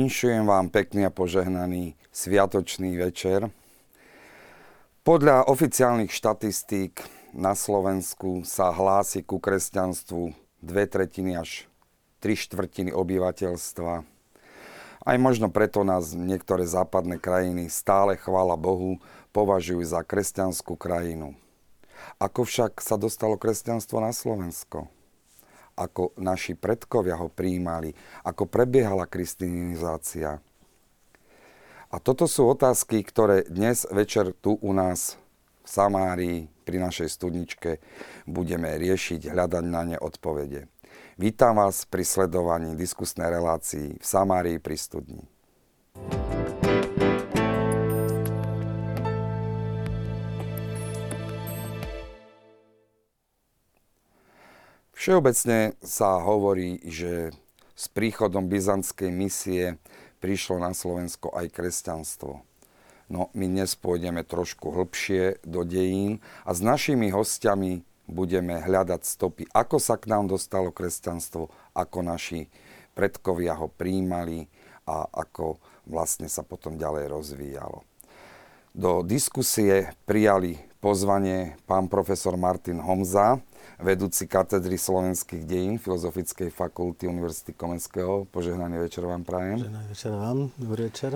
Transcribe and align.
Vinšujem 0.00 0.48
vám 0.48 0.72
pekný 0.72 1.04
a 1.04 1.12
požehnaný 1.12 1.92
sviatočný 2.08 2.96
večer. 2.96 3.52
Podľa 5.04 5.44
oficiálnych 5.44 6.08
štatistík 6.08 7.04
na 7.36 7.52
Slovensku 7.52 8.40
sa 8.48 8.72
hlási 8.72 9.20
ku 9.20 9.36
kresťanstvu 9.36 10.32
dve 10.64 10.88
tretiny 10.88 11.36
až 11.36 11.68
tri 12.16 12.32
štvrtiny 12.32 12.96
obyvateľstva. 12.96 13.92
Aj 15.04 15.16
možno 15.20 15.52
preto 15.52 15.84
nás 15.84 16.16
niektoré 16.16 16.64
západné 16.64 17.20
krajiny 17.20 17.68
stále, 17.68 18.16
chvála 18.16 18.56
Bohu, 18.56 19.04
považujú 19.36 19.84
za 19.84 20.00
kresťanskú 20.00 20.80
krajinu. 20.80 21.36
Ako 22.16 22.48
však 22.48 22.80
sa 22.80 22.96
dostalo 22.96 23.36
kresťanstvo 23.36 24.00
na 24.00 24.16
Slovensko? 24.16 24.88
Ako 25.80 26.12
naši 26.20 26.52
predkovia 26.52 27.16
ho 27.16 27.32
príjmali, 27.32 27.96
ako 28.20 28.44
prebiehala 28.44 29.08
kristinizácia. 29.08 30.44
A 31.90 31.96
toto 31.98 32.28
sú 32.28 32.46
otázky, 32.52 33.00
ktoré 33.02 33.48
dnes 33.48 33.88
večer 33.88 34.36
tu 34.36 34.60
u 34.60 34.70
nás 34.76 35.16
v 35.64 35.68
Samárii 35.68 36.38
pri 36.62 36.78
našej 36.78 37.08
studničke 37.10 37.82
budeme 38.28 38.70
riešiť, 38.78 39.32
hľadať 39.32 39.64
na 39.66 39.82
ne 39.82 39.98
odpovede. 39.98 40.70
Vítam 41.18 41.58
vás 41.58 41.82
pri 41.90 42.06
sledovaní 42.06 42.78
diskusnej 42.78 43.26
relácii 43.26 43.98
v 43.98 44.04
Samárii 44.06 44.62
pri 44.62 44.76
studni. 44.78 45.22
Všeobecne 55.00 55.80
sa 55.80 56.20
hovorí, 56.20 56.76
že 56.84 57.32
s 57.72 57.88
príchodom 57.88 58.52
byzantskej 58.52 59.08
misie 59.08 59.80
prišlo 60.20 60.60
na 60.60 60.76
Slovensko 60.76 61.32
aj 61.32 61.56
kresťanstvo. 61.56 62.44
No 63.08 63.32
my 63.32 63.48
dnes 63.48 63.72
pôjdeme 63.80 64.20
trošku 64.28 64.68
hlbšie 64.68 65.40
do 65.40 65.64
dejín 65.64 66.20
a 66.44 66.52
s 66.52 66.60
našimi 66.60 67.08
hostiami 67.08 67.80
budeme 68.12 68.60
hľadať 68.60 69.00
stopy, 69.08 69.48
ako 69.56 69.80
sa 69.80 69.96
k 69.96 70.12
nám 70.12 70.28
dostalo 70.28 70.68
kresťanstvo, 70.68 71.48
ako 71.72 71.98
naši 72.04 72.52
predkovia 72.92 73.56
ho 73.56 73.72
príjmali 73.72 74.52
a 74.84 75.08
ako 75.16 75.56
vlastne 75.88 76.28
sa 76.28 76.44
potom 76.44 76.76
ďalej 76.76 77.08
rozvíjalo. 77.08 77.88
Do 78.76 79.00
diskusie 79.00 79.96
prijali 80.04 80.60
pozvanie 80.84 81.56
pán 81.64 81.88
profesor 81.88 82.36
Martin 82.36 82.84
Homza, 82.84 83.40
vedúci 83.78 84.26
katedry 84.26 84.74
slovenských 84.74 85.46
dejín 85.46 85.78
Filozofickej 85.78 86.50
fakulty 86.50 87.06
Univerzity 87.06 87.54
Komenského. 87.54 88.26
Požehnaný 88.34 88.82
večer 88.82 89.06
vám 89.06 89.22
prajem. 89.22 89.62
Požehnaný 89.62 89.86
večer 89.92 90.10
vám, 90.10 90.38
dobrý 90.58 90.82
večer. 90.90 91.12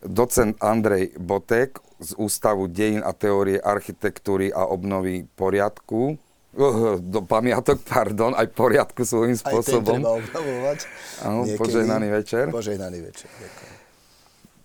Docent 0.00 0.56
Andrej 0.62 1.18
Botek 1.18 1.82
z 2.00 2.16
Ústavu 2.16 2.70
dejín 2.70 3.04
a 3.04 3.12
teórie 3.12 3.60
architektúry 3.60 4.48
a 4.48 4.64
obnovy 4.64 5.28
poriadku 5.36 6.16
do 7.14 7.20
pamiatok, 7.22 7.78
pardon, 7.86 8.34
aj 8.34 8.46
poriadku 8.50 9.06
svojím 9.06 9.38
spôsobom. 9.38 9.98
Aj 9.98 10.02
treba 10.02 10.18
obnovovať. 10.18 10.78
Áno, 11.22 11.40
požehnaný 11.54 12.08
večer. 12.10 12.50
Požehnaný 12.50 12.98
večer, 13.06 13.28
ďakujem. 13.38 13.72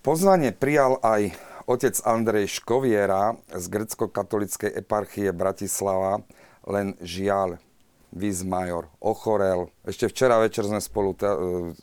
Pozvanie 0.06 0.54
prijal 0.54 1.02
aj 1.02 1.34
otec 1.66 1.98
Andrej 2.06 2.62
Škoviera 2.62 3.38
z 3.50 3.66
grecko-katolickej 3.74 4.86
eparchie 4.86 5.34
Bratislava, 5.34 6.22
len 6.66 6.98
žiaľ, 7.02 7.62
Major 8.48 8.88
ochorel. 9.04 9.68
Ešte 9.84 10.08
včera 10.08 10.40
večer 10.40 10.64
sme 10.64 10.80
spolu 10.80 11.12
te- 11.20 11.36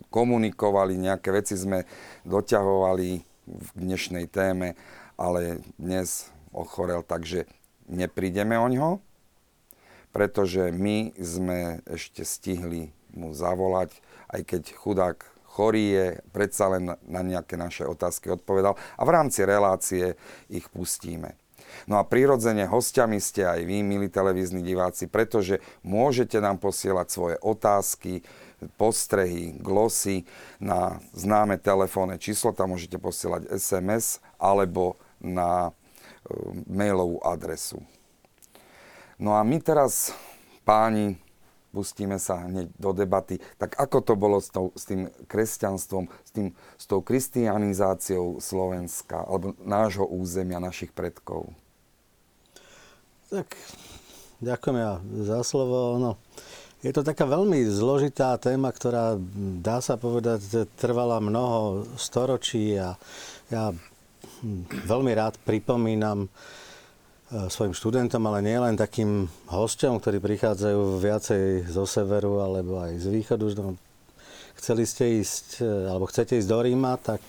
komunikovali, 0.09 0.97
nejaké 0.97 1.29
veci 1.29 1.61
sme 1.61 1.85
doťahovali 2.25 3.09
v 3.45 3.69
dnešnej 3.77 4.33
téme, 4.33 4.73
ale 5.21 5.61
dnes 5.77 6.33
ochorel, 6.57 7.05
takže 7.05 7.45
neprídeme 7.85 8.57
o 8.57 8.65
ňo, 8.65 8.91
pretože 10.09 10.73
my 10.73 11.13
sme 11.21 11.85
ešte 11.85 12.25
stihli 12.25 12.97
mu 13.13 13.37
zavolať, 13.37 13.93
aj 14.33 14.41
keď 14.49 14.63
chudák 14.73 15.19
chorý 15.53 15.85
je, 15.93 16.07
predsa 16.33 16.73
len 16.73 16.97
na 17.05 17.21
nejaké 17.21 17.61
naše 17.61 17.85
otázky 17.85 18.33
odpovedal 18.33 18.73
a 18.73 19.03
v 19.05 19.11
rámci 19.13 19.45
relácie 19.45 20.17
ich 20.49 20.65
pustíme. 20.73 21.37
No 21.87 21.99
a 21.99 22.07
prirodzene 22.07 22.69
hostiami 22.69 23.19
ste 23.19 23.47
aj 23.47 23.61
vy, 23.67 23.83
milí 23.85 24.09
televízni 24.09 24.63
diváci, 24.63 25.11
pretože 25.11 25.61
môžete 25.83 26.39
nám 26.39 26.63
posielať 26.63 27.07
svoje 27.09 27.37
otázky, 27.43 28.23
postrehy, 28.79 29.59
glosy 29.59 30.23
na 30.63 31.03
známe 31.15 31.59
telefónne 31.59 32.19
číslo, 32.19 32.55
tam 32.55 32.75
môžete 32.75 32.99
posielať 32.99 33.51
SMS 33.51 34.23
alebo 34.39 34.99
na 35.19 35.71
e, 35.71 35.73
mailovú 36.71 37.19
adresu. 37.23 37.83
No 39.19 39.39
a 39.39 39.47
my 39.47 39.59
teraz, 39.63 40.11
páni, 40.67 41.19
pustíme 41.71 42.19
sa 42.19 42.43
hneď 42.47 42.69
do 42.77 42.91
debaty. 42.93 43.41
Tak 43.57 43.79
ako 43.79 43.99
to 44.03 44.15
bolo 44.19 44.39
s, 44.43 44.53
tou, 44.53 44.75
s 44.77 44.85
tým 44.85 45.09
kresťanstvom, 45.31 46.11
s, 46.11 46.31
tým, 46.31 46.47
s 46.77 46.85
tou 46.85 47.01
kristianizáciou 47.01 48.43
Slovenska 48.43 49.25
alebo 49.25 49.57
nášho 49.63 50.05
územia, 50.05 50.61
našich 50.61 50.93
predkov? 50.93 51.55
Tak, 53.33 53.49
ďakujem 54.45 54.77
ja 54.77 55.01
za 55.25 55.41
slovo. 55.41 55.97
No, 55.97 56.21
je 56.85 56.93
to 56.93 57.01
taká 57.01 57.25
veľmi 57.25 57.65
zložitá 57.65 58.37
téma, 58.37 58.69
ktorá 58.69 59.17
dá 59.65 59.81
sa 59.81 59.97
povedať, 59.97 60.69
trvala 60.77 61.17
mnoho 61.17 61.89
storočí 61.97 62.77
a 62.77 62.93
ja 63.49 63.73
veľmi 64.85 65.17
rád 65.17 65.41
pripomínam 65.49 66.29
e, 66.29 67.49
svojim 67.49 67.73
študentom, 67.73 68.21
ale 68.29 68.45
nie 68.45 68.61
len 68.61 68.77
takým 68.77 69.33
hosťom, 69.49 69.97
ktorí 69.97 70.21
prichádzajú 70.21 71.01
viacej 71.01 71.73
zo 71.73 71.89
severu 71.89 72.45
alebo 72.45 72.85
aj 72.85 73.01
z 73.01 73.17
východu. 73.17 73.49
No, 73.65 73.81
chceli 74.61 74.85
ste 74.85 75.25
ísť, 75.25 75.65
e, 75.65 75.89
alebo 75.89 76.05
chcete 76.05 76.37
ísť 76.37 76.49
do 76.53 76.61
Ríma, 76.61 77.01
tak 77.01 77.25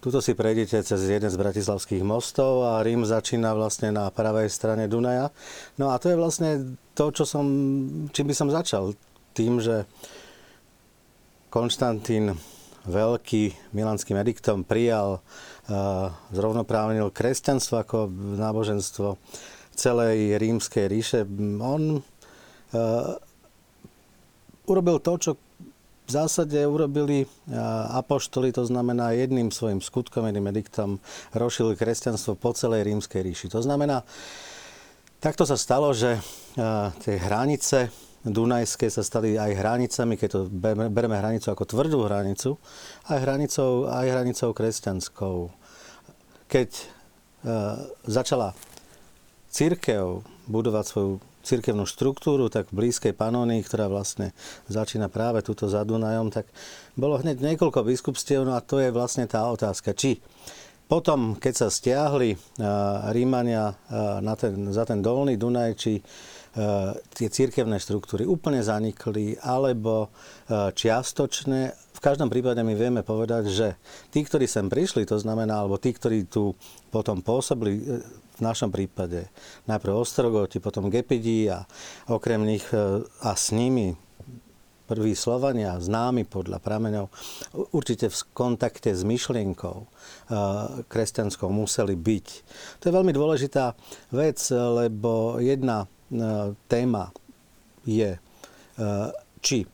Tuto 0.00 0.24
si 0.24 0.32
prejdete 0.32 0.80
cez 0.80 1.00
jeden 1.04 1.28
z 1.28 1.36
bratislavských 1.36 2.00
mostov 2.00 2.64
a 2.64 2.80
Rím 2.80 3.04
začína 3.04 3.52
vlastne 3.52 3.92
na 3.92 4.08
pravej 4.08 4.48
strane 4.48 4.88
Dunaja. 4.88 5.28
No 5.76 5.92
a 5.92 6.00
to 6.00 6.08
je 6.08 6.16
vlastne 6.16 6.72
to, 6.96 7.12
čo 7.12 7.28
som, 7.28 7.44
čím 8.08 8.32
by 8.32 8.34
som 8.34 8.48
začal. 8.48 8.96
Tým, 9.36 9.60
že 9.60 9.84
Konštantín 11.52 12.32
Veľký 12.88 13.52
milanským 13.76 14.16
ediktom 14.16 14.64
prijal, 14.64 15.20
uh, 15.20 16.08
zrovnoprávnil 16.32 17.12
kresťanstvo 17.12 17.84
ako 17.84 18.08
náboženstvo 18.40 19.20
celej 19.76 20.40
rímskej 20.40 20.88
ríše. 20.88 21.20
On 21.60 22.00
uh, 22.00 23.20
urobil 24.64 24.96
to, 25.04 25.12
čo 25.20 25.30
v 26.10 26.18
zásade 26.18 26.58
urobili 26.66 27.22
apoštoli, 27.94 28.50
to 28.50 28.66
znamená 28.66 29.14
jedným 29.14 29.54
svojim 29.54 29.78
skutkom, 29.78 30.26
jedným 30.26 30.50
ediktom 30.50 30.98
rozšili 31.30 31.78
kresťanstvo 31.78 32.34
po 32.34 32.50
celej 32.50 32.90
rímskej 32.90 33.22
ríši. 33.22 33.46
To 33.54 33.62
znamená, 33.62 34.02
takto 35.22 35.46
sa 35.46 35.54
stalo, 35.54 35.94
že 35.94 36.18
tie 37.06 37.14
hranice 37.14 37.94
Dunajské 38.26 38.90
sa 38.90 39.06
stali 39.06 39.38
aj 39.38 39.54
hranicami, 39.54 40.18
keď 40.18 40.28
to 40.34 40.40
bereme 40.90 41.14
hranicu 41.14 41.54
ako 41.54 41.64
tvrdú 41.64 42.04
hranicu, 42.10 42.58
aj 43.06 43.18
hranicou, 43.22 43.86
aj 43.86 44.06
hranicou 44.10 44.50
kresťanskou. 44.50 45.36
Keď 46.50 46.68
začala 48.04 48.58
církev 49.48 50.26
budovať 50.50 50.84
svoju 50.90 51.12
cirkevnú 51.40 51.88
štruktúru, 51.88 52.52
tak 52.52 52.68
v 52.68 52.84
blízkej 52.84 53.16
Panónii, 53.16 53.64
ktorá 53.64 53.88
vlastne 53.88 54.36
začína 54.68 55.08
práve 55.08 55.40
túto 55.40 55.66
za 55.66 55.84
Dunajom, 55.84 56.28
tak 56.28 56.48
bolo 56.94 57.16
hneď 57.16 57.40
niekoľko 57.40 57.84
biskupstiev, 57.86 58.44
no 58.44 58.52
a 58.56 58.60
to 58.60 58.76
je 58.78 58.92
vlastne 58.92 59.24
tá 59.24 59.48
otázka, 59.48 59.96
či 59.96 60.20
potom, 60.90 61.38
keď 61.38 61.54
sa 61.54 61.68
stiahli 61.70 62.34
Rímania 63.14 63.78
na 64.18 64.34
ten, 64.34 64.74
za 64.74 64.82
ten 64.82 64.98
dolný 64.98 65.38
Dunaj, 65.38 65.70
či 65.78 66.02
tie 67.14 67.28
církevné 67.30 67.78
štruktúry 67.78 68.26
úplne 68.26 68.58
zanikli, 68.58 69.38
alebo 69.38 70.10
čiastočne. 70.50 71.70
V 71.94 72.00
každom 72.02 72.26
prípade 72.26 72.58
my 72.66 72.74
vieme 72.74 73.06
povedať, 73.06 73.54
že 73.54 73.78
tí, 74.10 74.26
ktorí 74.26 74.50
sem 74.50 74.66
prišli, 74.66 75.06
to 75.06 75.14
znamená, 75.14 75.62
alebo 75.62 75.78
tí, 75.78 75.94
ktorí 75.94 76.26
tu 76.26 76.58
potom 76.90 77.22
pôsobili 77.22 78.02
v 78.40 78.48
našom 78.48 78.72
prípade 78.72 79.28
najprv 79.68 80.00
Ostrogoti, 80.00 80.64
potom 80.64 80.88
Gepidi 80.88 81.52
a 81.52 81.68
okrem 82.08 82.40
nich 82.48 82.64
e, 82.72 83.04
a 83.04 83.30
s 83.36 83.52
nimi 83.52 83.92
prví 84.88 85.14
Slovania, 85.14 85.78
známi 85.78 86.26
podľa 86.26 86.58
prameňov, 86.58 87.06
určite 87.76 88.10
v 88.10 88.16
kontakte 88.32 88.96
s 88.96 89.04
myšlienkou 89.04 89.76
e, 89.76 89.86
kresťanskou 90.88 91.52
museli 91.52 91.94
byť. 91.94 92.26
To 92.80 92.84
je 92.88 92.96
veľmi 92.96 93.12
dôležitá 93.12 93.76
vec, 94.16 94.40
lebo 94.50 95.36
jedna 95.36 95.84
e, 95.84 96.56
téma 96.66 97.12
je, 97.84 98.16
či 99.40 99.64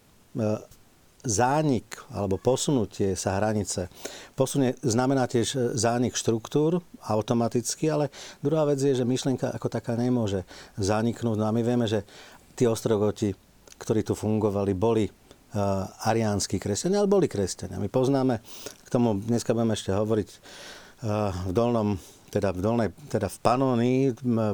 zánik 1.27 1.99
alebo 2.15 2.39
posunutie 2.39 3.19
sa 3.19 3.37
hranice. 3.37 3.91
Posunie 4.39 4.79
znamená 4.81 5.27
tiež 5.27 5.77
zánik 5.77 6.15
štruktúr 6.15 6.81
automaticky, 7.05 7.91
ale 7.91 8.15
druhá 8.41 8.65
vec 8.65 8.79
je, 8.79 8.95
že 8.95 9.05
myšlienka 9.05 9.51
ako 9.51 9.69
taká 9.69 9.99
nemôže 9.99 10.47
zaniknúť. 10.79 11.37
No 11.37 11.51
a 11.51 11.55
my 11.55 11.67
vieme, 11.67 11.91
že 11.91 12.07
tí 12.55 12.65
ostrogoti, 12.65 13.35
ktorí 13.77 14.07
tu 14.07 14.17
fungovali, 14.17 14.73
boli 14.73 15.05
uh, 15.05 15.85
ariánsky 16.09 16.57
kresťania, 16.57 17.05
ale 17.05 17.11
boli 17.11 17.29
kresťania. 17.29 17.77
My 17.77 17.93
poznáme, 17.93 18.41
k 18.81 18.89
tomu 18.89 19.21
dneska 19.21 19.53
budeme 19.53 19.77
ešte 19.77 19.93
hovoriť 19.93 20.29
uh, 20.33 21.51
v 21.51 21.53
dolnom 21.53 22.01
teda 22.27 22.53
v, 22.53 22.61
dolnej, 22.61 22.89
teda 23.09 23.33
v 23.33 23.39
Panónii, 23.41 24.01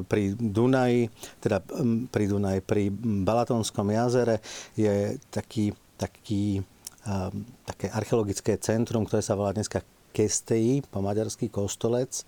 pri 0.07 0.23
Dunaji, 0.39 1.09
teda 1.43 1.59
pri 2.07 2.23
Dunaji, 2.31 2.59
pri 2.63 2.87
Balatonskom 3.27 3.91
jazere 3.91 4.39
je 4.77 5.19
taký, 5.27 5.73
taký, 6.03 6.59
um, 7.07 7.47
také 7.63 7.87
archeologické 7.87 8.59
centrum, 8.59 9.07
ktoré 9.07 9.23
sa 9.23 9.39
volá 9.39 9.55
dneska 9.55 9.79
Kestei, 10.13 10.85
po 10.85 11.01
maďarský 11.01 11.49
kostolec, 11.49 12.21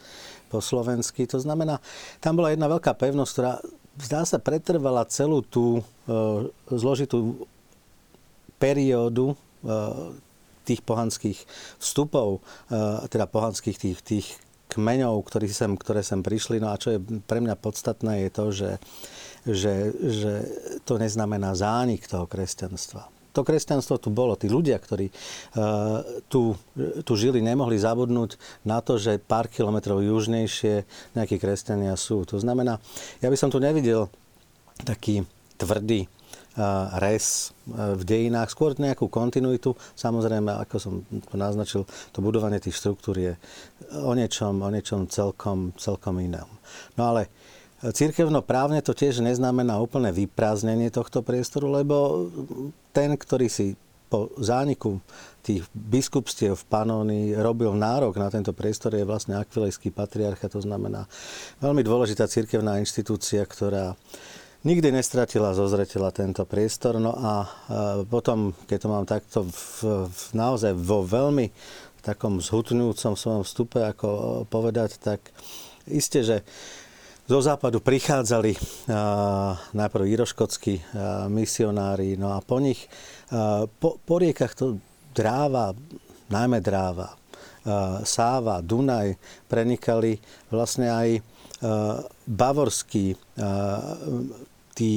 po 0.49 0.57
slovensky. 0.57 1.29
To 1.29 1.37
znamená, 1.37 1.77
tam 2.17 2.39
bola 2.39 2.49
jedna 2.49 2.65
veľká 2.65 2.97
pevnosť, 2.97 3.31
ktorá 3.35 3.53
zdá 4.01 4.25
sa 4.25 4.41
pretrvala 4.41 5.05
celú 5.05 5.45
tú 5.45 5.85
uh, 6.09 6.49
zložitú 6.71 7.45
periódu 8.57 9.35
uh, 9.35 10.11
tých 10.65 10.81
pohanských 10.81 11.37
vstupov, 11.77 12.41
uh, 12.73 13.05
teda 13.05 13.29
pohanských 13.29 13.77
tých, 13.77 13.99
tých 14.01 14.27
kmeňov, 14.73 15.21
ktorí 15.21 15.47
sem, 15.53 15.77
ktoré 15.77 16.01
sem 16.01 16.25
prišli. 16.25 16.57
No 16.57 16.73
a 16.73 16.81
čo 16.81 16.97
je 16.97 16.99
pre 17.29 17.37
mňa 17.37 17.55
podstatné, 17.55 18.25
je 18.25 18.29
to, 18.33 18.45
že, 18.49 18.71
že, 19.45 19.75
že 19.93 20.33
to 20.83 20.97
neznamená 20.97 21.53
zánik 21.53 22.09
toho 22.09 22.25
kresťanstva. 22.25 23.14
To 23.35 23.43
kresťanstvo 23.43 23.99
tu 23.99 24.09
bolo. 24.09 24.39
Tí 24.39 24.47
ľudia, 24.47 24.79
ktorí 24.79 25.11
uh, 25.11 26.01
tu, 26.31 26.55
tu 27.03 27.13
žili, 27.19 27.43
nemohli 27.43 27.75
zabudnúť 27.75 28.39
na 28.63 28.79
to, 28.79 28.95
že 28.95 29.19
pár 29.19 29.51
kilometrov 29.51 29.99
južnejšie 29.99 30.87
nejakí 31.19 31.35
kresťania 31.35 31.99
sú. 31.99 32.23
To 32.31 32.39
znamená, 32.39 32.79
ja 33.19 33.27
by 33.27 33.35
som 33.35 33.51
tu 33.51 33.59
nevidel 33.59 34.07
taký 34.87 35.27
tvrdý 35.59 36.07
res 37.03 37.51
v 37.67 38.03
dejinách, 38.07 38.47
skôr 38.47 38.71
nejakú 38.79 39.11
kontinuitu. 39.11 39.75
Samozrejme, 39.99 40.55
ako 40.63 40.75
som 40.79 40.93
to 41.03 41.35
naznačil, 41.35 41.83
to 42.15 42.23
budovanie 42.23 42.63
tých 42.63 42.79
štruktúr 42.79 43.15
je 43.19 43.33
o 43.99 44.15
niečom, 44.15 44.63
o 44.63 44.69
niečom 44.71 45.11
celkom, 45.11 45.75
celkom 45.75 46.15
inom. 46.23 46.47
No 46.95 47.11
ale 47.11 47.27
Církevno-právne 47.83 48.79
to 48.79 48.95
tiež 48.95 49.19
neznamená 49.19 49.75
úplné 49.83 50.15
vyprázdnenie 50.15 50.93
tohto 50.93 51.19
priestoru, 51.19 51.67
lebo 51.67 52.27
ten, 52.95 53.19
ktorý 53.19 53.51
si 53.51 53.75
po 54.07 54.31
zániku 54.37 55.01
tých 55.41 55.65
biskupstiev 55.73 56.55
v 56.55 56.69
Panónii 56.69 57.35
robil 57.35 57.73
nárok 57.73 58.15
na 58.21 58.29
tento 58.29 58.53
priestor, 58.53 58.93
je 58.95 59.03
vlastne 59.03 59.35
akvilejský 59.35 59.91
patriarcha, 59.91 60.47
to 60.47 60.61
znamená 60.61 61.09
veľmi 61.59 61.81
dôležitá 61.81 62.29
cirkevná 62.29 62.79
inštitúcia, 62.79 63.43
ktorá 63.43 63.97
nikdy 64.65 64.89
nestratila 64.89 65.53
zo 65.53 65.69
zretela 65.69 66.09
tento 66.09 66.41
priestor. 66.45 66.97
No 66.97 67.13
a 67.13 67.45
potom, 68.09 68.53
keď 68.65 68.77
to 68.81 68.89
mám 68.89 69.05
takto 69.05 69.45
v, 69.45 70.09
v, 70.09 70.21
naozaj 70.33 70.73
vo 70.73 71.05
veľmi 71.05 71.53
takom 72.01 72.37
zhutňujúcom 72.41 73.13
svojom 73.17 73.43
vstupe, 73.45 73.81
ako 73.81 74.45
povedať, 74.49 75.01
tak 75.01 75.33
isté, 75.89 76.21
že 76.21 76.37
zo 77.25 77.39
západu 77.41 77.81
prichádzali 77.81 78.53
a, 78.53 79.57
najprv 79.73 80.03
íroškotskí 80.05 80.95
misionári, 81.29 82.15
no 82.17 82.33
a 82.33 82.39
po 82.45 82.61
nich 82.61 82.85
a, 83.33 83.65
po, 83.65 83.97
po 83.97 84.15
riekach 84.21 84.53
to 84.53 84.77
dráva, 85.15 85.73
najmä 86.29 86.61
dráva, 86.61 87.17
Sáva, 88.05 88.61
Dunaj 88.61 89.17
prenikali 89.49 90.13
vlastne 90.53 90.93
aj 90.93 91.09
bavorskí 92.29 93.17
tí 94.75 94.91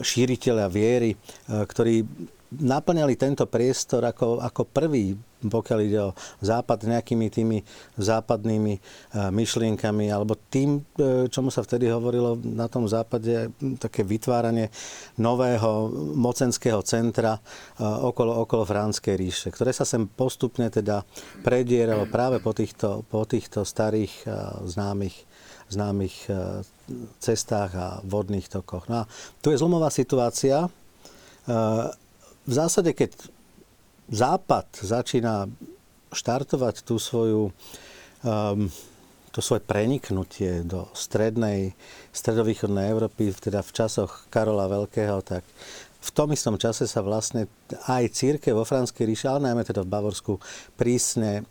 šíriteľia 0.00 0.68
viery, 0.72 1.12
ktorí 1.44 2.00
naplňali 2.50 3.14
tento 3.14 3.46
priestor 3.46 4.02
ako, 4.02 4.42
ako 4.42 4.66
prvý, 4.66 5.14
pokiaľ 5.40 5.78
ide 5.86 6.00
o 6.10 6.16
západ 6.42 6.84
nejakými 6.84 7.26
tými 7.30 7.58
západnými 7.96 8.74
e, 8.76 8.80
myšlienkami, 9.30 10.10
alebo 10.10 10.34
tým, 10.36 10.82
čomu 11.30 11.48
sa 11.48 11.62
vtedy 11.62 11.88
hovorilo 11.88 12.36
na 12.42 12.66
tom 12.66 12.90
západe, 12.90 13.54
také 13.78 14.02
vytváranie 14.02 14.68
nového 15.16 15.88
mocenského 16.18 16.82
centra 16.82 17.38
okolo, 17.80 18.42
okolo 18.44 18.66
Fránskej 18.66 19.14
ríše, 19.16 19.48
ktoré 19.54 19.70
sa 19.70 19.86
sem 19.86 20.04
postupne 20.10 20.68
teda 20.68 21.06
predieralo 21.46 22.10
práve 22.10 22.42
po 22.42 22.50
týchto, 22.50 23.06
po 23.08 23.24
týchto 23.24 23.64
starých 23.64 24.26
známych, 24.66 25.16
známych 25.70 26.28
cestách 27.22 27.70
a 27.78 27.88
vodných 28.02 28.50
tokoch. 28.50 28.90
No 28.90 29.06
a 29.06 29.08
tu 29.40 29.54
je 29.54 29.60
zlomová 29.60 29.88
situácia. 29.88 30.66
V 32.50 32.52
zásade, 32.52 32.90
keď 32.98 33.14
Západ 34.10 34.66
začína 34.82 35.46
štartovať 36.10 36.82
tú 36.82 36.98
svoju, 36.98 37.54
um, 38.26 38.66
to 39.30 39.38
svoje 39.38 39.62
preniknutie 39.62 40.66
do 40.66 40.90
strednej, 40.90 41.78
stredovýchodnej 42.10 42.90
Európy, 42.90 43.30
teda 43.30 43.62
v 43.62 43.70
časoch 43.70 44.26
Karola 44.34 44.66
Veľkého, 44.66 45.22
tak 45.22 45.46
v 46.00 46.10
tom 46.16 46.32
istom 46.32 46.56
čase 46.56 46.88
sa 46.88 47.04
vlastne 47.04 47.44
aj 47.84 48.16
církev 48.16 48.56
vo 48.56 48.64
Franskej 48.64 49.04
ríši, 49.04 49.28
ale 49.28 49.52
najmä 49.52 49.68
teda 49.68 49.84
v 49.84 49.92
Bavorsku, 49.92 50.40
prísne 50.72 51.44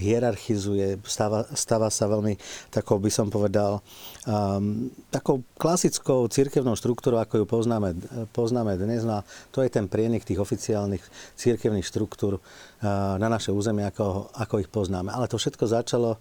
hierarchizuje, 0.00 1.04
stáva, 1.04 1.44
stáva 1.52 1.92
sa 1.92 2.08
veľmi, 2.08 2.40
takou 2.72 2.96
by 2.96 3.12
som 3.12 3.28
povedal, 3.28 3.84
um, 4.24 4.88
takou 5.12 5.44
klasickou 5.60 6.24
církevnou 6.32 6.72
štruktúrou, 6.80 7.20
ako 7.20 7.44
ju 7.44 7.46
poznáme, 7.46 7.92
poznáme 8.32 8.80
dnes. 8.80 9.04
No 9.04 9.20
a 9.20 9.26
to 9.52 9.60
je 9.60 9.68
ten 9.68 9.84
prienik 9.84 10.24
tých 10.24 10.40
oficiálnych 10.40 11.04
církevných 11.36 11.84
štruktúr 11.84 12.40
uh, 12.40 13.20
na 13.20 13.28
naše 13.28 13.52
územie, 13.52 13.84
ako, 13.84 14.32
ako 14.32 14.64
ich 14.64 14.72
poznáme. 14.72 15.12
Ale 15.12 15.28
to 15.28 15.36
všetko 15.36 15.64
začalo, 15.68 16.16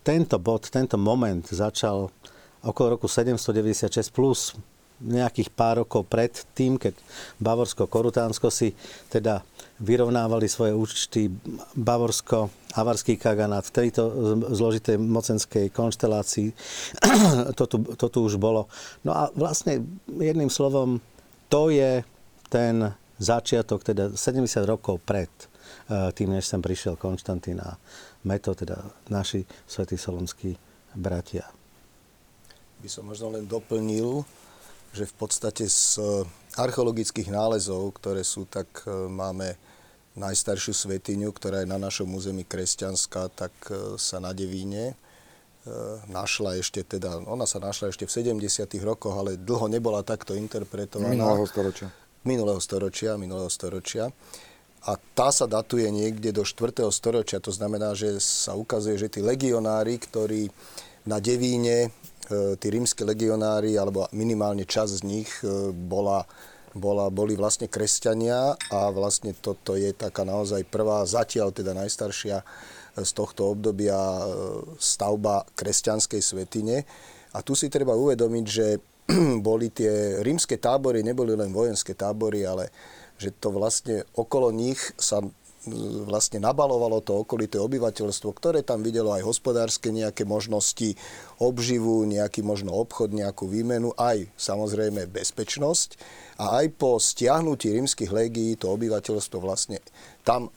tento 0.00 0.40
bod, 0.40 0.72
tento 0.72 0.96
moment 0.96 1.44
začal 1.44 2.08
okolo 2.64 2.96
roku 2.96 3.12
796 3.12 4.08
plus 4.08 4.56
nejakých 5.02 5.50
pár 5.50 5.82
rokov 5.82 6.06
pred 6.06 6.30
tým, 6.54 6.78
keď 6.78 6.94
Bavorsko-Korutánsko 7.42 8.46
si 8.48 8.70
teda 9.10 9.42
vyrovnávali 9.82 10.46
svoje 10.46 10.70
účty 10.70 11.26
Bavorsko-Avarský 11.74 13.18
kaganát 13.18 13.66
v 13.66 13.74
tejto 13.74 14.02
zložitej 14.54 14.96
mocenskej 15.02 15.66
konštelácii. 15.74 16.48
to, 17.58 17.64
tu, 17.66 17.76
to 17.98 18.06
tu 18.06 18.18
už 18.22 18.38
bolo. 18.38 18.70
No 19.02 19.12
a 19.12 19.34
vlastne 19.34 19.82
jedným 20.06 20.48
slovom, 20.48 21.02
to 21.50 21.74
je 21.74 22.06
ten 22.46 22.94
začiatok, 23.18 23.82
teda 23.82 24.14
70 24.14 24.46
rokov 24.62 25.02
pred 25.02 25.30
eh, 25.90 26.10
tým, 26.14 26.34
než 26.34 26.46
sem 26.46 26.62
prišiel 26.62 26.94
Konštantín 26.94 27.58
a 27.58 27.74
Meto, 28.24 28.56
teda 28.56 28.80
naši 29.12 29.44
svätí 29.68 30.00
solonskí 30.00 30.56
bratia. 30.96 31.44
By 32.80 32.88
som 32.88 33.04
možno 33.04 33.36
len 33.36 33.44
doplnil, 33.44 34.24
že 34.94 35.10
v 35.10 35.14
podstate 35.18 35.66
z 35.66 35.98
eh, 35.98 36.04
archeologických 36.54 37.34
nálezov, 37.34 37.98
ktoré 37.98 38.22
sú, 38.22 38.46
tak 38.46 38.70
eh, 38.86 38.94
máme 39.10 39.58
najstaršiu 40.14 40.70
svetiňu, 40.70 41.34
ktorá 41.34 41.66
je 41.66 41.68
na 41.68 41.82
našom 41.82 42.06
území 42.14 42.46
kresťanská, 42.46 43.34
tak 43.34 43.52
eh, 43.74 43.98
sa 43.98 44.22
na 44.22 44.30
Devíne 44.30 44.94
našla 46.12 46.60
ešte 46.60 46.84
teda, 46.84 47.24
ona 47.24 47.48
sa 47.48 47.56
našla 47.56 47.88
ešte 47.88 48.04
v 48.04 48.36
70. 48.36 48.68
rokoch, 48.84 49.16
ale 49.16 49.40
dlho 49.40 49.64
nebola 49.72 50.04
takto 50.04 50.36
interpretovaná. 50.36 51.16
Minulého 51.16 51.48
storočia. 51.48 51.88
Minulého 52.20 52.60
storočia, 52.60 53.16
minulého 53.16 53.48
storočia. 53.48 54.12
A 54.84 55.00
tá 55.16 55.32
sa 55.32 55.48
datuje 55.48 55.88
niekde 55.88 56.36
do 56.36 56.44
4. 56.44 56.84
storočia, 56.92 57.40
to 57.40 57.48
znamená, 57.48 57.96
že 57.96 58.20
sa 58.20 58.52
ukazuje, 58.52 59.00
že 59.00 59.08
tí 59.08 59.24
legionári, 59.24 59.96
ktorí 59.96 60.52
na 61.08 61.16
Devíne 61.16 61.88
E, 61.88 62.03
tí 62.32 62.66
rímsky 62.72 63.04
legionári, 63.04 63.76
alebo 63.76 64.08
minimálne 64.16 64.64
časť 64.64 64.92
z 65.00 65.02
nich 65.04 65.30
e, 65.44 65.72
bola, 65.72 66.24
bola, 66.72 67.12
boli 67.12 67.36
vlastne 67.36 67.68
kresťania 67.68 68.56
a 68.72 68.88
vlastne 68.90 69.36
toto 69.36 69.76
je 69.76 69.92
taká 69.92 70.24
naozaj 70.24 70.64
prvá, 70.68 71.04
zatiaľ 71.04 71.52
teda 71.52 71.76
najstaršia 71.76 72.40
e, 72.40 72.44
z 73.04 73.10
tohto 73.12 73.52
obdobia 73.52 73.96
stavba 74.80 75.44
kresťanskej 75.52 76.20
svetine. 76.22 76.88
A 77.34 77.42
tu 77.42 77.58
si 77.58 77.66
treba 77.68 77.98
uvedomiť, 77.98 78.44
že 78.46 78.66
boli 79.46 79.68
tie 79.74 80.22
rímske 80.24 80.56
tábory, 80.56 81.04
neboli 81.04 81.36
len 81.36 81.52
vojenské 81.52 81.92
tábory, 81.92 82.46
ale 82.46 82.72
že 83.20 83.30
to 83.30 83.54
vlastne 83.54 84.02
okolo 84.18 84.50
nich 84.50 84.80
sa 84.98 85.22
vlastne 86.04 86.40
nabalovalo 86.40 87.00
to 87.00 87.24
okolité 87.24 87.56
obyvateľstvo, 87.56 88.30
ktoré 88.36 88.60
tam 88.60 88.84
videlo 88.84 89.12
aj 89.16 89.24
hospodárske 89.24 89.88
nejaké 89.88 90.28
možnosti, 90.28 90.96
obživu, 91.40 92.04
nejaký 92.04 92.44
možno 92.44 92.76
obchod, 92.76 93.16
nejakú 93.16 93.48
výmenu, 93.48 93.96
aj 93.96 94.28
samozrejme 94.36 95.08
bezpečnosť. 95.08 95.96
A 96.40 96.64
aj 96.64 96.66
po 96.76 97.00
stiahnutí 97.00 97.72
rímskych 97.72 98.10
legií 98.10 98.58
to 98.58 98.72
obyvateľstvo 98.74 99.38
vlastne 99.40 99.80
tam 100.26 100.52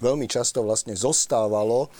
veľmi 0.00 0.26
často 0.26 0.64
vlastne 0.64 0.96
zostávalo 0.96 1.92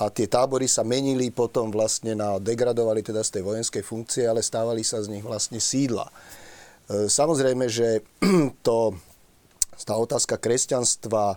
a 0.00 0.08
tie 0.08 0.24
tábory 0.26 0.66
sa 0.66 0.82
menili 0.82 1.28
potom 1.28 1.68
vlastne 1.68 2.16
na, 2.16 2.40
degradovali 2.40 3.04
teda 3.04 3.20
z 3.20 3.38
tej 3.38 3.42
vojenskej 3.44 3.84
funkcie, 3.84 4.24
ale 4.24 4.40
stávali 4.40 4.80
sa 4.82 5.04
z 5.04 5.12
nich 5.12 5.24
vlastne 5.24 5.60
sídla. 5.60 6.08
E, 6.08 6.12
samozrejme, 7.12 7.68
že 7.68 8.00
to, 8.66 8.96
tá 9.84 9.94
otázka 9.94 10.40
kresťanstva, 10.40 11.36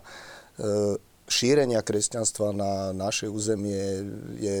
šírenia 1.26 1.82
kresťanstva 1.82 2.54
na 2.54 2.72
naše 2.94 3.26
územie 3.26 4.06
je 4.38 4.56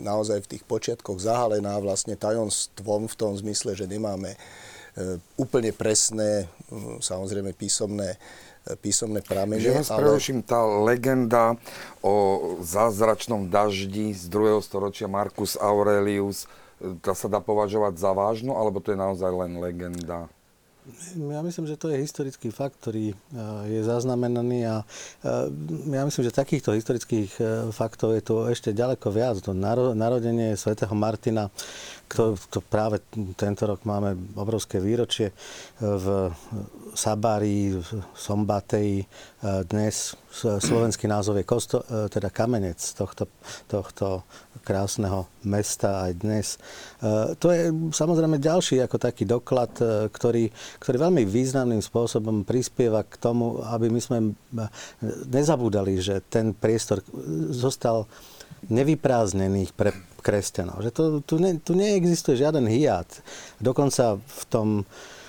naozaj 0.00 0.44
v 0.44 0.50
tých 0.56 0.62
počiatkoch 0.64 1.20
zahalená 1.20 1.76
vlastne 1.78 2.16
tajomstvom 2.16 3.06
v 3.06 3.14
tom 3.14 3.36
zmysle, 3.36 3.76
že 3.76 3.84
nemáme 3.84 4.34
e, 4.34 4.38
úplne 5.36 5.76
presné, 5.76 6.48
samozrejme 7.04 7.52
písomné, 7.52 8.16
e, 8.64 8.72
písomné 8.80 9.20
pramene. 9.20 9.60
Že 9.60 9.76
vás 9.84 9.92
ale... 9.92 10.24
tá 10.40 10.60
legenda 10.64 11.44
o 12.00 12.14
zázračnom 12.64 13.52
daždi 13.52 14.16
z 14.16 14.24
2. 14.32 14.64
storočia 14.64 15.04
Marcus 15.10 15.60
Aurelius, 15.60 16.48
tá 17.02 17.12
sa 17.12 17.28
dá 17.28 17.42
považovať 17.42 17.98
za 17.98 18.14
vážnu, 18.14 18.54
alebo 18.54 18.78
to 18.80 18.94
je 18.94 18.98
naozaj 18.98 19.30
len 19.34 19.58
legenda? 19.60 20.30
Ja 21.16 21.44
myslím, 21.44 21.68
že 21.68 21.76
to 21.76 21.92
je 21.92 22.00
historický 22.00 22.48
fakt, 22.48 22.80
ktorý 22.80 23.12
e, 23.12 23.16
je 23.68 23.80
zaznamenaný 23.84 24.64
a 24.64 24.76
e, 24.80 24.84
ja 25.92 26.02
myslím, 26.08 26.24
že 26.24 26.32
takýchto 26.32 26.72
historických 26.72 27.30
e, 27.36 27.42
faktov 27.76 28.16
je 28.16 28.22
tu 28.24 28.40
ešte 28.48 28.72
ďaleko 28.72 29.12
viac. 29.12 29.36
To 29.44 29.52
narodenie 29.92 30.56
svätého 30.56 30.92
Martina, 30.96 31.52
to, 32.08 32.40
to 32.48 32.64
práve 32.64 33.04
tento 33.36 33.68
rok 33.68 33.84
máme 33.84 34.16
obrovské 34.32 34.80
výročie 34.80 35.36
v 35.76 36.32
Sabári, 36.96 37.76
v 37.76 37.88
Sombateji, 38.16 39.04
dnes 39.68 40.16
slovenský 40.40 41.04
názov 41.04 41.36
je 41.38 41.44
kosto, 41.44 41.84
teda 42.08 42.32
kamenec 42.32 42.80
tohto, 42.96 43.28
tohto 43.68 44.24
krásneho 44.68 45.24
mesta 45.48 46.04
aj 46.04 46.12
dnes. 46.20 46.60
E, 47.00 47.32
to 47.40 47.48
je 47.48 47.72
samozrejme 47.88 48.36
ďalší 48.36 48.84
ako 48.84 49.00
taký 49.00 49.24
doklad, 49.24 49.72
e, 49.80 50.12
ktorý, 50.12 50.52
ktorý 50.76 50.96
veľmi 51.08 51.24
významným 51.24 51.80
spôsobom 51.80 52.44
prispieva 52.44 53.00
k 53.08 53.16
tomu, 53.16 53.64
aby 53.64 53.88
my 53.88 54.00
sme 54.04 54.18
e, 54.20 54.30
nezabúdali, 55.32 55.96
že 55.96 56.20
ten 56.28 56.52
priestor 56.52 57.00
zostal 57.48 58.04
nevyprázdnených 58.68 59.72
pre 59.72 59.96
kresťanov. 60.20 60.84
Že 60.84 60.90
to, 60.92 61.02
tu, 61.24 61.34
ne, 61.40 61.56
tu 61.56 61.72
neexistuje 61.72 62.42
žiaden 62.42 62.66
hiat. 62.68 63.22
Dokonca 63.62 64.18
v 64.18 64.42
tom, 64.50 64.68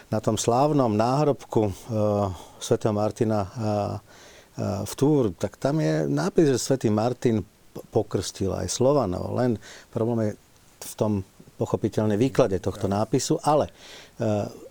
na 0.09 0.19
tom 0.19 0.35
slávnom 0.35 0.89
náhrobku 0.89 1.69
uh, 1.69 2.33
svätého 2.57 2.91
Martina 2.91 3.45
uh, 3.45 3.49
uh, 3.53 4.83
v 4.83 4.93
Túr, 4.97 5.29
tak 5.37 5.61
tam 5.61 5.77
je 5.77 6.09
nápis, 6.09 6.49
že 6.49 6.57
svätý 6.57 6.89
Martin 6.89 7.45
pokrstil 7.91 8.51
aj 8.53 8.67
Slovanov. 8.69 9.35
Len 9.37 9.57
problém 9.93 10.31
je 10.31 10.31
v 10.79 10.93
tom 10.95 11.13
pochopiteľne 11.59 12.15
výklade 12.15 12.55
tohto 12.63 12.87
nápisu, 12.87 13.43
ale 13.43 13.67
e, 13.67 13.71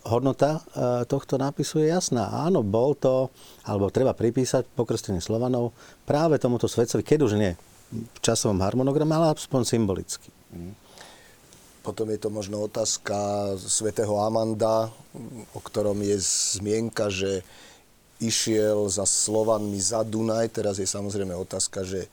hodnota 0.09 0.57
e, 0.57 1.05
tohto 1.05 1.37
nápisu 1.37 1.85
je 1.85 1.93
jasná. 1.93 2.33
Áno, 2.33 2.65
bol 2.65 2.97
to, 2.97 3.29
alebo 3.69 3.93
treba 3.93 4.17
pripísať 4.17 4.65
pokrstenie 4.73 5.21
Slovanov 5.21 5.77
práve 6.09 6.41
tomuto 6.41 6.65
svetcovi, 6.65 7.05
keď 7.05 7.19
už 7.29 7.33
nie 7.37 7.53
v 7.93 8.19
časovom 8.25 8.61
harmonograme, 8.65 9.13
ale 9.13 9.37
aspoň 9.37 9.69
symbolicky. 9.69 10.29
Potom 11.85 12.09
je 12.13 12.21
to 12.21 12.29
možno 12.29 12.65
otázka 12.69 13.17
svätého 13.57 14.13
Amanda, 14.21 14.93
o 15.57 15.61
ktorom 15.61 15.97
je 16.05 16.17
zmienka, 16.57 17.09
že 17.09 17.41
išiel 18.21 18.91
za 18.93 19.09
Slovanmi 19.09 19.81
za 19.81 20.05
Dunaj. 20.05 20.53
Teraz 20.53 20.77
je 20.77 20.85
samozrejme 20.85 21.33
otázka, 21.33 21.87
že 21.87 22.11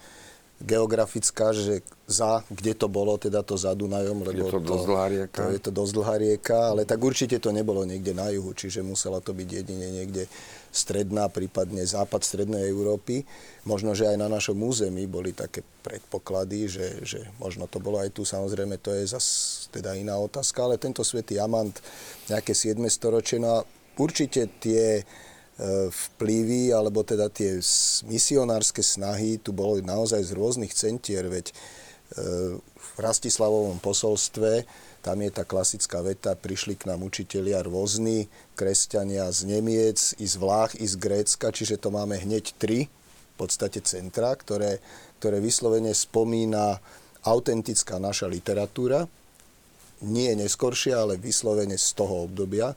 geografická, 0.63 1.51
že 1.51 1.83
za, 2.07 2.39
kde 2.47 2.77
to 2.79 2.88
bolo, 2.88 3.19
teda 3.19 3.43
to 3.43 3.59
za 3.59 3.75
Dunajom, 3.75 4.24
lebo 4.24 4.39
je 4.39 4.51
to, 4.55 4.63
to 4.63 4.71
dosť 4.71 4.85
dlhá 4.88 5.05
rieka. 5.12 5.41
To 5.41 5.51
je 5.51 5.62
to 5.62 5.71
dosť 5.74 5.91
dlhá 5.91 6.15
rieka, 6.15 6.57
ale 6.71 6.81
tak 6.88 7.00
určite 7.03 7.35
to 7.43 7.51
nebolo 7.51 7.83
niekde 7.83 8.15
na 8.15 8.31
juhu, 8.31 8.55
čiže 8.55 8.79
musela 8.79 9.19
to 9.19 9.35
byť 9.35 9.50
jedine 9.51 9.88
niekde 9.91 10.31
stredná, 10.71 11.27
prípadne 11.27 11.83
západ 11.83 12.24
strednej 12.24 12.71
Európy. 12.71 13.27
Možno, 13.67 13.91
že 13.95 14.07
aj 14.07 14.17
na 14.19 14.31
našom 14.31 14.55
území 14.55 15.07
boli 15.12 15.35
také 15.35 15.59
predpoklady, 15.83 16.71
že, 16.71 16.88
že 17.03 17.19
možno 17.39 17.67
to 17.67 17.83
bolo 17.83 18.00
aj 18.00 18.15
tu, 18.15 18.24
samozrejme 18.24 18.79
to 18.79 18.95
je 18.95 19.12
zase 19.12 19.67
teda 19.75 19.95
iná 20.00 20.15
otázka, 20.15 20.63
ale 20.63 20.79
tento 20.79 21.03
svätý 21.03 21.35
Amant, 21.35 21.75
nejaké 22.31 22.55
7. 22.55 22.79
storočie, 22.88 23.43
no 23.43 23.59
a 23.59 23.65
určite 24.00 24.47
tie 24.59 25.03
vplyvy, 25.88 26.75
alebo 26.75 27.00
teda 27.07 27.31
tie 27.31 27.63
misionárske 28.03 28.83
snahy 28.83 29.39
tu 29.39 29.55
boli 29.55 29.79
naozaj 29.79 30.19
z 30.19 30.31
rôznych 30.35 30.75
centier, 30.75 31.31
veď 31.31 31.51
e, 31.51 31.53
v 32.59 32.89
Rastislavovom 33.00 33.79
posolstve 33.79 34.67
tam 35.00 35.21
je 35.21 35.29
tá 35.29 35.45
klasická 35.45 36.01
veta, 36.01 36.33
prišli 36.33 36.81
k 36.81 36.89
nám 36.89 37.05
učitelia 37.05 37.62
rôzni, 37.62 38.25
kresťania 38.57 39.29
z 39.29 39.45
Nemiec, 39.53 40.17
i 40.17 40.25
z 40.25 40.35
Vlách, 40.41 40.74
i 40.81 40.89
z 40.89 40.97
Grécka, 40.97 41.53
čiže 41.53 41.77
to 41.77 41.93
máme 41.93 42.17
hneď 42.17 42.57
tri 42.57 42.89
v 42.89 43.35
podstate 43.38 43.85
centra, 43.85 44.33
ktoré, 44.33 44.81
ktoré 45.21 45.38
vyslovene 45.38 45.93
spomína 45.93 46.81
autentická 47.21 48.01
naša 48.01 48.25
literatúra, 48.25 49.05
nie 50.01 50.33
neskoršia, 50.33 51.05
ale 51.05 51.21
vyslovene 51.21 51.77
z 51.77 51.89
toho 51.93 52.25
obdobia. 52.25 52.74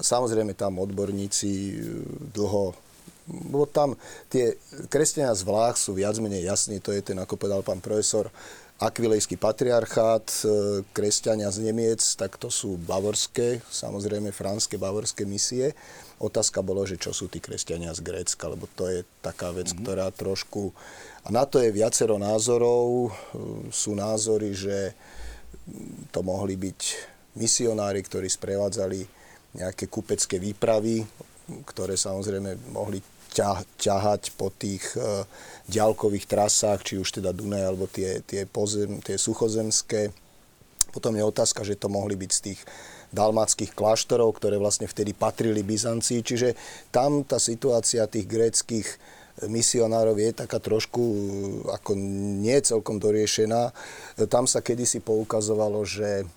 Samozrejme 0.00 0.56
tam 0.56 0.80
odborníci 0.80 1.52
e, 1.72 1.74
dlho 2.32 2.72
bo 3.26 3.70
tam 3.70 3.94
tie 4.26 4.58
kresťania 4.90 5.30
z 5.30 5.46
Vlách 5.46 5.78
sú 5.78 5.94
viac 5.94 6.18
menej 6.18 6.42
jasní, 6.42 6.82
to 6.82 6.90
je 6.90 7.06
ten, 7.06 7.18
ako 7.22 7.38
povedal 7.38 7.62
pán 7.62 7.78
profesor, 7.78 8.26
akvilejský 8.82 9.38
patriarchát, 9.38 10.26
e, 10.42 10.46
kresťania 10.90 11.46
z 11.54 11.70
Nemiec, 11.70 12.02
tak 12.18 12.34
to 12.34 12.50
sú 12.50 12.74
bavorské, 12.82 13.62
samozrejme 13.70 14.34
franské 14.34 14.74
bavorské 14.74 15.22
misie. 15.22 15.70
Otázka 16.18 16.66
bolo, 16.66 16.82
že 16.82 16.98
čo 16.98 17.14
sú 17.14 17.30
tí 17.30 17.38
kresťania 17.38 17.94
z 17.94 18.02
Grécka, 18.02 18.50
lebo 18.50 18.66
to 18.74 18.90
je 18.90 19.06
taká 19.22 19.54
vec, 19.54 19.70
mm-hmm. 19.70 19.82
ktorá 19.86 20.06
trošku... 20.10 20.74
A 21.22 21.30
na 21.30 21.46
to 21.46 21.62
je 21.62 21.70
viacero 21.70 22.18
názorov. 22.18 23.06
E, 23.06 23.70
sú 23.70 23.94
názory, 23.94 24.50
že 24.50 24.98
to 26.10 26.26
mohli 26.26 26.58
byť 26.58 26.80
misionári, 27.38 28.02
ktorí 28.02 28.26
sprevádzali 28.26 29.21
nejaké 29.56 29.88
kupecké 29.88 30.40
výpravy, 30.40 31.04
ktoré 31.68 31.98
samozrejme 31.98 32.72
mohli 32.72 33.04
ťah, 33.32 33.64
ťahať 33.80 34.36
po 34.36 34.52
tých 34.52 34.84
e, 34.94 35.24
ďalkových 35.72 36.28
trasách, 36.28 36.84
či 36.84 36.94
už 37.00 37.20
teda 37.20 37.32
Dunaj 37.32 37.64
alebo 37.64 37.88
tie, 37.88 38.20
tie, 38.24 38.44
pozem, 38.44 39.00
tie 39.00 39.16
suchozemské. 39.16 40.12
Potom 40.92 41.16
je 41.16 41.24
otázka, 41.24 41.64
že 41.64 41.80
to 41.80 41.88
mohli 41.88 42.16
byť 42.16 42.30
z 42.32 42.40
tých 42.52 42.60
dalmáckých 43.12 43.76
kláštorov, 43.76 44.36
ktoré 44.36 44.56
vlastne 44.56 44.88
vtedy 44.88 45.12
patrili 45.12 45.60
Byzancii. 45.64 46.20
Čiže 46.24 46.56
tam 46.92 47.24
tá 47.24 47.36
situácia 47.36 48.08
tých 48.08 48.28
gréckých 48.28 48.88
misionárov 49.48 50.16
je 50.20 50.30
taká 50.36 50.60
trošku 50.60 51.00
ako 51.72 51.96
nie 52.40 52.56
celkom 52.60 53.00
doriešená. 53.00 53.72
Tam 54.28 54.44
sa 54.44 54.60
kedysi 54.60 55.00
poukazovalo, 55.00 55.84
že 55.88 56.28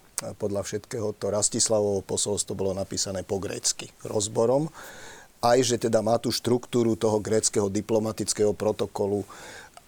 podľa 0.42 0.66
všetkého 0.66 1.14
to 1.22 1.30
Rastislavovo 1.30 2.02
posolstvo 2.02 2.58
bolo 2.58 2.74
napísané 2.74 3.22
po 3.22 3.38
grécky 3.38 3.94
rozborom. 4.02 4.74
Aj, 5.46 5.62
že 5.62 5.78
teda 5.78 6.02
má 6.02 6.18
tú 6.18 6.34
štruktúru 6.34 6.98
toho 6.98 7.22
gréckého 7.22 7.70
diplomatického 7.70 8.58
protokolu 8.58 9.22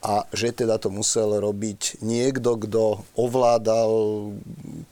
a 0.06 0.30
že 0.30 0.54
teda 0.54 0.78
to 0.78 0.94
musel 0.94 1.42
robiť 1.42 2.06
niekto, 2.06 2.62
kto 2.62 3.02
ovládal 3.18 3.92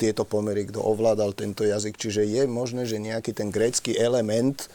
tieto 0.01 0.25
pomery, 0.25 0.65
kto 0.65 0.81
ovládal 0.81 1.37
tento 1.37 1.61
jazyk. 1.61 1.93
Čiže 1.93 2.25
je 2.25 2.43
možné, 2.49 2.89
že 2.89 2.97
nejaký 2.97 3.37
ten 3.37 3.53
grécky 3.53 3.93
element 3.93 4.65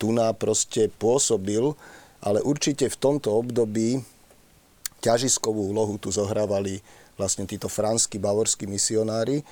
tu 0.00 0.10
na 0.16 0.32
proste 0.32 0.88
pôsobil, 0.88 1.76
ale 2.24 2.40
určite 2.40 2.88
v 2.88 2.96
tomto 2.96 3.36
období 3.36 4.00
ťažiskovú 5.04 5.76
úlohu 5.76 6.00
tu 6.00 6.08
zohrávali 6.08 6.80
vlastne 7.20 7.44
títo 7.44 7.68
franskí, 7.68 8.16
bavorskí 8.16 8.64
misionári, 8.64 9.44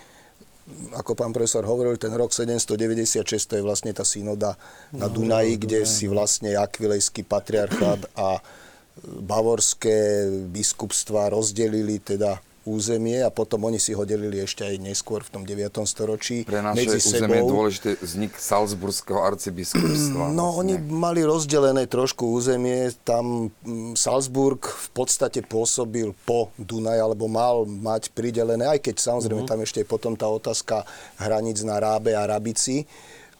ako 0.94 1.18
pán 1.18 1.34
profesor 1.34 1.66
hovoril, 1.66 1.98
ten 1.98 2.14
rok 2.14 2.30
796 2.30 3.50
to 3.50 3.54
je 3.58 3.66
vlastne 3.66 3.90
tá 3.90 4.06
synoda 4.06 4.54
na 4.94 5.10
no, 5.10 5.12
Dunaji, 5.12 5.58
kde 5.58 5.82
si 5.82 6.06
vlastne 6.06 6.54
akvilejský 6.54 7.26
patriarchát 7.26 8.06
a 8.14 8.38
bavorské 9.02 10.28
biskupstva 10.52 11.32
rozdelili 11.32 11.98
teda 11.98 12.38
územie 12.64 13.22
a 13.22 13.30
potom 13.30 13.66
oni 13.66 13.78
si 13.82 13.92
ho 13.92 14.02
delili 14.06 14.38
ešte 14.42 14.62
aj 14.62 14.76
neskôr 14.78 15.22
v 15.26 15.30
tom 15.30 15.42
9. 15.42 15.72
storočí 15.84 16.46
Pre 16.46 16.62
naše 16.62 16.78
medzi 16.78 16.98
územie 16.98 17.38
je 17.38 17.42
sebou. 17.42 17.50
dôležité 17.50 17.90
vznik 17.98 18.32
Salzburského 18.38 19.20
arcibiskupstva. 19.22 20.30
No, 20.30 20.54
vlastne. 20.56 20.60
oni 20.60 20.74
mali 20.90 21.20
rozdelené 21.26 21.90
trošku 21.90 22.30
územie. 22.30 22.94
Tam 23.02 23.50
mm, 23.50 23.98
Salzburg 23.98 24.62
v 24.62 24.88
podstate 24.94 25.42
pôsobil 25.42 26.14
po 26.22 26.54
Dunaj, 26.58 26.98
alebo 26.98 27.26
mal 27.26 27.66
mať 27.66 28.14
pridelené, 28.14 28.78
aj 28.78 28.80
keď 28.84 28.94
samozrejme 29.02 29.42
tam 29.46 29.60
ešte 29.62 29.82
je 29.82 29.88
potom 29.88 30.14
tá 30.14 30.30
otázka 30.30 30.86
hraníc 31.18 31.62
na 31.66 31.82
Rábe 31.82 32.14
a 32.14 32.26
Rabici 32.26 32.86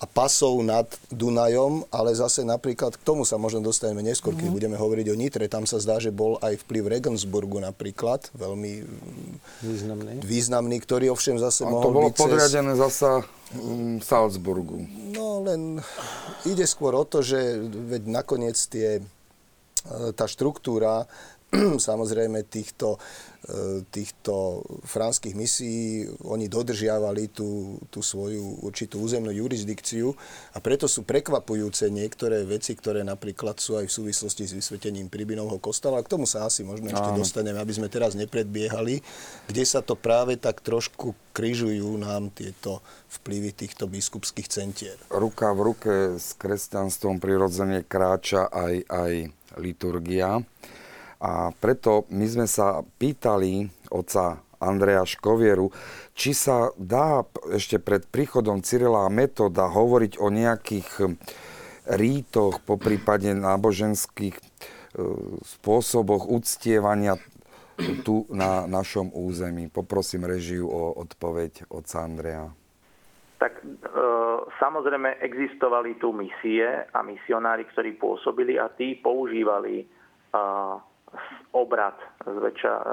a 0.02 0.04
pasov 0.10 0.58
nad 0.66 0.90
Dunajom, 1.14 1.86
ale 1.94 2.10
zase 2.10 2.42
napríklad 2.42 2.98
k 2.98 3.06
tomu 3.06 3.22
sa 3.22 3.38
možno 3.38 3.62
dostaneme 3.62 4.02
neskôr, 4.02 4.34
keď 4.34 4.50
budeme 4.50 4.74
hovoriť 4.74 5.06
o 5.06 5.14
Nitre. 5.14 5.46
Tam 5.46 5.62
sa 5.62 5.78
zdá, 5.78 6.02
že 6.02 6.10
bol 6.10 6.42
aj 6.42 6.58
vplyv 6.66 6.98
Regensburgu 6.98 7.62
napríklad, 7.62 8.26
veľmi 8.34 8.82
Významný. 9.62 10.18
významný, 10.26 10.76
ktorý 10.82 11.14
ovšem 11.14 11.38
zase 11.38 11.62
A 11.62 11.70
mohol 11.70 11.86
to 11.86 11.94
bolo 11.94 12.08
byť 12.10 12.14
cez... 12.18 12.22
podriadené 12.26 12.72
zasa 12.74 13.10
mm, 13.54 14.02
Salzburgu. 14.02 14.82
No 15.14 15.46
len 15.46 15.78
ide 16.50 16.66
skôr 16.66 16.98
o 16.98 17.06
to, 17.06 17.22
že 17.22 17.62
veď 17.62 18.02
nakoniec 18.10 18.58
tie, 18.58 18.98
e, 18.98 19.02
tá 20.18 20.26
štruktúra 20.26 21.06
samozrejme 21.78 22.42
týchto, 22.50 22.98
týchto 23.90 24.62
franských 24.86 25.34
misií, 25.34 26.06
oni 26.22 26.46
dodržiavali 26.46 27.34
tú, 27.34 27.74
tú 27.90 27.98
svoju 27.98 28.62
určitú 28.62 29.02
územnú 29.02 29.34
jurisdikciu 29.34 30.14
a 30.54 30.62
preto 30.62 30.86
sú 30.86 31.02
prekvapujúce 31.02 31.90
niektoré 31.90 32.46
veci, 32.46 32.78
ktoré 32.78 33.02
napríklad 33.02 33.58
sú 33.58 33.82
aj 33.82 33.90
v 33.90 33.96
súvislosti 33.98 34.46
s 34.46 34.54
vysvetením 34.54 35.10
Pribinovho 35.10 35.58
kostola. 35.58 35.98
K 36.06 36.14
tomu 36.14 36.22
sa 36.22 36.46
asi 36.46 36.62
možno 36.62 36.86
ešte 36.86 37.10
Áno. 37.10 37.18
dostaneme, 37.18 37.58
aby 37.58 37.74
sme 37.74 37.90
teraz 37.90 38.14
nepredbiehali, 38.14 39.02
kde 39.50 39.64
sa 39.66 39.82
to 39.82 39.98
práve 39.98 40.38
tak 40.38 40.62
trošku 40.62 41.18
križujú 41.34 41.98
nám 41.98 42.30
tieto 42.30 42.78
vplyvy 43.18 43.50
týchto 43.58 43.90
biskupských 43.90 44.46
centier. 44.46 44.94
Ruka 45.10 45.50
v 45.50 45.60
ruke 45.66 45.92
s 46.14 46.38
kresťanstvom 46.38 47.18
prirodzene 47.18 47.82
kráča 47.82 48.46
aj, 48.46 48.86
aj 48.86 49.12
liturgia. 49.58 50.46
A 51.22 51.54
preto 51.54 52.10
my 52.10 52.26
sme 52.26 52.46
sa 52.50 52.82
pýtali 52.98 53.70
oca 53.94 54.42
Andreja 54.62 55.06
Škovieru, 55.06 55.70
či 56.14 56.34
sa 56.34 56.70
dá 56.78 57.26
ešte 57.50 57.82
pred 57.82 58.06
príchodom 58.06 58.62
Cyrila 58.62 59.06
a 59.06 59.14
Metoda 59.14 59.70
hovoriť 59.70 60.22
o 60.22 60.30
nejakých 60.30 60.88
hm, 60.98 61.14
rítoch, 61.98 62.62
po 62.62 62.78
prípade 62.78 63.34
náboženských 63.34 64.34
e, 64.38 64.42
spôsoboch 65.42 66.30
uctievania 66.30 67.18
tu 68.06 68.26
na 68.30 68.70
našom 68.70 69.10
území. 69.10 69.66
Poprosím 69.66 70.26
režiu 70.30 70.70
o 70.70 70.94
odpoveď 71.02 71.66
oca 71.66 72.06
Andreja. 72.06 72.46
Tak 73.42 73.58
e, 73.58 73.66
samozrejme 74.62 75.18
existovali 75.18 75.98
tu 75.98 76.14
misie 76.14 76.86
a 76.86 76.98
misionári, 77.02 77.66
ktorí 77.66 77.98
pôsobili 77.98 78.54
a 78.62 78.70
tí 78.70 78.94
používali 79.02 79.82
e, 79.82 79.86
obrad 81.52 81.96
zväčša 82.24 82.72
e, 82.72 82.84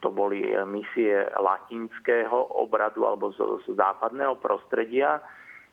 to 0.00 0.08
boli 0.14 0.46
misie 0.64 1.26
latinského 1.36 2.54
obradu 2.54 3.04
alebo 3.04 3.34
z, 3.34 3.66
západného 3.74 4.38
prostredia. 4.38 5.20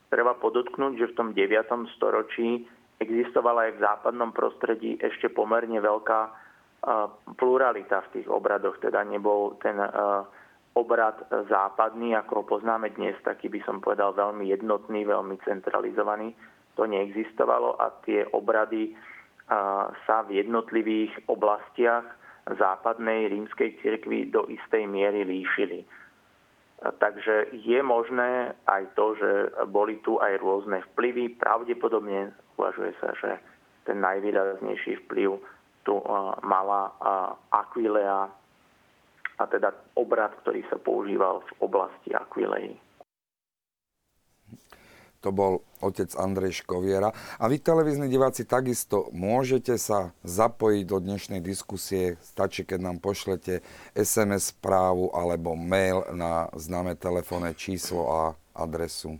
Treba 0.09 0.37
podotknúť, 0.37 0.93
že 0.97 1.09
v 1.13 1.17
tom 1.17 1.29
9. 1.33 1.95
storočí 1.97 2.65
existovala 3.01 3.69
aj 3.69 3.71
v 3.77 3.83
západnom 3.83 4.31
prostredí 4.33 4.97
ešte 5.01 5.29
pomerne 5.29 5.77
veľká 5.81 6.21
e, 6.25 6.31
pluralita 7.37 8.05
v 8.09 8.11
tých 8.19 8.27
obradoch. 8.29 8.77
Teda 8.81 9.01
nebol 9.05 9.57
ten 9.61 9.77
e, 9.77 9.89
obrad 10.73 11.21
západný, 11.29 12.17
ako 12.17 12.41
ho 12.41 12.43
poznáme 12.57 12.93
dnes, 12.97 13.13
taký 13.21 13.49
by 13.49 13.61
som 13.61 13.77
povedal 13.77 14.13
veľmi 14.17 14.49
jednotný, 14.49 15.05
veľmi 15.05 15.37
centralizovaný. 15.45 16.33
To 16.73 16.89
neexistovalo 16.89 17.77
a 17.77 17.93
tie 18.01 18.25
obrady 18.33 18.97
sa 20.07 20.17
v 20.27 20.39
jednotlivých 20.43 21.27
oblastiach 21.27 22.03
západnej 22.47 23.31
rímskej 23.31 23.79
cirkvi 23.83 24.31
do 24.31 24.47
istej 24.47 24.87
miery 24.87 25.23
líšili. 25.23 25.83
Takže 26.83 27.55
je 27.55 27.79
možné 27.79 28.51
aj 28.67 28.83
to, 28.99 29.15
že 29.15 29.31
boli 29.71 30.03
tu 30.03 30.19
aj 30.19 30.35
rôzne 30.43 30.83
vplyvy. 30.91 31.39
Pravdepodobne 31.39 32.35
uvažuje 32.59 32.91
sa, 32.99 33.15
že 33.15 33.39
ten 33.87 34.03
najvýraznejší 34.03 35.07
vplyv 35.07 35.39
tu 35.87 35.95
mala 36.43 36.91
Aquilea, 37.51 38.27
a 39.33 39.49
teda 39.49 39.73
obrad, 39.97 40.29
ktorý 40.45 40.61
sa 40.69 40.77
používal 40.77 41.41
v 41.41 41.51
oblasti 41.65 42.13
Aquilei. 42.13 42.77
To 45.23 45.31
bol 45.31 45.63
otec 45.79 46.11
Andrej 46.19 46.63
Škoviera. 46.63 47.15
A 47.39 47.47
vy, 47.47 47.63
televízni 47.63 48.11
diváci, 48.11 48.43
takisto 48.43 49.07
môžete 49.15 49.79
sa 49.79 50.11
zapojiť 50.27 50.83
do 50.83 50.99
dnešnej 50.99 51.39
diskusie. 51.39 52.19
Stačí, 52.19 52.67
keď 52.67 52.91
nám 52.91 52.97
pošlete 52.99 53.63
SMS 53.95 54.51
správu 54.51 55.15
alebo 55.15 55.55
mail 55.55 56.03
na 56.11 56.51
známe 56.51 56.99
telefónne 56.99 57.55
číslo 57.55 58.03
a 58.11 58.21
adresu. 58.51 59.15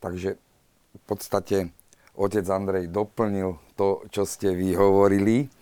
Takže 0.00 0.40
v 0.96 1.02
podstate 1.04 1.56
otec 2.16 2.44
Andrej 2.48 2.88
doplnil 2.88 3.60
to, 3.76 4.08
čo 4.08 4.24
ste 4.24 4.56
vy 4.56 4.72
hovorili. 4.72 5.52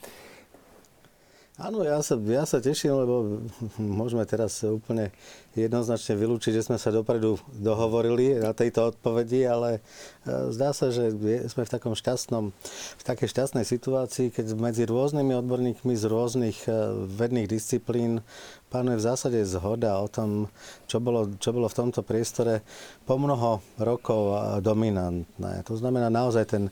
Áno, 1.59 1.83
ja 1.83 1.99
sa, 2.07 2.15
ja 2.15 2.47
sa 2.47 2.63
teším, 2.63 2.95
lebo 2.95 3.43
môžeme 3.83 4.23
teraz 4.23 4.63
úplne 4.63 5.11
jednoznačne 5.57 6.19
vylúčiť, 6.19 6.53
že 6.53 6.67
sme 6.69 6.77
sa 6.77 6.93
dopredu 6.93 7.41
dohovorili 7.57 8.37
na 8.43 8.53
tejto 8.53 8.93
odpovedi, 8.93 9.49
ale 9.49 9.81
e, 10.27 10.53
zdá 10.53 10.77
sa, 10.77 10.93
že 10.93 11.09
sme 11.49 11.65
v 11.65 11.73
takom 11.73 11.95
šťastnom, 11.97 12.53
v 12.99 13.03
takej 13.05 13.29
šťastnej 13.33 13.65
situácii, 13.65 14.29
keď 14.35 14.53
medzi 14.59 14.85
rôznymi 14.85 15.33
odborníkmi 15.41 15.95
z 15.97 16.05
rôznych 16.05 16.59
e, 16.69 16.73
vedných 17.09 17.49
disciplín 17.49 18.21
panuje 18.69 19.01
v 19.01 19.07
zásade 19.09 19.41
zhoda 19.49 19.97
o 19.97 20.09
tom, 20.13 20.53
čo 20.85 21.01
bolo, 21.01 21.33
čo 21.41 21.57
bolo 21.57 21.73
v 21.73 21.79
tomto 21.79 22.05
priestore 22.05 22.61
po 23.09 23.17
mnoho 23.17 23.65
rokov 23.81 24.37
dominantné. 24.61 25.65
To 25.65 25.75
znamená 25.81 26.13
naozaj 26.13 26.45
ten... 26.45 26.63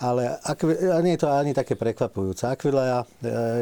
Ale 0.00 0.40
nie 1.04 1.14
je 1.14 1.20
to 1.20 1.28
ani 1.28 1.52
také 1.52 1.76
prekvapujúce. 1.76 2.48
Aquilea 2.48 3.04
e, 3.04 3.06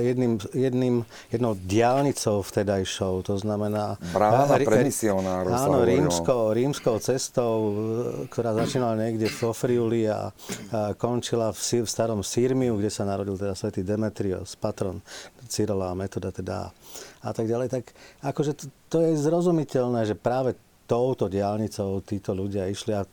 jedným, 0.06 0.38
jedným, 0.54 0.94
jednou 1.34 1.58
diálnicou 1.58 2.46
vtedajšou, 2.46 3.26
to 3.26 3.34
znamená... 3.42 3.98
Brána 4.14 4.59
pre 4.66 4.84
misionárov 4.86 5.50
Áno, 5.52 5.78
rímskou, 5.84 6.52
rímskou 6.52 6.96
cestou, 6.98 7.52
ktorá 8.28 8.56
začínala 8.56 8.96
niekde 8.96 9.30
v 9.30 9.40
Friuli 9.52 10.08
a, 10.08 10.30
a 10.72 10.92
končila 10.96 11.52
v, 11.52 11.84
v 11.84 11.88
starom 11.88 12.20
Sirmiu, 12.24 12.76
kde 12.76 12.90
sa 12.92 13.06
narodil 13.06 13.38
teda 13.38 13.54
svätý 13.56 13.80
Demetrios, 13.86 14.56
patron 14.56 15.00
Cyrila 15.50 15.92
a 15.92 15.98
Metoda 15.98 16.30
teda 16.30 16.70
a 17.20 17.30
tak 17.34 17.46
ďalej. 17.46 17.68
Tak 17.68 17.84
akože 18.24 18.52
to, 18.56 18.64
to 18.88 18.96
je 19.04 19.20
zrozumiteľné, 19.20 20.08
že 20.08 20.16
práve 20.16 20.56
touto 20.90 21.30
diálnicou 21.30 22.02
títo 22.02 22.34
ľudia 22.34 22.66
išli 22.66 22.98
a, 22.98 23.06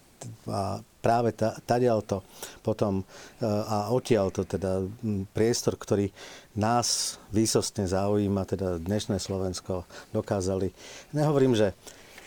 a 0.50 0.82
práve 1.08 1.32
ta, 1.32 1.56
tadiaľto 1.64 2.20
potom 2.60 3.00
e, 3.00 3.04
a 3.48 3.96
odtiaľto 3.96 4.44
teda 4.44 4.84
priestor, 5.32 5.80
ktorý 5.80 6.12
nás 6.60 7.16
výsostne 7.32 7.88
zaujíma, 7.88 8.44
teda 8.44 8.76
dnešné 8.84 9.16
Slovensko, 9.16 9.88
dokázali. 10.12 10.76
Nehovorím, 11.16 11.56
že 11.56 11.72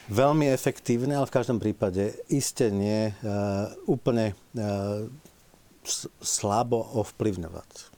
veľmi 0.09 0.49
efektívne, 0.49 1.21
ale 1.21 1.29
v 1.29 1.37
každom 1.37 1.61
prípade 1.61 2.17
iste 2.33 2.73
nie 2.73 3.13
e, 3.13 3.15
úplne 3.85 4.33
e, 4.33 4.35
slabo 6.25 6.81
ovplyvňovať. 7.05 7.93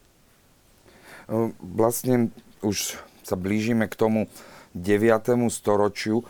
Vlastne 1.62 2.35
už 2.66 2.99
sa 3.23 3.38
blížime 3.38 3.87
k 3.87 3.95
tomu 3.95 4.27
9. 4.75 5.07
storočiu. 5.47 6.27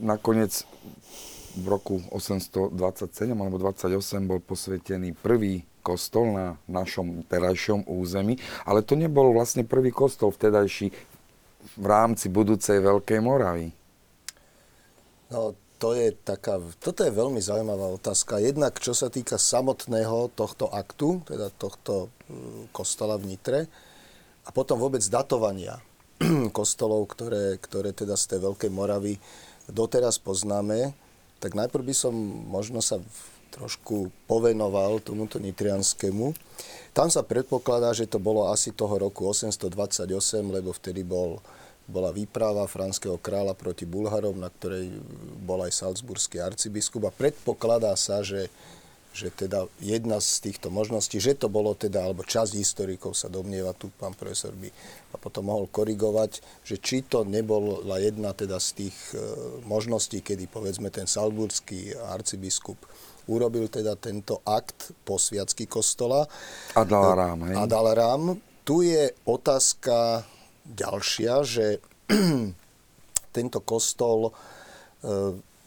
Nakoniec 0.00 0.64
v 1.58 1.66
roku 1.68 2.00
827 2.10 3.32
alebo 3.32 3.56
28 3.60 4.24
bol 4.24 4.40
posvetený 4.40 5.12
prvý 5.16 5.64
kostol 5.82 6.32
na 6.32 6.46
našom 6.70 7.26
terajšom 7.26 7.90
území, 7.90 8.38
ale 8.64 8.86
to 8.86 8.94
nebol 8.94 9.34
vlastne 9.34 9.66
prvý 9.66 9.90
kostol 9.90 10.30
vtedajší 10.30 10.94
v 11.76 11.84
rámci 11.84 12.30
budúcej 12.30 12.78
Veľkej 12.78 13.20
Moravy. 13.22 13.74
No, 15.30 15.54
to 15.82 15.98
je 15.98 16.14
taká, 16.14 16.62
toto 16.78 17.02
je 17.02 17.10
veľmi 17.10 17.42
zaujímavá 17.42 17.90
otázka. 17.98 18.38
Jednak, 18.38 18.78
čo 18.78 18.94
sa 18.94 19.10
týka 19.10 19.34
samotného 19.34 20.30
tohto 20.38 20.70
aktu, 20.70 21.26
teda 21.26 21.50
tohto 21.58 22.14
mm, 22.30 22.70
kostola 22.70 23.18
v 23.18 23.34
Nitre, 23.34 23.60
a 24.42 24.50
potom 24.50 24.78
vôbec 24.78 25.02
datovania 25.06 25.82
kostolov, 26.56 27.10
ktoré, 27.10 27.58
ktoré 27.58 27.90
teda 27.90 28.14
z 28.14 28.24
tej 28.34 28.38
Veľkej 28.46 28.70
Moravy 28.70 29.18
doteraz 29.70 30.18
poznáme, 30.22 30.94
tak 31.42 31.58
najprv 31.58 31.90
by 31.90 31.94
som 31.98 32.14
možno 32.46 32.78
sa 32.78 33.02
trošku 33.52 34.14
povenoval 34.30 35.02
tomuto 35.02 35.42
nitrianskému. 35.42 36.32
Tam 36.94 37.10
sa 37.10 37.20
predpokladá, 37.26 37.92
že 37.92 38.08
to 38.08 38.22
bolo 38.22 38.48
asi 38.48 38.70
toho 38.72 38.96
roku 38.96 39.26
828, 39.26 40.08
lebo 40.48 40.72
vtedy 40.72 41.04
bol, 41.04 41.42
bola 41.84 42.14
výprava 42.14 42.64
franského 42.64 43.20
kráľa 43.20 43.52
proti 43.52 43.84
Bulharom, 43.84 44.40
na 44.40 44.48
ktorej 44.48 44.88
bol 45.44 45.60
aj 45.66 45.74
salzburský 45.74 46.40
arcibiskup 46.40 47.10
a 47.10 47.12
predpokladá 47.12 47.92
sa, 47.98 48.24
že 48.24 48.48
že 49.12 49.28
teda 49.28 49.68
jedna 49.76 50.18
z 50.24 50.40
týchto 50.48 50.72
možností, 50.72 51.20
že 51.20 51.36
to 51.36 51.52
bolo 51.52 51.76
teda, 51.76 52.08
alebo 52.08 52.24
časť 52.24 52.56
historikov 52.56 53.12
sa 53.12 53.28
domnieva, 53.28 53.76
tu 53.76 53.92
pán 53.92 54.16
profesor 54.16 54.56
by 54.56 54.72
a 55.12 55.16
potom 55.20 55.52
mohol 55.52 55.68
korigovať, 55.68 56.40
že 56.64 56.80
či 56.80 57.04
to 57.04 57.28
nebola 57.28 58.00
jedna 58.00 58.32
teda 58.32 58.56
z 58.56 58.68
tých 58.84 58.96
e, 59.12 59.20
možností, 59.68 60.24
kedy 60.24 60.48
povedzme 60.48 60.88
ten 60.88 61.04
salburský 61.04 61.92
arcibiskup 61.92 62.80
urobil 63.30 63.70
teda 63.70 63.94
tento 63.94 64.42
akt 64.42 64.96
posviacky 65.06 65.70
kostola. 65.70 66.26
A 66.74 66.82
dal 66.82 67.14
rám, 67.14 67.38
hej? 67.46 67.54
A 67.54 67.62
dal 67.70 67.86
rám. 67.94 68.40
Tu 68.66 68.90
je 68.90 69.14
otázka 69.28 70.26
ďalšia, 70.66 71.34
že 71.46 71.66
tento 73.36 73.58
kostol 73.62 74.30
e, 74.30 74.32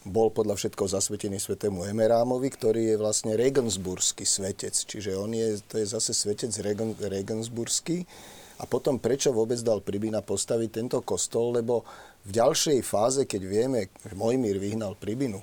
bol 0.06 0.30
podľa 0.30 0.54
všetkého 0.54 0.86
zasvetený 0.86 1.42
svetému 1.42 1.82
Emerámovi, 1.90 2.46
ktorý 2.54 2.94
je 2.94 2.96
vlastne 2.96 3.34
Regensburský 3.34 4.22
svetec. 4.22 4.72
Čiže 4.72 5.18
on 5.18 5.34
je, 5.34 5.58
to 5.66 5.82
je 5.82 5.86
zase 5.90 6.14
svetec 6.14 6.54
Regen, 6.62 6.94
Regensburský. 6.94 8.06
A 8.56 8.64
potom 8.64 8.96
prečo 8.96 9.34
vôbec 9.34 9.58
dal 9.60 9.82
Pribina 9.82 10.22
postaviť 10.22 10.70
tento 10.70 10.98
kostol? 11.02 11.58
Lebo 11.58 11.82
v 12.24 12.30
ďalšej 12.30 12.78
fáze, 12.86 13.22
keď 13.26 13.42
vieme, 13.44 13.90
že 14.06 14.14
Mojmír 14.14 14.62
vyhnal 14.62 14.94
Pribinu, 14.96 15.42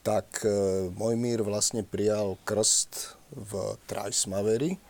tak 0.00 0.46
e, 0.46 0.88
Mojmír 0.94 1.44
vlastne 1.44 1.84
prijal 1.84 2.40
krst 2.46 3.20
v 3.34 3.76
Trajsmaveri, 3.84 4.80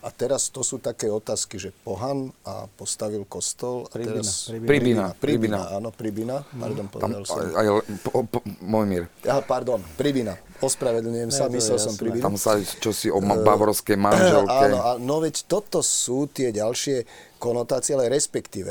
a 0.00 0.08
teraz 0.08 0.48
to 0.48 0.64
sú 0.64 0.80
také 0.80 1.12
otázky, 1.12 1.60
že 1.60 1.76
pohan 1.84 2.32
a 2.48 2.64
postavil 2.72 3.28
kostol. 3.28 3.84
A 3.92 4.00
Pribina, 4.00 4.24
teraz... 4.24 4.48
Pribina. 4.48 4.64
Pribina. 4.64 5.06
Pribina, 5.12 5.60
áno, 5.76 5.88
Pribina. 5.92 6.36
Pardon, 6.48 6.86
povedal 6.88 7.22
som. 7.28 7.36
aj, 7.36 7.66
po, 8.00 8.24
po, 8.24 8.38
Mojmír. 8.64 9.12
Ja, 9.20 9.44
pardon, 9.44 9.84
Pribina. 10.00 10.40
Ospravedlňujem 10.60 11.32
sa, 11.32 11.52
myslel 11.52 11.76
som. 11.76 11.92
Pribina. 12.00 12.24
Tam 12.24 12.40
sa 12.40 12.56
čo 12.60 12.96
si 12.96 13.12
o 13.12 13.20
ma- 13.20 13.40
bavorskej 13.40 13.96
manželke. 14.00 14.48
Áno, 14.72 14.78
a, 14.80 14.90
no 14.96 15.20
veď 15.20 15.44
toto 15.44 15.84
sú 15.84 16.28
tie 16.32 16.48
ďalšie 16.48 17.04
konotácie, 17.40 17.96
ale 17.96 18.12
respektíve 18.12 18.68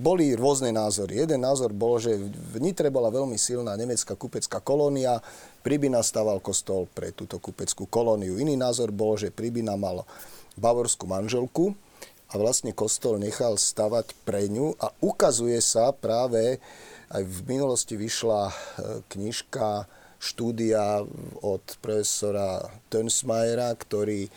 boli 0.00 0.32
rôzne 0.32 0.72
názory. 0.72 1.20
Jeden 1.24 1.44
názor 1.44 1.76
bol, 1.76 2.00
že 2.00 2.16
v 2.16 2.56
Nitre 2.60 2.88
bola 2.88 3.12
veľmi 3.12 3.36
silná 3.36 3.76
nemecká 3.76 4.16
kupecká 4.16 4.64
kolónia, 4.64 5.20
Pribina 5.60 6.00
staval 6.00 6.40
kostol 6.40 6.88
pre 6.88 7.12
túto 7.12 7.36
kupeckú 7.36 7.84
kolóniu. 7.84 8.40
Iný 8.40 8.56
názor 8.56 8.88
bol, 8.88 9.20
že 9.20 9.28
Pribina 9.28 9.76
mal 9.76 10.08
bavorskú 10.60 11.08
manželku 11.08 11.72
a 12.30 12.38
vlastne 12.38 12.70
kostol 12.70 13.18
nechal 13.18 13.58
stavať 13.58 14.14
pre 14.22 14.46
ňu. 14.46 14.78
A 14.78 14.94
ukazuje 15.02 15.58
sa 15.58 15.90
práve, 15.90 16.62
aj 17.10 17.22
v 17.26 17.38
minulosti 17.50 17.98
vyšla 17.98 18.42
e, 18.46 18.54
knižka, 19.10 19.88
štúdia 20.20 21.00
od 21.40 21.64
profesora 21.80 22.60
Tönsmajera, 22.92 23.72
ktorý, 23.72 24.28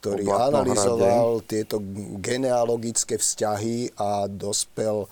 ktorý 0.00 0.24
analyzoval 0.32 1.44
tieto 1.44 1.78
genealogické 2.24 3.20
vzťahy 3.20 3.94
a 4.00 4.26
dospel 4.32 5.04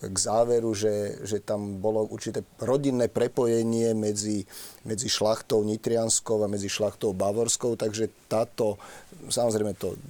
k 0.00 0.16
záveru, 0.16 0.72
že, 0.72 1.20
že 1.28 1.44
tam 1.44 1.76
bolo 1.76 2.08
určité 2.08 2.40
rodinné 2.56 3.12
prepojenie 3.12 3.92
medzi, 3.92 4.48
medzi 4.88 5.12
šlachtou 5.12 5.60
nitrianskou 5.60 6.40
a 6.40 6.48
medzi 6.48 6.72
šlachtou 6.72 7.12
bavorskou, 7.12 7.76
takže 7.76 8.08
táto, 8.24 8.80
samozrejme 9.28 9.76
to 9.76 10.00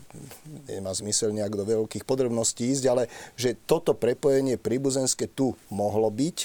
nemá 0.70 0.94
zmysel 0.94 1.34
nejak 1.34 1.58
do 1.58 1.66
veľkých 1.66 2.06
podrobností 2.06 2.70
ísť, 2.70 2.84
ale 2.86 3.10
že 3.34 3.58
toto 3.66 3.98
prepojenie 3.98 4.54
príbuzenské 4.54 5.26
tu 5.26 5.58
mohlo 5.74 6.06
byť. 6.06 6.38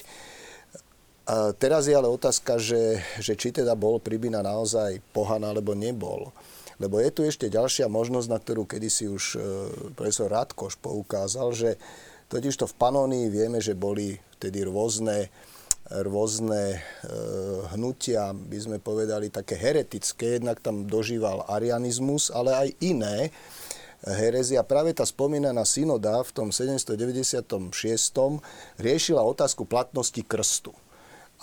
A 1.25 1.57
teraz 1.57 1.89
je 1.89 1.97
ale 1.97 2.05
otázka, 2.05 2.61
že, 2.61 3.01
že 3.17 3.33
či 3.33 3.49
teda 3.49 3.73
bol 3.73 3.97
Pribina 3.97 4.45
naozaj 4.45 5.01
pohan 5.09 5.41
alebo 5.41 5.73
nebol. 5.73 6.29
Lebo 6.77 6.99
je 7.01 7.09
tu 7.09 7.21
ešte 7.23 7.49
ďalšia 7.49 7.87
možnosť, 7.87 8.27
na 8.29 8.37
ktorú 8.37 8.67
kedysi 8.67 9.07
už 9.07 9.23
e, 9.33 9.37
profesor 9.95 10.27
Radkoš 10.27 10.75
poukázal, 10.83 11.49
že 11.55 11.69
totižto 12.27 12.65
v 12.69 12.77
Panónii 12.77 13.25
vieme, 13.29 13.61
že 13.61 13.77
boli 13.77 14.17
vtedy 14.37 14.65
rôzne, 14.65 15.29
rôzne 15.89 16.77
e, 16.77 16.79
hnutia, 17.73 18.33
by 18.33 18.57
sme 18.57 18.77
povedali, 18.81 19.29
také 19.29 19.57
heretické. 19.57 20.37
Jednak 20.41 20.59
tam 20.61 20.89
dožíval 20.89 21.45
arianizmus, 21.47 22.29
ale 22.33 22.51
aj 22.53 22.67
iné 22.81 23.29
herezia. 24.05 24.61
Práve 24.61 24.93
tá 24.93 25.07
spomínaná 25.07 25.65
synoda 25.65 26.21
v 26.21 26.31
tom 26.31 26.47
796. 26.53 27.73
riešila 28.77 29.21
otázku 29.23 29.65
platnosti 29.65 30.21
krstu. 30.21 30.73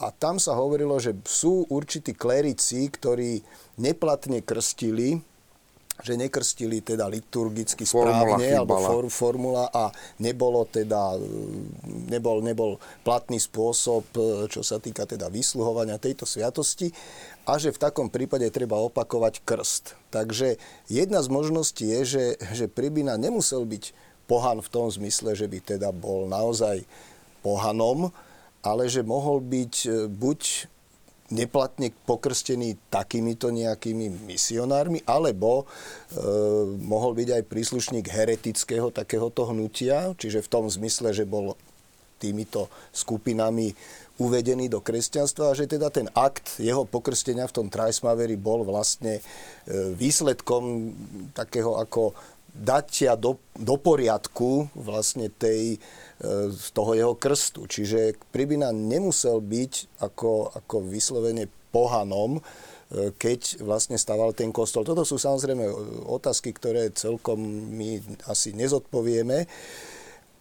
A 0.01 0.09
tam 0.09 0.41
sa 0.41 0.57
hovorilo, 0.57 0.97
že 0.97 1.13
sú 1.29 1.69
určití 1.69 2.17
klerici, 2.17 2.89
ktorí 2.89 3.45
neplatne 3.77 4.41
krstili, 4.41 5.21
že 6.03 6.19
nekrstili 6.19 6.83
teda 6.83 7.07
liturgicky 7.07 7.87
Formula 7.87 8.37
správne, 8.37 8.59
alebo 8.59 8.75
chýbala. 8.77 8.89
for, 8.91 9.05
formula 9.09 9.65
a 9.71 9.95
nebolo 10.19 10.67
teda, 10.67 11.15
nebol, 12.11 12.43
nebol 12.43 12.83
platný 13.07 13.39
spôsob, 13.39 14.05
e, 14.19 14.51
čo 14.51 14.67
sa 14.67 14.83
týka 14.83 15.07
teda 15.07 15.31
vysluhovania 15.31 16.03
tejto 16.03 16.27
sviatosti 16.27 16.91
a 17.47 17.59
že 17.59 17.71
v 17.71 17.79
takom 17.79 18.11
prípade 18.11 18.47
treba 18.51 18.79
opakovať 18.83 19.47
krst. 19.47 19.95
Takže 20.11 20.59
jedna 20.91 21.23
z 21.23 21.29
možností 21.31 21.87
je, 21.87 22.01
že, 22.05 22.25
že 22.55 22.67
Pribina 22.67 23.15
nemusel 23.15 23.63
byť 23.63 23.95
pohan 24.27 24.59
v 24.59 24.69
tom 24.71 24.87
zmysle, 24.91 25.39
že 25.39 25.47
by 25.47 25.59
teda 25.63 25.91
bol 25.95 26.27
naozaj 26.27 26.83
pohanom, 27.43 28.15
ale 28.63 28.87
že 28.87 29.03
mohol 29.03 29.43
byť 29.43 29.75
e, 29.87 29.91
buď 30.11 30.41
neplatne 31.33 31.89
pokrstený 32.05 32.77
takýmito 32.93 33.49
nejakými 33.49 34.29
misionármi, 34.29 35.01
alebo 35.09 35.65
e, 35.65 36.25
mohol 36.85 37.17
byť 37.17 37.29
aj 37.41 37.43
príslušník 37.49 38.07
heretického 38.13 38.93
takéhoto 38.93 39.49
hnutia, 39.49 40.13
čiže 40.21 40.45
v 40.45 40.51
tom 40.53 40.69
zmysle, 40.69 41.17
že 41.17 41.25
bol 41.25 41.57
týmito 42.21 42.71
skupinami 42.95 43.75
uvedený 44.23 44.71
do 44.71 44.79
kresťanstva 44.79 45.51
a 45.51 45.59
že 45.59 45.67
teda 45.67 45.91
ten 45.91 46.07
akt 46.15 46.63
jeho 46.63 46.87
pokrstenia 46.87 47.51
v 47.51 47.57
tom 47.59 47.67
Trajsmaveri 47.67 48.39
bol 48.39 48.63
vlastne 48.63 49.19
e, 49.19 49.23
výsledkom 49.97 50.95
takého 51.35 51.81
ako 51.81 52.15
datia 52.53 53.17
do, 53.17 53.41
do 53.57 53.81
poriadku 53.81 54.69
vlastne 54.77 55.33
tej, 55.33 55.81
z 56.55 56.67
toho 56.71 56.95
jeho 56.95 57.15
krstu. 57.19 57.67
Čiže 57.67 58.15
Pribina 58.31 58.71
nemusel 58.71 59.43
byť 59.43 59.99
ako, 60.07 60.55
ako 60.55 60.77
vyslovene 60.87 61.51
pohanom, 61.75 62.39
e, 62.39 62.43
keď 63.19 63.65
vlastne 63.67 63.99
staval 63.99 64.31
ten 64.31 64.55
kostol. 64.55 64.87
Toto 64.87 65.03
sú 65.03 65.19
samozrejme 65.19 65.67
otázky, 66.07 66.55
ktoré 66.55 66.95
celkom 66.95 67.43
my 67.75 67.99
asi 68.31 68.55
nezodpovieme, 68.55 69.51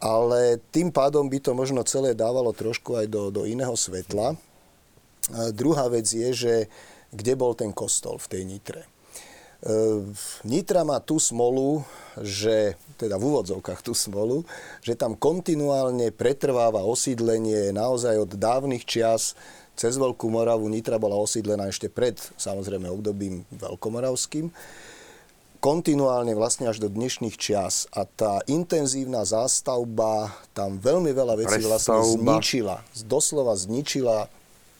ale 0.02 0.62
tým 0.70 0.94
pádom 0.94 1.30
by 1.30 1.41
to 1.41 1.58
možno 1.58 1.82
celé 1.86 2.13
dávalo 2.13 2.54
trošku 2.54 2.98
aj 3.02 3.06
do, 3.10 3.30
do 3.30 3.46
iného 3.46 3.74
svetla. 3.78 4.34
Druhá 5.54 5.86
vec 5.94 6.10
je, 6.10 6.34
že 6.34 6.56
kde 7.13 7.34
bol 7.38 7.54
ten 7.54 7.70
kostol 7.70 8.17
v 8.17 8.30
tej 8.34 8.41
Nitre. 8.50 8.90
E, 9.62 9.74
Nitra 10.41 10.82
má 10.82 10.97
tú 10.97 11.21
smolu, 11.21 11.86
že, 12.17 12.74
teda 12.97 13.21
v 13.21 13.30
úvodzovkách 13.30 13.86
tú 13.86 13.93
smolu, 13.93 14.41
že 14.82 14.97
tam 14.97 15.13
kontinuálne 15.13 16.10
pretrváva 16.10 16.82
osídlenie 16.82 17.69
naozaj 17.69 18.26
od 18.26 18.32
dávnych 18.34 18.84
čias 18.89 19.38
cez 19.78 20.02
Veľkú 20.02 20.34
Moravu. 20.34 20.65
Nitra 20.65 20.97
bola 20.97 21.13
osídlená 21.17 21.69
ešte 21.69 21.93
pred, 21.93 22.17
samozrejme, 22.41 22.89
obdobím 22.89 23.45
veľkomoravským 23.54 24.50
kontinuálne 25.62 26.34
vlastne 26.34 26.65
až 26.74 26.82
do 26.82 26.89
dnešných 26.89 27.38
čias 27.38 27.86
a 27.93 28.10
tá 28.10 28.41
intenzívna 28.50 29.21
zástavba 29.30 30.34
tam 30.58 30.82
veľmi 30.82 31.13
veľa 31.13 31.38
vecí 31.38 31.62
vlastne 31.62 32.02
Prestavba. 32.02 32.17
zničila. 32.17 32.76
Doslova 33.06 33.54
zničila 33.54 34.26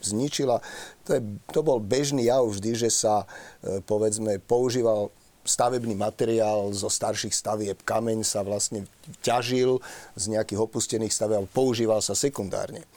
zničila. 0.02 0.60
To, 1.08 1.18
je, 1.18 1.22
to 1.50 1.62
bol 1.66 1.82
bežný 1.82 2.30
jav 2.30 2.46
vždy, 2.46 2.88
že 2.88 2.90
sa 2.94 3.26
e, 3.26 3.82
povedzme 3.82 4.38
používal 4.38 5.10
stavebný 5.42 5.98
materiál 5.98 6.70
zo 6.70 6.86
starších 6.86 7.34
stavieb. 7.34 7.78
Kameň 7.82 8.22
sa 8.22 8.46
vlastne 8.46 8.86
ťažil 9.26 9.82
z 10.14 10.24
nejakých 10.38 10.62
opustených 10.62 11.10
stavieb, 11.10 11.50
používal 11.50 12.06
sa 12.06 12.14
sekundárne. 12.14 12.86
E, 12.86 12.88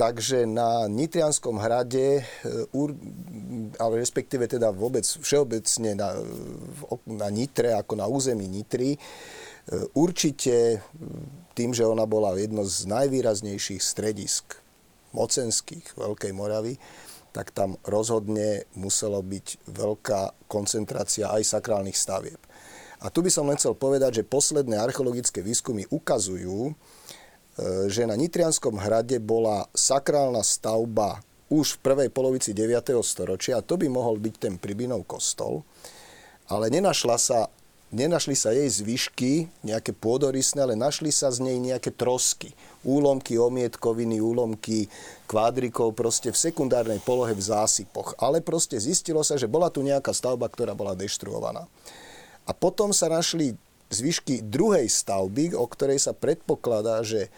takže 0.00 0.48
na 0.48 0.88
Nitrianskom 0.88 1.60
hrade, 1.60 2.24
e, 2.24 2.84
ale 3.76 3.94
respektíve 4.00 4.48
teda 4.48 4.72
vôbec 4.72 5.04
všeobecne 5.04 5.92
na, 5.92 6.16
na 7.04 7.28
Nitre, 7.28 7.76
ako 7.76 7.94
na 8.00 8.08
území 8.08 8.48
Nitry, 8.48 8.96
určite 9.98 10.78
tým, 11.58 11.74
že 11.74 11.82
ona 11.82 12.06
bola 12.06 12.38
jedno 12.38 12.62
z 12.62 12.86
najvýraznejších 12.86 13.82
stredisk 13.82 14.65
mocenských 15.16 15.96
Veľkej 15.96 16.32
Moravy, 16.36 16.76
tak 17.32 17.52
tam 17.52 17.76
rozhodne 17.84 18.64
muselo 18.76 19.20
byť 19.20 19.68
veľká 19.68 20.48
koncentrácia 20.48 21.28
aj 21.32 21.56
sakrálnych 21.56 21.96
stavieb. 21.96 22.40
A 23.00 23.12
tu 23.12 23.20
by 23.20 23.28
som 23.28 23.44
len 23.44 23.60
chcel 23.60 23.76
povedať, 23.76 24.20
že 24.20 24.28
posledné 24.28 24.80
archeologické 24.80 25.44
výskumy 25.44 25.84
ukazujú, 25.92 26.72
e, 26.72 26.74
že 27.92 28.08
na 28.08 28.16
Nitrianskom 28.16 28.80
hrade 28.80 29.20
bola 29.20 29.68
sakrálna 29.76 30.40
stavba 30.40 31.20
už 31.52 31.78
v 31.78 31.82
prvej 31.84 32.08
polovici 32.08 32.56
9. 32.56 32.96
storočia 33.04 33.60
a 33.60 33.66
to 33.66 33.76
by 33.76 33.86
mohol 33.86 34.16
byť 34.16 34.34
ten 34.40 34.54
Pribinov 34.56 35.04
kostol, 35.04 35.62
ale 36.48 36.72
nenašla 36.72 37.16
sa 37.20 37.38
nenašli 37.94 38.34
sa 38.34 38.50
jej 38.50 38.66
zvyšky, 38.66 39.50
nejaké 39.62 39.94
pôdorysné, 39.94 40.62
ale 40.62 40.74
našli 40.78 41.14
sa 41.14 41.30
z 41.30 41.42
nej 41.42 41.58
nejaké 41.58 41.94
trosky. 41.94 42.54
Úlomky 42.86 43.38
omietkoviny, 43.38 44.22
úlomky 44.22 44.90
kvádrikov, 45.26 45.94
proste 45.94 46.30
v 46.30 46.38
sekundárnej 46.38 47.02
polohe 47.02 47.34
v 47.34 47.42
zásypoch. 47.42 48.14
Ale 48.18 48.42
proste 48.42 48.78
zistilo 48.78 49.22
sa, 49.26 49.38
že 49.38 49.50
bola 49.50 49.70
tu 49.70 49.82
nejaká 49.82 50.10
stavba, 50.14 50.46
ktorá 50.46 50.74
bola 50.74 50.98
deštruovaná. 50.98 51.66
A 52.46 52.50
potom 52.54 52.94
sa 52.94 53.10
našli 53.10 53.58
zvyšky 53.90 54.42
druhej 54.42 54.86
stavby, 54.90 55.54
o 55.54 55.66
ktorej 55.66 56.02
sa 56.02 56.14
predpokladá, 56.14 57.02
že 57.06 57.30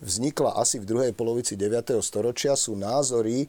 vznikla 0.00 0.60
asi 0.60 0.76
v 0.80 0.88
druhej 0.88 1.12
polovici 1.16 1.56
9. 1.56 1.96
storočia, 2.04 2.52
sú 2.52 2.76
názory, 2.76 3.48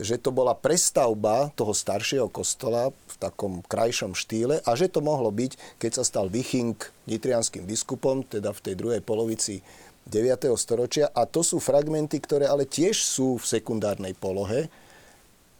že 0.00 0.20
to 0.20 0.32
bola 0.32 0.52
prestavba 0.52 1.48
toho 1.56 1.72
staršieho 1.72 2.28
kostola 2.28 2.92
v 2.92 3.14
takom 3.16 3.64
krajšom 3.64 4.12
štýle 4.12 4.60
a 4.64 4.70
že 4.76 4.92
to 4.92 5.00
mohlo 5.00 5.32
byť, 5.32 5.80
keď 5.80 5.90
sa 6.00 6.04
stal 6.04 6.28
Viching 6.28 6.76
nitrianským 7.08 7.64
biskupom, 7.64 8.24
teda 8.24 8.52
v 8.52 8.60
tej 8.60 8.74
druhej 8.76 9.00
polovici 9.00 9.64
9. 10.06 10.52
storočia. 10.54 11.10
A 11.10 11.26
to 11.26 11.42
sú 11.42 11.58
fragmenty, 11.58 12.22
ktoré 12.22 12.46
ale 12.46 12.68
tiež 12.68 13.02
sú 13.02 13.42
v 13.42 13.44
sekundárnej 13.44 14.14
polohe, 14.14 14.70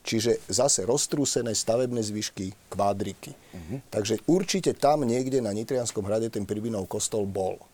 čiže 0.07 0.39
zase 0.47 0.87
roztrúsené 0.87 1.51
stavebné 1.51 1.99
zvyšky, 1.99 2.55
kvádriky. 2.71 3.35
Uh-huh. 3.35 3.79
Takže 3.91 4.23
určite 4.31 4.71
tam 4.79 5.03
niekde 5.03 5.43
na 5.43 5.51
Nitrianskom 5.51 6.07
hrade 6.07 6.31
ten 6.31 6.47
Pribinov 6.47 6.87
kostol 6.87 7.27
bol. 7.27 7.59
E, 7.59 7.65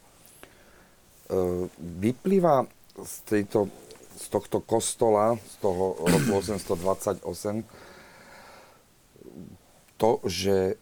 vyplýva 1.76 2.64
z 2.96 3.14
tejto 3.28 3.68
z 4.16 4.26
tohto 4.28 4.60
kostola, 4.60 5.36
z 5.36 5.54
toho 5.62 5.96
roku 6.00 6.30
828, 6.38 7.64
to, 9.96 10.18
že 10.26 10.74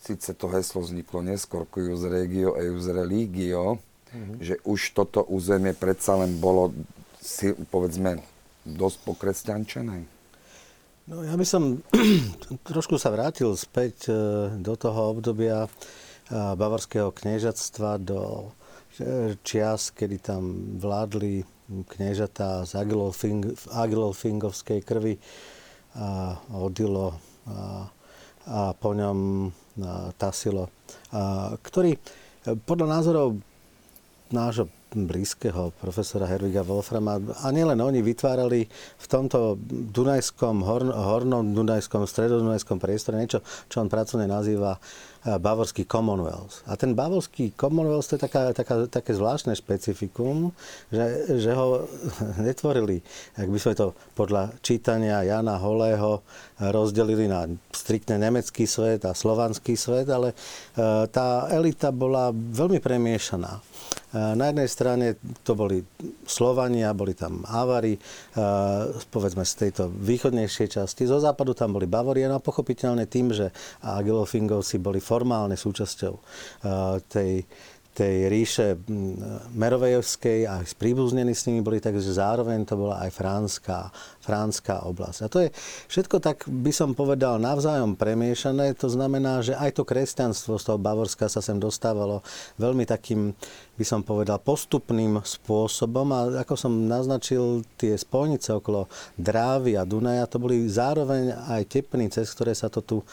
síce 0.00 0.32
to 0.32 0.48
heslo 0.48 0.80
vzniklo 0.80 1.20
neskôr, 1.20 1.68
cuius 1.68 2.06
regio 2.08 2.56
eius 2.56 2.88
religio, 2.88 3.76
mm-hmm. 4.08 4.36
že 4.40 4.54
už 4.64 4.96
toto 4.96 5.20
územie 5.28 5.76
predsa 5.76 6.16
len 6.16 6.40
bolo, 6.40 6.72
si, 7.20 7.52
povedzme, 7.52 8.22
dosť 8.64 8.96
pokresťančené? 9.04 9.98
No 11.08 11.24
ja 11.24 11.34
by 11.36 11.44
som 11.44 11.80
trošku 12.68 13.00
sa 13.00 13.12
vrátil 13.12 13.52
späť 13.56 14.08
e, 14.08 14.12
do 14.60 14.76
toho 14.76 15.16
obdobia 15.16 15.64
e, 15.64 15.68
bavarského 16.32 17.12
kniežatstva, 17.12 18.00
do 18.00 18.52
e, 19.00 19.36
čias, 19.40 19.88
kedy 19.92 20.16
tam 20.20 20.42
vládli 20.76 21.57
kniežatá 21.68 22.64
z 22.64 22.72
Agilolfingovskej 23.70 24.80
krvi 24.82 25.20
a 25.96 26.36
Odilo 26.52 27.16
a, 27.48 27.88
a 28.48 28.60
po 28.72 28.90
ňom 28.96 29.50
Tasilo, 30.16 30.72
a, 31.12 31.54
ktorý 31.60 31.96
podľa 32.64 32.86
názorov 32.88 33.36
nášho 34.32 34.68
blízkeho 34.88 35.76
profesora 35.76 36.24
Herviga 36.24 36.64
Wolframa. 36.64 37.20
A 37.44 37.52
nielen 37.52 37.76
oni 37.76 38.00
vytvárali 38.00 38.64
v 38.72 39.06
tomto 39.06 39.60
Dunajskom, 39.68 40.64
hor, 40.64 40.88
hornom 40.88 41.52
Dunajskom, 41.52 42.08
stredodunajskom 42.08 42.80
priestore 42.80 43.20
niečo, 43.20 43.44
čo 43.68 43.84
on 43.84 43.92
pracovne 43.92 44.24
nazýva 44.24 44.80
Bavorský 45.26 45.84
Commonwealth. 45.84 46.62
A 46.70 46.78
ten 46.78 46.94
Bavorský 46.94 47.50
Commonwealth 47.58 48.06
to 48.08 48.14
je 48.14 48.22
taká, 48.22 48.42
taká, 48.54 48.86
také 48.86 49.12
zvláštne 49.14 49.52
špecifikum, 49.58 50.54
že, 50.94 51.38
že 51.42 51.50
ho 51.52 51.90
netvorili, 52.46 53.02
ak 53.34 53.48
by 53.50 53.58
sme 53.58 53.74
to 53.74 53.86
podľa 54.14 54.54
čítania 54.62 55.26
Jana 55.26 55.58
Holého 55.58 56.22
rozdelili 56.58 57.30
na 57.30 57.46
striktne 57.70 58.18
nemecký 58.18 58.66
svet 58.66 59.06
a 59.06 59.14
slovanský 59.14 59.78
svet, 59.78 60.10
ale 60.10 60.34
e, 60.34 60.36
tá 61.08 61.46
elita 61.54 61.94
bola 61.94 62.34
veľmi 62.34 62.82
premiešaná. 62.82 63.62
Na 64.08 64.48
jednej 64.48 64.68
strane 64.72 65.06
to 65.44 65.52
boli 65.52 65.84
Slovania, 66.24 66.96
boli 66.96 67.12
tam 67.12 67.44
Avari, 67.44 67.92
povedzme 69.12 69.44
z 69.44 69.68
tejto 69.68 69.92
východnejšej 69.92 70.80
časti. 70.80 71.04
Zo 71.04 71.20
západu 71.20 71.52
tam 71.52 71.76
boli 71.76 71.84
Bavoria, 71.84 72.32
no 72.32 72.40
a 72.40 72.44
pochopiteľne 72.44 73.04
tým, 73.04 73.36
že 73.36 73.52
Agilofingovci 73.84 74.80
boli 74.80 75.04
formálne 75.04 75.60
súčasťou 75.60 76.14
tej 77.04 77.44
tej 77.98 78.30
ríše 78.30 78.78
Merovejovskej 79.58 80.46
a 80.46 80.62
s 80.62 80.70
príbuznení 80.78 81.34
s 81.34 81.50
nimi 81.50 81.66
boli, 81.66 81.82
takže 81.82 82.14
zároveň 82.14 82.62
to 82.62 82.78
bola 82.78 83.02
aj 83.02 83.10
fránska, 83.10 83.90
fránska 84.22 84.86
oblasť. 84.86 85.18
A 85.26 85.26
to 85.26 85.38
je 85.42 85.48
všetko 85.90 86.22
tak, 86.22 86.46
by 86.46 86.70
som 86.70 86.94
povedal, 86.94 87.42
navzájom 87.42 87.98
premiešané. 87.98 88.78
To 88.78 88.86
znamená, 88.86 89.42
že 89.42 89.58
aj 89.58 89.74
to 89.74 89.82
kresťanstvo 89.82 90.62
z 90.62 90.66
toho 90.70 90.78
Bavorska 90.78 91.26
sa 91.26 91.42
sem 91.42 91.58
dostávalo 91.58 92.22
veľmi 92.62 92.86
takým, 92.86 93.34
by 93.74 93.82
som 93.82 94.06
povedal, 94.06 94.38
postupným 94.38 95.18
spôsobom. 95.18 96.06
A 96.14 96.46
ako 96.46 96.54
som 96.54 96.86
naznačil, 96.86 97.66
tie 97.74 97.98
spojnice 97.98 98.54
okolo 98.54 98.86
Drávy 99.18 99.74
a 99.74 99.82
Dunaja, 99.82 100.30
to 100.30 100.38
boli 100.38 100.70
zároveň 100.70 101.34
aj 101.34 101.66
tepny, 101.66 102.06
cez 102.14 102.30
ktoré 102.30 102.54
sa 102.54 102.70
to 102.70 102.78
tu 102.78 103.02
e, 103.02 103.06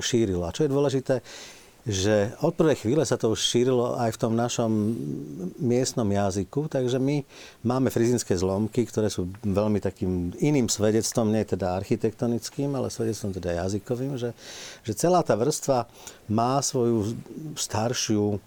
šírilo. 0.00 0.48
A 0.48 0.56
čo 0.56 0.64
je 0.64 0.72
dôležité, 0.72 1.20
že 1.86 2.34
od 2.42 2.50
prvej 2.58 2.82
chvíle 2.82 3.06
sa 3.06 3.14
to 3.14 3.30
už 3.30 3.38
šírilo 3.38 3.94
aj 3.94 4.18
v 4.18 4.20
tom 4.20 4.34
našom 4.34 4.70
miestnom 5.62 6.10
jazyku, 6.10 6.66
takže 6.66 6.98
my 6.98 7.22
máme 7.62 7.94
frizinské 7.94 8.34
zlomky, 8.34 8.82
ktoré 8.90 9.06
sú 9.06 9.30
veľmi 9.46 9.78
takým 9.78 10.34
iným 10.42 10.66
svedectvom, 10.66 11.30
nie 11.30 11.46
teda 11.46 11.78
architektonickým, 11.78 12.74
ale 12.74 12.90
svedectvom 12.90 13.30
teda 13.30 13.62
jazykovým, 13.62 14.18
že, 14.18 14.34
že 14.82 14.92
celá 14.98 15.22
tá 15.22 15.38
vrstva 15.38 15.86
má 16.26 16.58
svoju 16.58 17.14
staršiu 17.54 18.42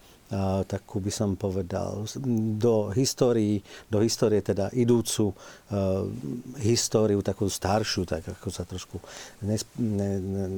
takú 0.69 1.01
by 1.01 1.09
som 1.09 1.33
povedal, 1.33 2.05
do 2.61 2.93
histórii, 2.93 3.65
do 3.89 3.97
histórie 4.01 4.45
teda 4.45 4.69
idúcu 4.77 5.33
históriu, 6.61 7.21
takú 7.25 7.49
staršiu, 7.49 8.05
tak 8.05 8.25
ako 8.25 8.47
sa 8.49 8.65
trošku 8.65 8.97
ne, 9.45 9.57
ne, 9.77 10.09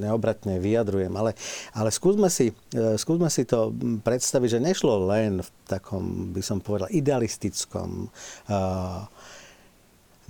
neobratne 0.04 0.60
vyjadrujem. 0.60 1.12
Ale, 1.16 1.32
ale 1.72 1.88
skúsme, 1.92 2.28
si, 2.28 2.52
uh, 2.52 2.96
skúsme 2.96 3.28
si 3.28 3.44
to 3.44 3.72
predstaviť, 4.04 4.56
že 4.56 4.64
nešlo 4.64 5.08
len 5.08 5.44
v 5.44 5.48
takom, 5.68 6.32
by 6.32 6.40
som 6.44 6.60
povedal, 6.60 6.88
idealistickom 6.92 8.08
uh, 8.48 9.04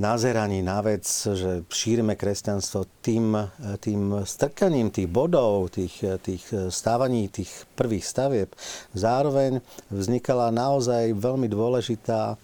nazeraní 0.03 0.67
na 0.67 0.83
vec, 0.83 1.07
že 1.07 1.63
šírime 1.71 2.19
kresťanstvo 2.19 2.91
tým, 2.99 3.39
tým 3.79 4.27
strkaním 4.27 4.91
tých 4.91 5.07
bodov, 5.07 5.71
tých, 5.71 6.03
tých 6.27 6.43
stávaní 6.75 7.31
tých 7.31 7.71
prvých 7.79 8.03
stavieb. 8.03 8.51
Zároveň 8.99 9.63
vznikala 9.95 10.51
naozaj 10.51 11.15
veľmi 11.15 11.47
dôležitá 11.47 12.35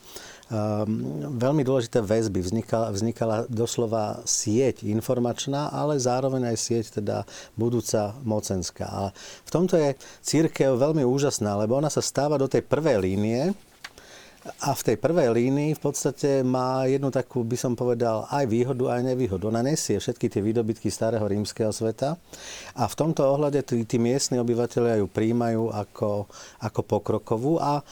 Um, 0.48 1.36
veľmi 1.36 1.60
dôležité 1.60 2.00
väzby. 2.00 2.40
Vznikala, 2.40 2.88
vznikala 2.88 3.44
doslova 3.52 4.24
sieť 4.24 4.80
informačná, 4.80 5.68
ale 5.68 6.00
zároveň 6.00 6.48
aj 6.48 6.56
sieť 6.56 7.04
teda 7.04 7.28
budúca 7.52 8.16
mocenská. 8.24 8.88
A 8.88 9.04
v 9.44 9.50
tomto 9.52 9.76
je 9.76 9.92
církev 10.24 10.72
veľmi 10.80 11.04
úžasná, 11.04 11.52
lebo 11.52 11.76
ona 11.76 11.92
sa 11.92 12.00
stáva 12.00 12.40
do 12.40 12.48
tej 12.48 12.64
prvej 12.64 12.96
línie, 12.96 13.52
a 14.62 14.74
v 14.74 14.82
tej 14.82 14.96
prvej 14.96 15.28
línii 15.30 15.76
v 15.76 15.80
podstate 15.80 16.40
má 16.42 16.88
jednu 16.88 17.12
takú, 17.12 17.44
by 17.44 17.56
som 17.56 17.72
povedal, 17.76 18.26
aj 18.32 18.44
výhodu, 18.48 18.96
aj 18.96 19.14
nevýhodu. 19.14 19.48
Ona 19.48 19.60
nesie 19.60 20.00
všetky 20.00 20.32
tie 20.32 20.40
výdobytky 20.40 20.88
starého 20.88 21.24
rímskeho 21.24 21.70
sveta 21.70 22.16
a 22.74 22.84
v 22.88 22.94
tomto 22.98 23.22
ohľade 23.22 23.62
tí, 23.64 23.84
tí 23.84 23.96
miestni 24.00 24.40
obyvateľia 24.40 25.00
ju 25.00 25.06
príjmajú 25.06 25.70
ako, 25.72 26.26
ako 26.64 26.80
pokrokovú 26.82 27.60
a 27.60 27.80
e, 27.80 27.82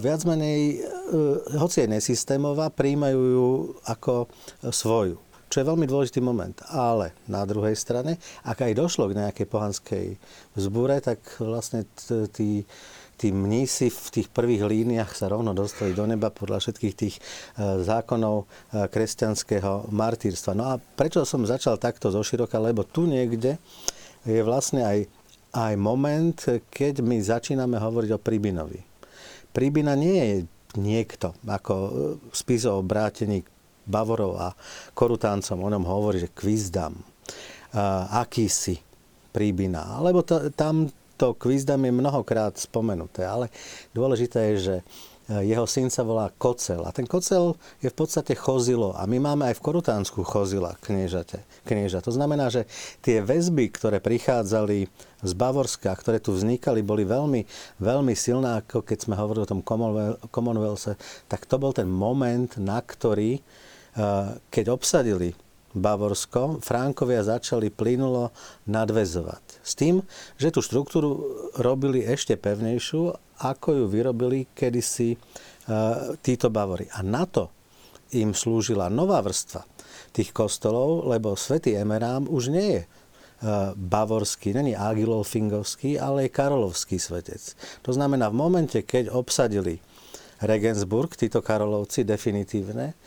viac 0.00 0.24
menej, 0.24 0.80
e, 0.80 1.56
hoci 1.60 1.84
je 1.84 1.92
nesystémová, 1.92 2.72
príjmajú 2.72 3.20
ju 3.20 3.48
ako 3.84 4.26
svoju 4.72 5.30
čo 5.50 5.60
je 5.60 5.66
veľmi 5.66 5.82
dôležitý 5.82 6.22
moment. 6.22 6.54
Ale 6.70 7.10
na 7.26 7.42
druhej 7.42 7.74
strane, 7.74 8.22
ak 8.46 8.70
aj 8.70 8.78
došlo 8.78 9.10
k 9.10 9.18
nejakej 9.18 9.46
pohanskej 9.50 10.06
vzbúre, 10.54 11.02
tak 11.02 11.18
vlastne 11.42 11.82
tí 12.30 12.62
tí 13.20 13.28
mnísi 13.36 13.92
v 13.92 14.08
tých 14.08 14.28
prvých 14.32 14.64
líniách 14.64 15.12
sa 15.12 15.28
rovno 15.28 15.52
dostali 15.52 15.92
do 15.92 16.08
neba 16.08 16.32
podľa 16.32 16.64
všetkých 16.64 16.94
tých 16.96 17.20
e, 17.20 17.84
zákonov 17.84 18.48
e, 18.48 18.88
kresťanského 18.88 19.92
martýrstva. 19.92 20.56
No 20.56 20.64
a 20.72 20.80
prečo 20.80 21.28
som 21.28 21.44
začal 21.44 21.76
takto 21.76 22.08
zoširoka? 22.08 22.56
Lebo 22.56 22.88
tu 22.88 23.04
niekde 23.04 23.60
je 24.24 24.40
vlastne 24.40 24.88
aj, 24.88 24.98
aj 25.52 25.72
moment, 25.76 26.64
keď 26.72 27.04
my 27.04 27.20
začíname 27.20 27.76
hovoriť 27.76 28.10
o 28.16 28.22
Príbinovi. 28.24 28.80
Príbina 29.52 29.92
nie 29.92 30.16
je 30.16 30.36
niekto, 30.80 31.36
ako 31.44 31.74
e, 31.76 31.90
spisov 32.32 32.80
obrátený 32.80 33.44
Bavorov 33.84 34.40
a 34.40 34.48
Korutáncom 34.96 35.60
o 35.60 35.68
ňom 35.68 35.84
hovorí, 35.84 36.22
že 36.22 36.30
kvizdam, 36.30 36.94
aký 38.14 38.46
si 38.46 38.78
príbina. 39.34 39.98
Lebo 39.98 40.22
to, 40.22 40.54
tam 40.54 40.86
to 41.20 41.36
kvizdam 41.36 41.84
je 41.84 41.92
mnohokrát 41.92 42.56
spomenuté, 42.56 43.28
ale 43.28 43.52
dôležité 43.92 44.56
je, 44.56 44.56
že 44.56 44.76
jeho 45.30 45.62
syn 45.62 45.86
sa 45.94 46.02
volá 46.02 46.26
Kocel. 46.34 46.82
A 46.82 46.90
ten 46.90 47.06
Kocel 47.06 47.54
je 47.78 47.86
v 47.86 47.94
podstate 47.94 48.34
chozilo. 48.34 48.90
A 48.98 49.06
my 49.06 49.22
máme 49.22 49.46
aj 49.46 49.62
v 49.62 49.64
Korutánsku 49.70 50.26
chozila 50.26 50.74
kniežate, 50.82 51.46
knieža. 51.62 52.02
To 52.02 52.10
znamená, 52.10 52.50
že 52.50 52.66
tie 52.98 53.22
väzby, 53.22 53.70
ktoré 53.70 54.02
prichádzali 54.02 54.90
z 55.22 55.32
Bavorska, 55.38 55.94
ktoré 55.94 56.18
tu 56.18 56.34
vznikali, 56.34 56.82
boli 56.82 57.06
veľmi, 57.06 57.46
veľmi 57.78 58.14
silné, 58.18 58.58
ako 58.58 58.82
keď 58.82 58.98
sme 59.06 59.14
hovorili 59.14 59.46
o 59.46 59.52
tom 59.54 59.62
Commonwealthe, 60.34 60.98
tak 61.30 61.46
to 61.46 61.62
bol 61.62 61.70
ten 61.70 61.86
moment, 61.86 62.50
na 62.58 62.82
ktorý, 62.82 63.38
eh, 63.38 63.42
keď 64.50 64.74
obsadili 64.74 65.30
Bavorsko, 65.70 66.58
Frankovia 66.58 67.22
začali 67.22 67.70
plynulo 67.70 68.34
nadvezovať. 68.66 69.62
S 69.62 69.78
tým, 69.78 70.02
že 70.34 70.50
tú 70.50 70.60
štruktúru 70.66 71.10
robili 71.62 72.02
ešte 72.02 72.34
pevnejšiu, 72.34 73.14
ako 73.38 73.68
ju 73.78 73.84
vyrobili 73.86 74.50
kedysi 74.50 75.14
e, 75.14 75.18
títo 76.20 76.50
Bavory. 76.50 76.90
A 76.90 77.06
na 77.06 77.22
to 77.24 77.54
im 78.10 78.34
slúžila 78.34 78.90
nová 78.90 79.22
vrstva 79.22 79.62
tých 80.10 80.34
kostolov, 80.34 81.06
lebo 81.06 81.38
svätý 81.38 81.78
Emerám 81.78 82.26
už 82.26 82.50
nie 82.50 82.68
je 82.74 82.82
e, 82.82 82.88
bavorský, 83.78 84.50
není 84.50 84.74
agilolfingovský, 84.74 86.02
ale 86.02 86.26
je 86.26 86.34
karolovský 86.34 86.98
svetec. 86.98 87.54
To 87.86 87.94
znamená, 87.94 88.26
v 88.26 88.40
momente, 88.42 88.82
keď 88.82 89.14
obsadili 89.14 89.78
Regensburg, 90.42 91.14
títo 91.14 91.44
karolovci 91.44 92.02
definitívne, 92.02 92.98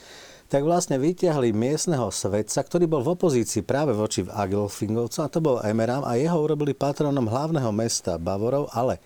tak 0.54 0.70
vlastne 0.70 1.02
vyťahli 1.02 1.50
miestneho 1.50 2.14
svetca, 2.14 2.62
ktorý 2.62 2.86
bol 2.86 3.02
v 3.02 3.18
opozícii 3.18 3.66
práve 3.66 3.90
voči 3.90 4.22
Agilfingovcom, 4.22 5.26
a 5.26 5.34
to 5.34 5.42
bol 5.42 5.58
Emerám, 5.66 6.06
a 6.06 6.14
jeho 6.14 6.38
urobili 6.38 6.78
patronom 6.78 7.26
hlavného 7.26 7.74
mesta 7.74 8.22
Bavorov, 8.22 8.70
ale 8.70 9.02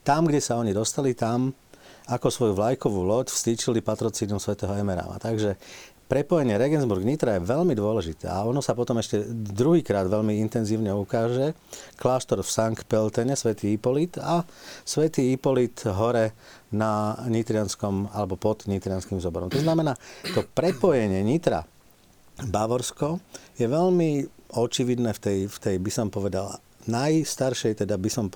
tam, 0.00 0.24
kde 0.24 0.40
sa 0.40 0.56
oni 0.56 0.72
dostali, 0.72 1.12
tam 1.12 1.52
ako 2.08 2.32
svoju 2.32 2.52
vlajkovú 2.56 3.04
loď 3.04 3.28
vstýčili 3.28 3.84
patrocínium 3.84 4.40
svätého 4.40 4.72
Emeráma. 4.72 5.20
Takže 5.20 5.60
prepojenie 6.08 6.56
Regensburg-Nitra 6.56 7.36
je 7.36 7.46
veľmi 7.46 7.76
dôležité 7.76 8.26
a 8.32 8.42
ono 8.48 8.64
sa 8.64 8.72
potom 8.72 8.96
ešte 8.96 9.28
druhýkrát 9.30 10.08
veľmi 10.08 10.40
intenzívne 10.40 10.90
ukáže. 10.96 11.52
Kláštor 12.00 12.40
v 12.40 12.48
Sankt 12.48 12.88
Peltene, 12.88 13.36
svätý 13.36 13.76
Ipolit 13.76 14.16
a 14.16 14.42
svätý 14.82 15.36
Ipolit 15.36 15.76
hore 15.84 16.32
na 16.72 17.14
Nitrianskom 17.28 18.08
alebo 18.16 18.40
pod 18.40 18.64
Nitrianským 18.64 19.20
zoborom. 19.20 19.52
To 19.52 19.60
znamená, 19.60 19.94
to 20.32 20.42
prepojenie 20.42 21.20
Nitra 21.20 21.68
Bavorsko 22.40 23.20
je 23.60 23.68
veľmi 23.68 24.24
očividné 24.56 25.12
v 25.12 25.20
tej, 25.20 25.38
v 25.46 25.58
tej 25.60 25.76
by 25.76 25.90
som 25.92 26.08
povedal, 26.08 26.56
najstaršej, 26.88 27.84
teda 27.84 28.00
by 28.00 28.08
som 28.08 28.32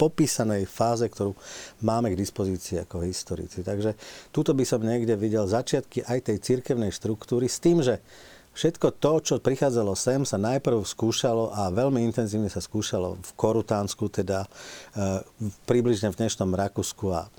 popísanej 0.00 0.64
fáze, 0.64 1.04
ktorú 1.04 1.36
máme 1.84 2.16
k 2.16 2.20
dispozícii 2.20 2.80
ako 2.80 3.04
historici. 3.04 3.60
Takže 3.60 3.92
túto 4.32 4.56
by 4.56 4.64
som 4.64 4.80
niekde 4.80 5.12
videl 5.20 5.44
začiatky 5.44 6.08
aj 6.08 6.32
tej 6.32 6.40
cirkevnej 6.40 6.88
štruktúry 6.88 7.44
s 7.44 7.60
tým, 7.60 7.84
že 7.84 8.00
Všetko 8.50 8.98
to, 8.98 9.12
čo 9.22 9.34
prichádzalo 9.38 9.94
sem, 9.94 10.26
sa 10.26 10.34
najprv 10.34 10.82
skúšalo 10.82 11.54
a 11.54 11.70
veľmi 11.70 12.02
intenzívne 12.02 12.50
sa 12.50 12.58
skúšalo 12.58 13.22
v 13.22 13.30
Korutánsku, 13.38 14.10
teda 14.10 14.42
e, 14.42 14.48
približne 15.70 16.10
v 16.10 16.18
dnešnom 16.18 16.50
Rakúsku 16.50 17.14
a 17.14 17.30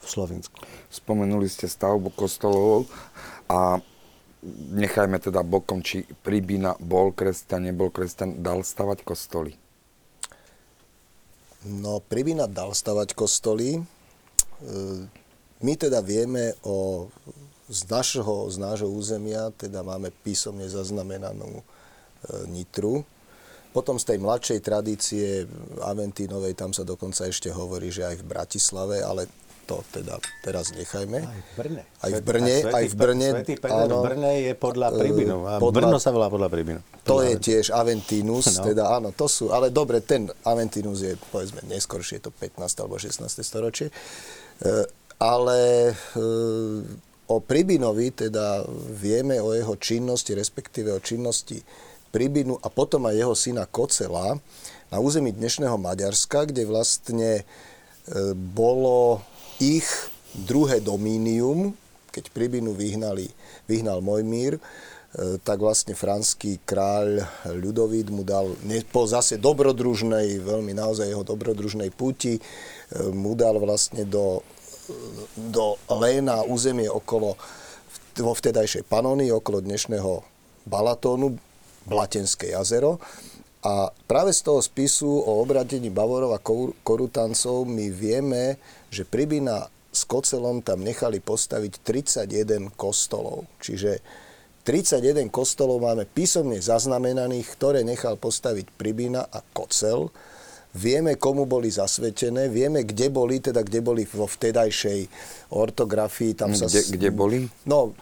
v 0.00 0.06
Slovensku. 0.08 0.56
Spomenuli 0.88 1.44
ste 1.52 1.68
stavbu 1.68 2.08
kostolov 2.16 2.88
a 3.52 3.84
nechajme 4.72 5.20
teda 5.20 5.44
bokom, 5.44 5.84
či 5.84 6.08
Pribina 6.24 6.72
bol 6.80 7.12
kresťan, 7.12 7.68
nebol 7.68 7.92
kresťan, 7.92 8.40
dal 8.40 8.64
stavať 8.64 9.04
kostoly. 9.04 9.65
No, 11.66 11.98
Pribina 11.98 12.46
dal 12.46 12.70
stavať 12.70 13.18
kostoly. 13.18 13.74
E, 13.74 13.80
my 15.66 15.72
teda 15.74 15.98
vieme 15.98 16.54
o, 16.62 17.10
z, 17.66 17.80
našho, 17.90 18.46
z 18.46 18.56
nášho 18.62 18.86
územia, 18.86 19.50
teda 19.50 19.82
máme 19.82 20.14
písomne 20.22 20.70
zaznamenanú 20.70 21.58
e, 21.58 21.62
Nitru. 22.46 23.02
Potom 23.74 23.98
z 23.98 24.14
tej 24.14 24.18
mladšej 24.22 24.60
tradície 24.62 25.26
Aventínovej, 25.82 26.54
tam 26.54 26.70
sa 26.70 26.86
dokonca 26.86 27.26
ešte 27.26 27.50
hovorí, 27.50 27.90
že 27.90 28.06
aj 28.08 28.22
v 28.22 28.28
Bratislave, 28.30 29.02
ale 29.02 29.26
to 29.66 29.82
teda 29.90 30.22
teraz 30.46 30.70
nechajme. 30.72 31.26
Aj 31.26 31.40
v 31.42 31.52
Brne. 31.58 31.82
Aj 32.00 32.10
v 32.14 32.22
Brne, 32.22 32.56
aj 32.70 32.84
v 32.86 32.94
Brne. 32.94 33.28
Svetý 33.34 33.54
Peter 33.58 33.90
v 33.90 33.98
Brne 33.98 34.32
je 34.46 34.52
podľa 34.54 34.88
Pribinu. 34.94 35.36
A 35.44 35.58
podľa, 35.58 35.76
Brno 35.82 35.96
sa 35.98 36.14
volá 36.14 36.30
podľa 36.30 36.48
Pribinu. 36.48 36.80
To 37.02 37.26
je 37.26 37.34
tiež 37.34 37.74
Aventinus, 37.74 38.46
no. 38.56 38.62
teda 38.62 38.94
áno, 38.94 39.10
to 39.10 39.26
sú, 39.26 39.50
ale 39.50 39.74
dobre, 39.74 40.02
ten 40.06 40.30
Aventinus 40.46 41.02
je, 41.02 41.18
povedzme, 41.34 41.66
neskôršie, 41.66 42.22
to 42.22 42.30
15. 42.30 42.82
alebo 42.82 42.94
16. 42.98 43.26
storočie. 43.42 43.90
E, 43.90 43.94
ale 45.18 45.90
e, 45.90 45.94
o 47.26 47.36
Pribinovi 47.42 48.14
teda 48.14 48.62
vieme 48.94 49.42
o 49.42 49.50
jeho 49.50 49.74
činnosti, 49.74 50.34
respektíve 50.34 50.94
o 50.94 51.02
činnosti 51.02 51.58
Pribinu 52.14 52.56
a 52.62 52.70
potom 52.70 53.04
aj 53.10 53.14
jeho 53.18 53.34
syna 53.34 53.64
Kocela 53.66 54.38
na 54.88 54.98
území 55.02 55.34
dnešného 55.34 55.74
Maďarska, 55.76 56.48
kde 56.48 56.64
vlastne 56.64 57.42
e, 57.42 57.44
bolo 58.34 59.20
ich 59.60 59.88
druhé 60.36 60.84
domínium, 60.84 61.72
keď 62.12 62.32
Pribinu 62.32 62.72
vyhnali, 62.72 63.28
vyhnal 63.68 64.00
Mojmír, 64.00 64.56
e, 64.56 64.60
tak 65.40 65.60
vlastne 65.60 65.92
franský 65.96 66.60
kráľ 66.64 67.24
Ľudovít 67.56 68.08
mu 68.12 68.24
dal 68.24 68.52
po 68.92 69.08
zase 69.08 69.40
dobrodružnej, 69.40 70.40
veľmi 70.40 70.72
naozaj 70.76 71.08
jeho 71.08 71.24
dobrodružnej 71.24 71.92
púti, 71.92 72.36
e, 72.36 72.42
mu 73.12 73.36
dal 73.36 73.56
vlastne 73.60 74.04
do, 74.04 74.44
do 75.36 75.76
Léna 75.92 76.44
územie 76.44 76.88
okolo, 76.88 77.36
vo 78.16 78.32
vtedajšej 78.32 78.88
Panónii, 78.88 79.28
okolo 79.28 79.60
dnešného 79.60 80.24
Balatónu, 80.64 81.36
Blatenské 81.84 82.56
jazero. 82.56 82.98
A 83.66 83.90
práve 84.06 84.30
z 84.30 84.46
toho 84.46 84.62
spisu 84.62 85.10
o 85.26 85.42
obradení 85.42 85.90
Bavorov 85.90 86.38
a 86.38 86.42
Korutancov 86.86 87.66
my 87.66 87.90
vieme, 87.90 88.62
že 88.94 89.02
Pribina 89.02 89.66
s 89.90 90.06
Kocelom 90.06 90.62
tam 90.62 90.86
nechali 90.86 91.18
postaviť 91.18 91.82
31 91.82 92.70
kostolov. 92.78 93.50
Čiže 93.58 93.98
31 94.62 95.34
kostolov 95.34 95.82
máme 95.82 96.06
písomne 96.06 96.62
zaznamenaných, 96.62 97.46
ktoré 97.58 97.82
nechal 97.82 98.14
postaviť 98.14 98.70
Pribina 98.78 99.26
a 99.26 99.42
Kocel. 99.42 100.14
Vieme, 100.76 101.18
komu 101.18 101.48
boli 101.48 101.72
zasvetené, 101.72 102.52
vieme, 102.52 102.86
kde 102.86 103.10
boli, 103.10 103.42
teda 103.42 103.66
kde 103.66 103.80
boli 103.82 104.06
vo 104.06 104.30
vtedajšej 104.30 105.08
ortografii. 105.50 106.38
Tam 106.38 106.54
sa, 106.54 106.70
kde, 106.70 106.82
kde 107.02 107.08
boli? 107.10 107.48
No, 107.66 107.96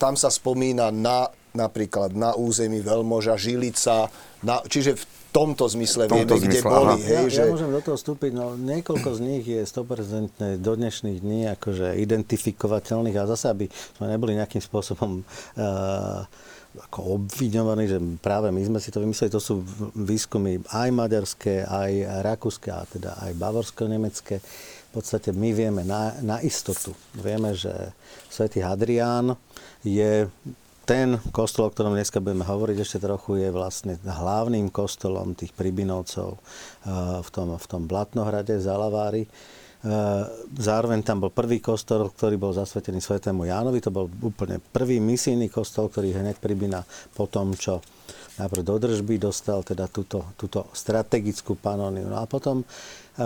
tam 0.00 0.18
sa 0.18 0.32
spomína 0.32 0.90
na 0.90 1.30
napríklad 1.52 2.16
na 2.16 2.32
území 2.36 2.80
Veľmoža, 2.80 3.36
Žilica, 3.36 4.08
na, 4.42 4.60
čiže 4.64 4.96
v 4.96 5.04
tomto 5.32 5.64
zmysle 5.64 6.12
v 6.12 6.28
tomto 6.28 6.36
vieme, 6.36 6.44
zmysle, 6.44 6.60
kde 6.60 6.60
aha. 6.68 6.76
boli. 6.76 7.00
Hej, 7.00 7.12
ja, 7.12 7.20
že... 7.28 7.40
ja 7.40 7.52
môžem 7.56 7.72
do 7.72 7.80
toho 7.80 7.96
vstúpiť, 7.96 8.30
no 8.36 8.46
niekoľko 8.60 9.08
z 9.16 9.20
nich 9.24 9.44
je 9.48 9.60
100% 9.64 10.60
do 10.60 10.72
dnešných 10.76 11.18
dní 11.24 11.40
akože 11.56 11.96
identifikovateľných 11.96 13.16
a 13.16 13.24
zase, 13.32 13.46
aby 13.48 13.66
sme 13.96 14.12
neboli 14.12 14.36
nejakým 14.36 14.60
spôsobom 14.60 15.24
uh, 15.24 16.28
ako 16.72 17.20
obviňovaní, 17.20 17.84
že 17.84 17.98
práve 18.20 18.48
my 18.48 18.60
sme 18.64 18.80
si 18.80 18.88
to 18.88 19.00
vymysleli, 19.00 19.32
to 19.32 19.40
sú 19.40 19.60
výskumy 19.92 20.64
aj 20.72 20.88
maďarské, 20.88 21.68
aj 21.68 22.24
rakúske, 22.24 22.72
a 22.72 22.84
teda 22.88 23.20
aj 23.28 23.36
bavorsko-nemecké. 23.36 24.40
V 24.40 24.90
podstate 25.00 25.32
my 25.32 25.52
vieme 25.52 25.84
na, 25.84 26.16
na 26.24 26.40
istotu. 26.40 26.96
Vieme, 27.16 27.56
že 27.56 27.72
svätý 28.28 28.64
Hadrián 28.64 29.36
je 29.84 30.28
ten 30.92 31.16
kostol, 31.32 31.64
o 31.64 31.72
ktorom 31.72 31.96
dneska 31.96 32.20
budeme 32.20 32.44
hovoriť 32.44 32.76
ešte 32.84 32.98
trochu, 33.00 33.40
je 33.40 33.48
vlastne 33.48 33.96
hlavným 34.04 34.68
kostolom 34.68 35.32
tých 35.32 35.56
Pribinovcov 35.56 36.36
eh, 36.36 37.24
v 37.24 37.28
tom, 37.32 37.56
v 37.56 37.64
tom 37.64 37.88
Blatnohrade, 37.88 38.60
Zalavári. 38.60 39.24
Eh, 39.24 39.28
zároveň 40.52 41.00
tam 41.00 41.24
bol 41.24 41.32
prvý 41.32 41.64
kostol, 41.64 42.12
ktorý 42.12 42.36
bol 42.36 42.52
zasvetený 42.52 43.00
svetému 43.00 43.48
Jánovi. 43.48 43.80
To 43.80 43.88
bol 43.88 44.04
úplne 44.20 44.60
prvý 44.60 45.00
misijný 45.00 45.48
kostol, 45.48 45.88
ktorý 45.88 46.12
hneď 46.12 46.36
Pribina 46.36 46.84
po 47.16 47.24
tom, 47.24 47.56
čo 47.56 47.80
najprv 48.36 48.60
do 48.60 48.76
držby 48.76 49.16
dostal 49.16 49.64
teda 49.64 49.88
túto, 49.88 50.36
túto 50.36 50.68
strategickú 50.76 51.56
panóniu. 51.56 52.04
No 52.04 52.20
a 52.20 52.28
potom 52.28 52.60
eh, 52.60 53.24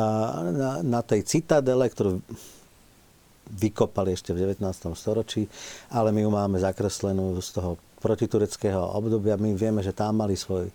na, 0.55 0.87
na 0.87 1.01
tej 1.03 1.27
citadele, 1.27 1.91
ktorú 1.91 2.23
vykopali 3.47 4.15
ešte 4.15 4.35
v 4.35 4.55
19. 4.55 4.63
storočí, 4.93 5.47
ale 5.95 6.11
my 6.11 6.27
ju 6.27 6.31
máme 6.31 6.57
zakreslenú 6.59 7.39
z 7.39 7.49
toho 7.55 7.79
protitureckého 8.03 8.83
obdobia. 8.95 9.39
My 9.39 9.55
vieme, 9.55 9.81
že 9.81 9.95
tam 9.95 10.23
mali 10.23 10.35
svoj 10.35 10.71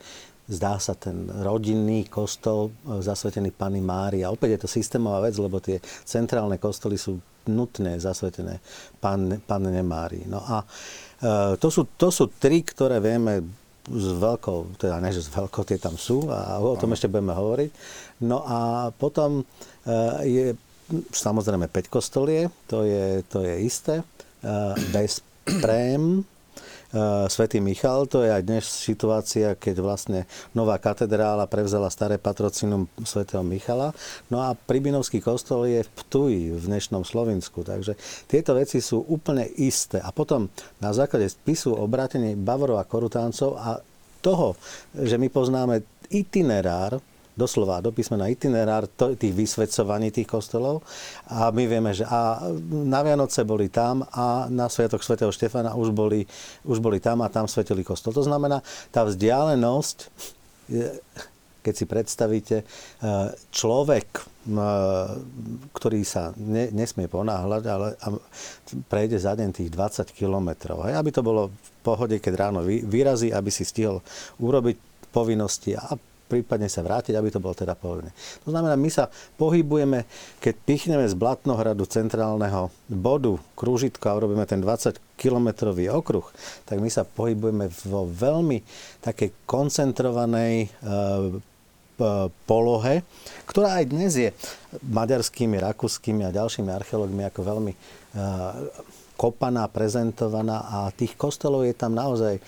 zdá 0.52 0.76
sa, 0.84 0.98
ten 1.00 1.32
rodinný 1.32 2.12
kostol 2.12 2.70
e, 2.70 3.00
zasvetený 3.00 3.56
Pany 3.56 3.80
Mári. 3.80 4.20
A 4.28 4.36
opäť 4.36 4.60
je 4.60 4.62
to 4.68 4.70
systémová 4.70 5.24
vec, 5.24 5.40
lebo 5.40 5.64
tie 5.64 5.80
centrálne 6.04 6.60
kostoly 6.60 7.00
sú 7.00 7.16
nutné 7.48 7.98
zasvetené 7.98 8.60
Panne, 9.00 9.40
Panne 9.40 9.82
Mári. 9.82 10.28
No 10.28 10.44
a 10.44 10.62
e, 10.62 10.66
to, 11.56 11.72
sú, 11.72 11.88
to 11.96 12.12
sú 12.12 12.28
tri, 12.36 12.68
ktoré 12.68 13.00
vieme 13.00 13.40
s 13.88 14.08
veľkou, 14.14 14.78
teda 14.78 15.02
ne, 15.02 15.10
že 15.10 15.26
s 15.26 15.30
veľkou, 15.32 15.66
tie 15.66 15.82
tam 15.82 15.98
sú 15.98 16.30
a 16.30 16.62
o 16.62 16.78
tom 16.78 16.94
ešte 16.94 17.10
budeme 17.10 17.34
hovoriť. 17.34 17.72
No 18.28 18.46
a 18.46 18.92
potom 18.94 19.42
e, 19.42 19.44
je 20.28 20.48
samozrejme 21.12 21.72
5 21.72 21.88
kostolie, 21.88 22.52
to 22.68 22.84
je, 22.84 23.24
to 23.32 23.42
je 23.42 23.54
isté. 23.64 24.04
Bez 24.92 25.22
prém, 25.46 26.26
Svetý 27.32 27.64
Michal. 27.64 28.04
To 28.12 28.20
je 28.20 28.36
aj 28.36 28.44
dnes 28.44 28.68
situácia, 28.68 29.56
keď 29.56 29.80
vlastne 29.80 30.20
nová 30.52 30.76
katedrála 30.76 31.48
prevzala 31.48 31.88
staré 31.88 32.20
patrocinum 32.20 32.84
svätého 33.08 33.40
Michala. 33.48 33.96
No 34.28 34.44
a 34.44 34.52
Pribinovský 34.52 35.24
kostol 35.24 35.72
je 35.72 35.88
v 35.88 35.94
Ptuji, 36.04 36.44
v 36.52 36.64
dnešnom 36.68 37.08
Slovensku. 37.08 37.64
Takže 37.64 37.96
tieto 38.28 38.52
veci 38.60 38.84
sú 38.84 39.08
úplne 39.08 39.48
isté. 39.56 40.04
A 40.04 40.12
potom 40.12 40.52
na 40.84 40.92
základe 40.92 41.32
spisu 41.32 41.72
obrátení 41.80 42.36
Bavorov 42.36 42.84
a 42.84 42.90
Korutáncov 42.90 43.56
a 43.56 43.80
toho, 44.20 44.60
že 44.92 45.16
my 45.16 45.32
poznáme 45.32 45.82
itinerár 46.12 47.00
doslova 47.36 47.80
do 47.80 47.96
písmena 47.96 48.28
itinerár 48.28 48.88
tých 48.92 49.34
vysvedcovaní 49.34 50.12
tých 50.12 50.28
kostolov 50.28 50.84
a 51.32 51.50
my 51.50 51.64
vieme, 51.64 51.92
že 51.96 52.04
a 52.04 52.44
na 52.70 53.02
Vianoce 53.02 53.48
boli 53.48 53.72
tam 53.72 54.04
a 54.12 54.52
na 54.52 54.68
Sviatok 54.68 55.04
svätého 55.04 55.32
Štefana 55.32 55.74
už 55.76 55.96
boli, 55.96 56.28
už 56.68 56.84
boli 56.84 57.00
tam 57.00 57.24
a 57.24 57.32
tam 57.32 57.48
svetili 57.48 57.88
kostol. 57.88 58.12
To 58.12 58.24
znamená, 58.26 58.60
tá 58.92 59.08
vzdialenosť, 59.08 59.98
keď 61.62 61.74
si 61.78 61.86
predstavíte, 61.86 62.58
e, 62.62 62.66
človek, 63.54 64.08
e, 64.18 64.24
ktorý 65.72 66.02
sa 66.02 66.34
ne, 66.36 66.74
nesmie 66.74 67.06
ponáhľať, 67.06 67.64
ale 67.70 67.88
prejde 68.90 69.22
za 69.22 69.38
deň 69.38 69.50
tých 69.54 69.70
20 69.70 70.10
kilometrov. 70.12 70.84
Aby 70.84 71.14
to 71.14 71.22
bolo 71.22 71.54
v 71.54 71.70
pohode, 71.86 72.18
keď 72.18 72.34
ráno 72.50 72.66
vyrazí, 72.66 73.30
aby 73.30 73.54
si 73.54 73.64
stihol 73.64 74.02
urobiť 74.42 74.92
povinnosti 75.14 75.78
a 75.78 75.94
prípadne 76.32 76.72
sa 76.72 76.80
vrátiť, 76.80 77.12
aby 77.12 77.28
to 77.28 77.44
bolo 77.44 77.52
teda 77.52 77.76
pohodlné. 77.76 78.16
To 78.48 78.56
znamená, 78.56 78.80
my 78.80 78.88
sa 78.88 79.12
pohybujeme, 79.36 80.08
keď 80.40 80.56
pichneme 80.64 81.04
z 81.04 81.20
Blatnohradu 81.20 81.84
centrálneho 81.84 82.72
bodu 82.88 83.36
krúžitka 83.60 84.16
a 84.16 84.18
urobíme 84.24 84.48
ten 84.48 84.64
20-kilometrový 84.64 85.92
okruh, 85.92 86.24
tak 86.64 86.80
my 86.80 86.88
sa 86.88 87.04
pohybujeme 87.04 87.68
vo 87.84 88.08
veľmi 88.08 88.64
takej 89.04 89.44
koncentrovanej 89.44 90.56
e, 90.64 90.70
polohe, 92.48 93.04
ktorá 93.46 93.84
aj 93.84 93.86
dnes 93.92 94.12
je 94.16 94.30
maďarskými, 94.88 95.60
rakúskymi 95.60 96.26
a 96.26 96.34
ďalšími 96.34 96.72
archeológmi 96.72 97.28
ako 97.28 97.40
veľmi 97.44 97.74
e, 97.76 97.78
kopaná, 99.20 99.70
prezentovaná 99.70 100.66
a 100.66 100.90
tých 100.96 101.14
kostolov 101.14 101.68
je 101.68 101.76
tam 101.78 101.94
naozaj 101.94 102.42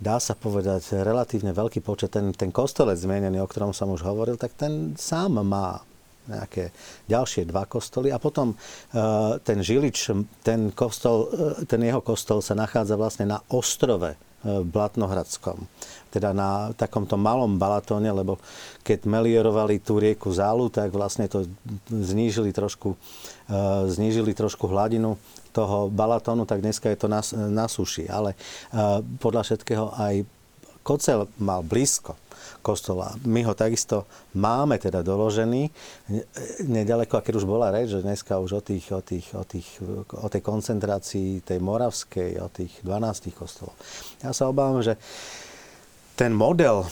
dá 0.00 0.16
sa 0.16 0.32
povedať, 0.32 1.04
relatívne 1.04 1.52
veľký 1.52 1.84
počet. 1.84 2.16
Ten, 2.16 2.32
ten 2.32 2.48
kostolec 2.48 2.96
zmienený, 2.96 3.44
o 3.44 3.46
ktorom 3.46 3.76
som 3.76 3.92
už 3.92 4.00
hovoril, 4.02 4.40
tak 4.40 4.56
ten 4.56 4.96
sám 4.96 5.44
má 5.44 5.84
nejaké 6.28 6.70
ďalšie 7.10 7.48
dva 7.48 7.66
kostoly 7.66 8.14
a 8.14 8.22
potom 8.22 8.54
uh, 8.54 9.36
ten 9.42 9.60
Žilič, 9.60 10.14
ten, 10.46 10.70
kostol, 10.70 11.26
uh, 11.26 11.28
ten 11.66 11.80
jeho 11.82 12.00
kostol 12.00 12.38
sa 12.40 12.54
nachádza 12.54 12.94
vlastne 12.94 13.26
na 13.26 13.42
ostrove 13.50 14.14
uh, 14.14 14.62
Blatnohradskom. 14.62 15.66
Teda 16.10 16.30
na 16.30 16.70
takomto 16.74 17.18
malom 17.18 17.58
Balatóne, 17.58 18.14
lebo 18.14 18.38
keď 18.86 19.10
meliorovali 19.10 19.82
tú 19.82 19.98
rieku 19.98 20.30
Zálu, 20.30 20.70
tak 20.70 20.94
vlastne 20.94 21.26
to 21.26 21.50
znížili 21.90 22.54
trošku, 22.54 22.94
uh, 22.94 23.88
znížili 23.90 24.30
trošku 24.36 24.70
hladinu 24.70 25.18
toho 25.50 25.90
Balatónu, 25.90 26.46
tak 26.46 26.62
dneska 26.62 26.90
je 26.90 26.98
to 26.98 27.08
na, 27.10 27.20
na 27.50 27.66
suši. 27.66 28.06
Ale 28.06 28.34
uh, 28.34 29.02
podľa 29.18 29.42
všetkého 29.46 29.86
aj 29.94 30.14
Kocel 30.80 31.28
mal 31.36 31.60
blízko 31.60 32.16
kostola. 32.64 33.12
My 33.24 33.44
ho 33.44 33.56
takisto 33.56 34.08
máme 34.36 34.76
teda 34.80 35.04
doložený 35.04 35.68
nedaleko, 36.64 37.20
a 37.20 37.24
keď 37.24 37.40
už 37.40 37.48
bola 37.48 37.72
reč, 37.72 37.92
že 37.92 38.04
dneska 38.04 38.40
už 38.40 38.60
o, 38.60 38.62
tých, 38.64 38.86
o, 38.92 39.00
tých, 39.00 39.26
o, 39.32 39.44
tých, 39.44 39.68
o 40.12 40.28
tej 40.28 40.42
koncentrácii 40.44 41.44
tej 41.44 41.58
moravskej, 41.60 42.40
o 42.40 42.48
tých 42.52 42.72
12 42.84 43.32
kostolov. 43.32 43.76
Ja 44.24 44.32
sa 44.32 44.48
obávam, 44.48 44.80
že 44.84 44.96
ten 46.20 46.36
model, 46.36 46.84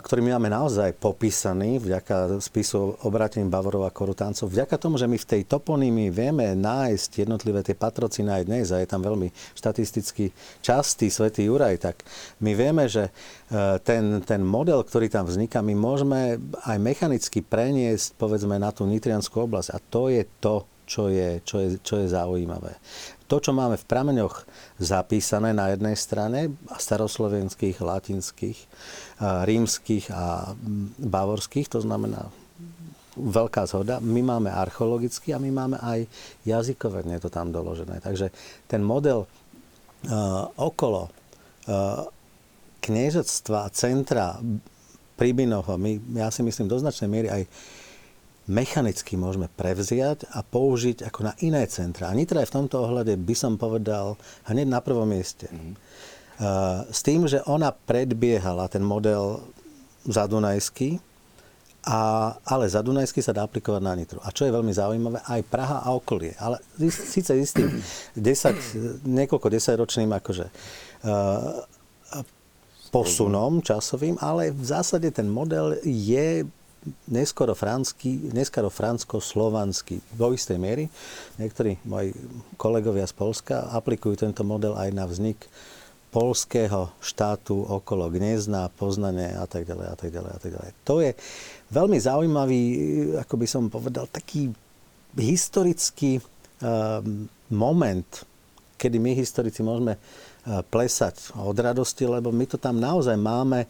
ktorý 0.00 0.24
my 0.24 0.40
máme 0.40 0.48
naozaj 0.48 0.96
popísaný 0.96 1.76
vďaka 1.76 2.40
spisu 2.40 2.96
obratením 3.04 3.52
Bavorov 3.52 3.84
a 3.84 3.92
Korutáncov, 3.92 4.48
vďaka 4.48 4.80
tomu, 4.80 4.96
že 4.96 5.04
my 5.04 5.20
v 5.20 5.28
tej 5.28 5.42
toponými 5.44 6.08
vieme 6.08 6.56
nájsť 6.56 7.28
jednotlivé 7.28 7.60
tie 7.60 7.76
patrociny 7.76 8.32
aj 8.32 8.42
dnes 8.48 8.72
a 8.72 8.80
je 8.80 8.88
tam 8.88 9.04
veľmi 9.04 9.28
štatisticky 9.60 10.32
častý 10.64 11.12
svätý 11.12 11.52
Juraj, 11.52 11.84
tak 11.84 12.00
my 12.40 12.56
vieme, 12.56 12.88
že 12.88 13.12
e, 13.52 13.76
ten, 13.84 14.24
ten 14.24 14.40
model, 14.40 14.80
ktorý 14.88 15.12
tam 15.12 15.28
vzniká, 15.28 15.60
my 15.60 15.76
môžeme 15.76 16.40
aj 16.64 16.80
mechanicky 16.80 17.44
preniesť 17.44 18.16
povedzme 18.16 18.56
na 18.56 18.72
tú 18.72 18.88
Nitrianskú 18.88 19.44
oblasť 19.44 19.68
a 19.76 19.78
to 19.84 20.08
je 20.08 20.24
to, 20.40 20.64
čo 20.88 21.12
je, 21.12 21.44
čo 21.44 21.60
je, 21.60 21.68
čo 21.84 22.00
je 22.00 22.08
zaujímavé 22.08 22.72
to, 23.26 23.36
čo 23.42 23.52
máme 23.52 23.74
v 23.74 23.88
prameňoch 23.90 24.46
zapísané 24.78 25.50
na 25.50 25.74
jednej 25.74 25.98
strane, 25.98 26.54
staroslovenských, 26.70 27.82
latinských, 27.82 28.58
rímskych 29.20 30.10
a 30.14 30.54
bavorských, 31.02 31.66
to 31.66 31.82
znamená 31.82 32.30
veľká 33.16 33.64
zhoda. 33.64 33.96
My 33.98 34.20
máme 34.20 34.52
archeologicky 34.52 35.32
a 35.32 35.40
my 35.40 35.50
máme 35.50 35.76
aj 35.80 36.04
jazykové, 36.44 37.02
je 37.02 37.22
to 37.24 37.32
tam 37.32 37.48
doložené. 37.48 37.98
Takže 38.04 38.28
ten 38.68 38.84
model 38.84 39.24
uh, 39.24 40.46
okolo 40.60 41.08
uh, 41.08 42.04
kniežectva, 42.84 43.72
centra 43.72 44.36
Príbinoho, 45.16 45.80
my, 45.80 45.96
ja 46.12 46.28
si 46.28 46.44
myslím 46.44 46.68
do 46.68 46.76
značnej 46.76 47.08
miery 47.08 47.28
aj 47.32 47.42
mechanicky 48.46 49.18
môžeme 49.18 49.50
prevziať 49.52 50.26
a 50.30 50.42
použiť 50.42 51.06
ako 51.06 51.20
na 51.26 51.32
iné 51.42 51.66
centra. 51.66 52.10
A 52.10 52.16
Nitra 52.16 52.42
je 52.42 52.50
v 52.50 52.56
tomto 52.62 52.86
ohľade, 52.86 53.18
by 53.18 53.34
som 53.34 53.58
povedal, 53.58 54.14
hneď 54.46 54.66
na 54.70 54.80
prvom 54.82 55.06
mieste. 55.06 55.50
Mm-hmm. 55.50 55.74
S 56.92 57.00
tým, 57.00 57.26
že 57.26 57.42
ona 57.48 57.72
predbiehala 57.72 58.68
ten 58.68 58.84
model 58.84 59.40
zadunajský, 60.06 61.02
a, 61.86 62.34
ale 62.42 62.66
za 62.66 62.82
Dunajský 62.82 63.22
sa 63.22 63.30
dá 63.30 63.46
aplikovať 63.46 63.78
na 63.78 63.94
Nitru. 63.94 64.18
A 64.26 64.34
čo 64.34 64.42
je 64.42 64.50
veľmi 64.50 64.74
zaujímavé, 64.74 65.22
aj 65.22 65.46
Praha 65.46 65.86
a 65.86 65.94
okolie. 65.94 66.34
Ale 66.34 66.58
síce 66.90 67.30
istým 67.38 67.78
10, 68.18 69.06
niekoľko 69.06 69.46
desaťročným 69.46 70.10
akože, 70.10 70.46
uh, 70.50 71.62
posunom 72.90 73.62
časovým, 73.62 74.18
ale 74.18 74.50
v 74.50 74.64
zásade 74.66 75.06
ten 75.14 75.30
model 75.30 75.78
je 75.86 76.42
neskoro, 77.10 77.54
fransky, 77.54 78.30
neskoro 78.32 78.70
fransko-slovanský 78.70 80.00
vo 80.14 80.32
istej 80.32 80.58
miery. 80.58 80.84
Niektorí 81.38 81.82
moji 81.86 82.14
kolegovia 82.56 83.06
z 83.06 83.14
Polska 83.14 83.70
aplikujú 83.74 84.18
tento 84.18 84.42
model 84.42 84.74
aj 84.78 84.90
na 84.94 85.04
vznik 85.06 85.46
polského 86.16 86.96
štátu 87.02 87.60
okolo 87.60 88.08
Gnezna, 88.08 88.72
Poznane 88.72 89.36
a 89.36 89.44
tak 89.44 89.68
ďalej 89.68 89.86
a 89.92 89.96
tak 89.98 90.10
ďalej 90.14 90.30
a 90.32 90.38
tak 90.40 90.50
ďalej. 90.56 90.70
To 90.88 90.94
je 91.04 91.10
veľmi 91.68 91.98
zaujímavý, 92.00 92.60
ako 93.20 93.34
by 93.36 93.46
som 93.46 93.68
povedal, 93.68 94.08
taký 94.08 94.48
historický 95.12 96.16
um, 96.16 97.28
moment, 97.52 98.08
kedy 98.80 98.96
my 98.96 99.12
historici 99.12 99.60
môžeme 99.60 100.00
uh, 100.00 100.64
plesať 100.64 101.36
od 101.36 101.56
radosti, 101.56 102.08
lebo 102.08 102.32
my 102.32 102.48
to 102.48 102.56
tam 102.56 102.80
naozaj 102.80 103.16
máme 103.18 103.68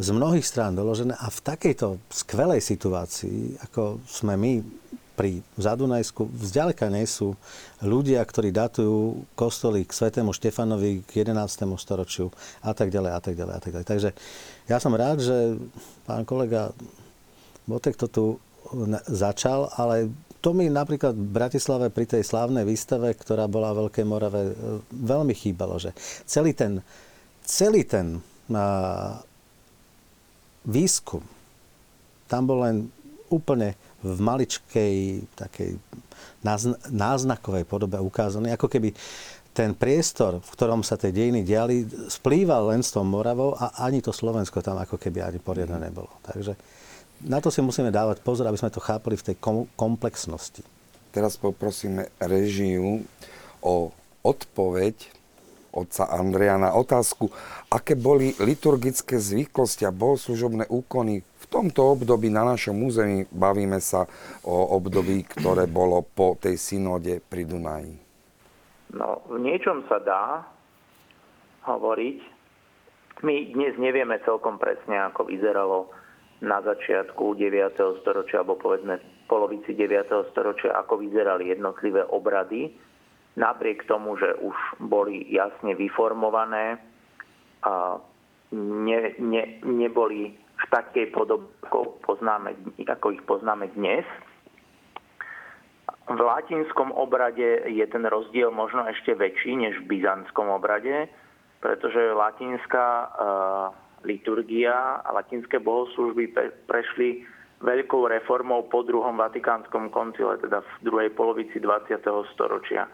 z 0.00 0.08
mnohých 0.10 0.42
strán 0.42 0.74
doložené 0.74 1.14
a 1.14 1.30
v 1.30 1.40
takejto 1.40 2.02
skvelej 2.10 2.58
situácii, 2.58 3.62
ako 3.62 4.02
sme 4.02 4.34
my 4.34 4.52
pri 5.14 5.46
Zadunajsku, 5.54 6.26
vzďaleka 6.26 6.90
nie 6.90 7.06
sú 7.06 7.38
ľudia, 7.78 8.18
ktorí 8.18 8.50
datujú 8.50 9.22
kostoly 9.38 9.86
k 9.86 9.94
svetému 9.94 10.34
Štefanovi 10.34 11.06
k 11.06 11.22
11. 11.22 11.70
storočiu 11.78 12.34
a 12.66 12.74
tak 12.74 12.90
ďalej 12.90 13.12
a 13.14 13.20
tak 13.22 13.34
ďalej 13.38 13.54
a 13.54 13.60
tak 13.62 13.70
ďalej. 13.78 13.86
Takže 13.86 14.10
ja 14.66 14.82
som 14.82 14.90
rád, 14.90 15.22
že 15.22 15.54
pán 16.02 16.26
kolega 16.26 16.74
Botek 17.70 17.94
to 17.94 18.10
tu 18.10 18.24
začal, 19.06 19.70
ale 19.78 20.10
to 20.42 20.50
mi 20.50 20.66
napríklad 20.66 21.14
v 21.14 21.30
Bratislave 21.30 21.94
pri 21.94 22.10
tej 22.10 22.26
slávnej 22.26 22.66
výstave, 22.66 23.14
ktorá 23.14 23.46
bola 23.46 23.70
v 23.70 23.86
Veľkej 23.86 24.04
Morave, 24.04 24.52
veľmi 24.90 25.32
chýbalo, 25.32 25.78
že 25.78 25.94
celý 26.26 26.52
ten, 26.58 26.82
celý 27.46 27.86
ten 27.86 28.18
výskum, 30.64 31.22
tam 32.28 32.48
bol 32.48 32.64
len 32.64 32.88
úplne 33.32 33.76
v 34.04 34.18
maličkej 34.20 35.24
takej 35.36 35.80
náznakovej 36.92 37.64
podobe 37.64 37.96
ukázaný, 37.96 38.52
ako 38.52 38.68
keby 38.68 38.92
ten 39.54 39.70
priestor, 39.72 40.42
v 40.42 40.50
ktorom 40.50 40.82
sa 40.82 40.98
tie 40.98 41.14
dejiny 41.14 41.46
diali, 41.46 41.86
splýval 42.10 42.74
len 42.74 42.82
s 42.82 42.90
tou 42.90 43.06
Moravou 43.06 43.54
a 43.54 43.86
ani 43.86 44.02
to 44.02 44.10
Slovensko 44.10 44.58
tam 44.60 44.82
ako 44.82 44.98
keby 44.98 45.22
ani 45.22 45.38
poriadne 45.38 45.78
nebolo. 45.78 46.10
Takže 46.26 46.58
na 47.22 47.38
to 47.38 47.54
si 47.54 47.62
musíme 47.62 47.94
dávať 47.94 48.20
pozor, 48.20 48.50
aby 48.50 48.58
sme 48.58 48.74
to 48.74 48.82
chápali 48.82 49.14
v 49.14 49.30
tej 49.30 49.36
komplexnosti. 49.78 50.66
Teraz 51.14 51.38
poprosíme 51.38 52.10
režiu 52.18 53.06
o 53.62 53.94
odpoveď 54.26 55.23
otca 55.74 56.06
Andreja 56.06 56.54
na 56.54 56.72
otázku, 56.72 57.28
aké 57.68 57.98
boli 57.98 58.32
liturgické 58.38 59.18
zvyklosti 59.18 59.84
a 59.84 59.92
bohoslužobné 59.92 60.70
úkony 60.70 61.26
v 61.26 61.44
tomto 61.50 61.98
období 61.98 62.30
na 62.30 62.46
našom 62.46 62.78
území. 62.86 63.26
Bavíme 63.28 63.82
sa 63.82 64.06
o 64.46 64.78
období, 64.78 65.26
ktoré 65.26 65.66
bolo 65.66 66.06
po 66.06 66.38
tej 66.38 66.56
synode 66.56 67.20
pri 67.20 67.44
Dunaji. 67.44 67.94
No, 68.94 69.26
v 69.26 69.42
niečom 69.42 69.82
sa 69.90 69.98
dá 69.98 70.24
hovoriť. 71.66 72.18
My 73.26 73.34
dnes 73.50 73.74
nevieme 73.80 74.22
celkom 74.22 74.60
presne, 74.62 75.00
ako 75.10 75.26
vyzeralo 75.26 75.90
na 76.44 76.60
začiatku 76.60 77.34
9. 77.40 78.02
storočia, 78.04 78.44
alebo 78.44 78.60
povedzme 78.60 79.00
polovici 79.26 79.72
9. 79.72 80.30
storočia, 80.30 80.76
ako 80.76 81.00
vyzerali 81.00 81.50
jednotlivé 81.50 82.04
obrady. 82.06 82.76
Napriek 83.34 83.82
tomu, 83.90 84.14
že 84.14 84.34
už 84.38 84.54
boli 84.78 85.26
jasne 85.26 85.74
vyformované, 85.74 86.78
a 87.64 87.98
ne, 88.54 89.00
ne, 89.18 89.44
neboli 89.66 90.36
v 90.36 90.64
takej 90.70 91.10
podobe, 91.10 91.50
ako, 91.66 91.98
poznáme, 92.06 92.54
ako 92.86 93.06
ich 93.10 93.22
poznáme 93.26 93.74
dnes, 93.74 94.06
v 96.04 96.20
latinskom 96.20 96.92
obrade 96.92 97.64
je 97.64 97.84
ten 97.88 98.04
rozdiel 98.04 98.52
možno 98.52 98.84
ešte 98.84 99.16
väčší 99.16 99.56
než 99.56 99.80
v 99.80 99.96
byzantskom 99.96 100.52
obrade, 100.52 101.08
pretože 101.64 102.12
latinská 102.12 102.88
uh, 103.08 103.08
liturgia 104.04 105.00
a 105.00 105.08
latinské 105.16 105.56
bohoslužby 105.64 106.28
pre, 106.36 106.52
prešli 106.68 107.24
veľkou 107.64 108.04
reformou 108.04 108.68
po 108.68 108.84
druhom 108.84 109.16
vatikánskom 109.16 109.88
koncile, 109.88 110.36
teda 110.44 110.60
v 110.60 110.72
druhej 110.84 111.10
polovici 111.16 111.56
20. 111.56 111.96
storočia, 112.36 112.84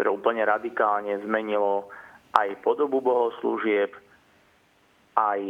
ktoré 0.00 0.08
úplne 0.08 0.48
radikálne 0.48 1.12
zmenilo 1.20 1.92
aj 2.40 2.56
podobu 2.64 3.04
bohoslúžieb, 3.04 3.92
aj, 5.20 5.40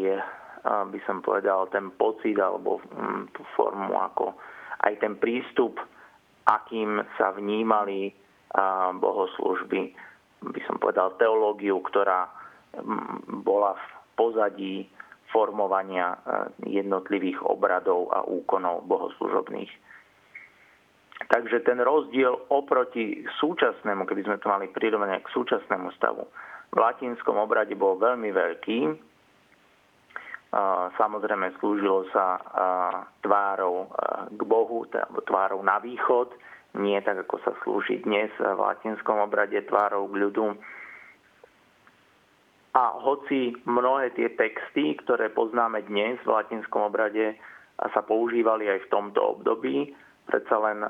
uh, 0.66 0.84
by 0.90 0.98
som 1.07 1.22
povedal, 1.22 1.70
ten 1.70 1.94
pocit 1.94 2.34
alebo 2.34 2.82
um, 2.90 3.30
tú 3.30 3.46
formu, 3.55 3.94
ako 3.94 4.34
aj 4.82 4.98
ten 4.98 5.14
prístup 5.14 5.78
akým 6.51 6.98
sa 7.14 7.30
vnímali 7.30 8.11
bohoslužby, 8.98 9.94
by 10.42 10.61
som 10.66 10.82
povedal 10.82 11.14
teológiu, 11.22 11.78
ktorá 11.86 12.26
bola 13.46 13.78
v 13.78 13.86
pozadí 14.18 14.74
formovania 15.30 16.18
jednotlivých 16.66 17.38
obradov 17.46 18.11
a 18.11 18.26
úkonov 18.26 18.82
bohoslužobných. 18.90 19.70
Takže 21.28 21.60
ten 21.68 21.76
rozdiel 21.82 22.32
oproti 22.48 23.26
súčasnému, 23.42 24.08
keby 24.08 24.24
sme 24.24 24.40
to 24.40 24.48
mali 24.48 24.72
prirovnať 24.72 25.20
k 25.20 25.34
súčasnému 25.36 25.92
stavu, 26.00 26.24
v 26.70 26.76
latinskom 26.78 27.36
obrade 27.36 27.76
bol 27.76 28.00
veľmi 28.00 28.30
veľký, 28.32 28.78
Samozrejme 30.98 31.54
slúžilo 31.62 32.10
sa 32.10 32.42
tvárou 33.22 33.86
k 34.34 34.40
Bohu, 34.42 34.82
alebo 34.90 35.22
tvárou 35.22 35.62
na 35.62 35.78
východ, 35.78 36.34
nie 36.74 36.98
tak, 37.06 37.22
ako 37.22 37.38
sa 37.46 37.54
slúži 37.62 38.02
dnes 38.02 38.34
v 38.34 38.58
latinskom 38.58 39.22
obrade 39.22 39.58
tvárou 39.70 40.10
k 40.10 40.18
ľudu. 40.26 40.58
A 42.74 42.82
hoci 42.98 43.54
mnohé 43.66 44.14
tie 44.14 44.30
texty, 44.34 44.98
ktoré 45.02 45.30
poznáme 45.30 45.86
dnes 45.86 46.18
v 46.26 46.34
latinskom 46.34 46.90
obrade, 46.90 47.38
sa 47.78 48.02
používali 48.02 48.66
aj 48.70 48.86
v 48.86 48.90
tomto 48.90 49.38
období, 49.38 49.94
predsa 50.31 50.57
len 50.62 50.87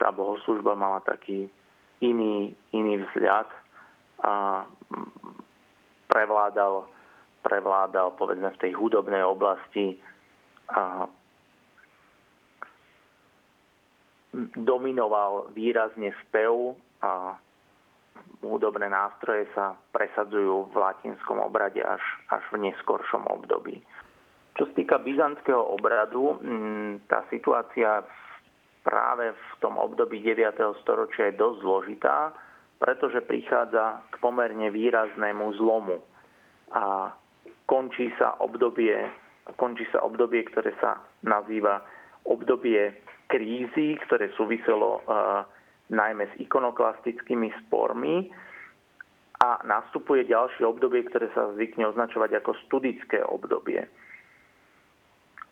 tá 0.00 0.08
bohoslužba 0.08 0.72
mala 0.72 1.04
taký 1.04 1.52
iný, 2.00 2.56
iný 2.72 3.04
vzhľad 3.04 3.48
a 4.24 4.64
prevládal 6.08 6.88
prevládal 7.40 8.16
povedzme 8.20 8.52
v 8.52 8.60
tej 8.60 8.72
hudobnej 8.76 9.24
oblasti 9.24 9.96
a 10.72 11.08
dominoval 14.60 15.50
výrazne 15.56 16.12
spev 16.28 16.76
a 17.00 17.34
hudobné 18.44 18.92
nástroje 18.92 19.48
sa 19.56 19.74
presadzujú 19.90 20.70
v 20.70 20.76
latinskom 20.76 21.40
obrade 21.40 21.80
až, 21.82 22.00
až 22.30 22.44
v 22.52 22.70
neskoršom 22.70 23.26
období. 23.26 23.80
Čo 24.54 24.68
sa 24.70 24.72
týka 24.76 24.96
byzantského 25.00 25.60
obradu, 25.74 26.38
mm, 26.38 27.08
tá 27.08 27.24
situácia 27.32 28.04
práve 28.80 29.32
v 29.32 29.52
tom 29.60 29.76
období 29.76 30.20
9. 30.24 30.56
storočia 30.80 31.30
je 31.30 31.40
dosť 31.40 31.58
zložitá, 31.60 32.32
pretože 32.80 33.20
prichádza 33.24 34.00
k 34.08 34.14
pomerne 34.24 34.72
výraznému 34.72 35.52
zlomu. 35.60 36.00
A 36.72 37.12
končí 37.68 38.08
sa 38.16 38.40
obdobie, 38.40 38.96
končí 39.60 39.84
sa 39.92 40.00
obdobie, 40.00 40.48
ktoré 40.48 40.72
sa 40.80 40.96
nazýva 41.20 41.84
obdobie 42.24 42.96
krízy, 43.28 44.00
ktoré 44.08 44.32
súviselo 44.34 45.04
uh, 45.04 45.44
najmä 45.92 46.26
s 46.30 46.34
ikonoklastickými 46.40 47.52
spormi 47.66 48.30
a 49.40 49.60
nastupuje 49.64 50.28
ďalšie 50.28 50.66
obdobie, 50.66 51.04
ktoré 51.08 51.30
sa 51.32 51.52
zvykne 51.54 51.88
označovať 51.90 52.42
ako 52.42 52.52
studické 52.68 53.22
obdobie. 53.24 53.86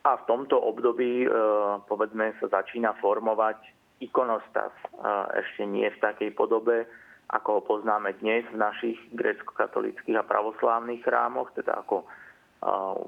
A 0.07 0.11
v 0.19 0.27
tomto 0.31 0.61
období, 0.61 1.27
uh, 1.27 1.83
povedzme, 1.89 2.37
sa 2.39 2.47
začína 2.63 2.95
formovať 3.03 3.79
ikonostas. 3.99 4.71
Ešte 5.35 5.67
nie 5.67 5.91
v 5.91 5.99
takej 5.99 6.31
podobe, 6.39 6.87
ako 7.35 7.49
ho 7.59 7.63
poznáme 7.67 8.15
dnes 8.23 8.47
v 8.55 8.63
našich 8.63 8.99
grecko-katolických 9.11 10.23
a 10.23 10.23
pravoslávnych 10.23 11.03
chrámoch, 11.03 11.51
teda 11.59 11.83
ako 11.83 12.07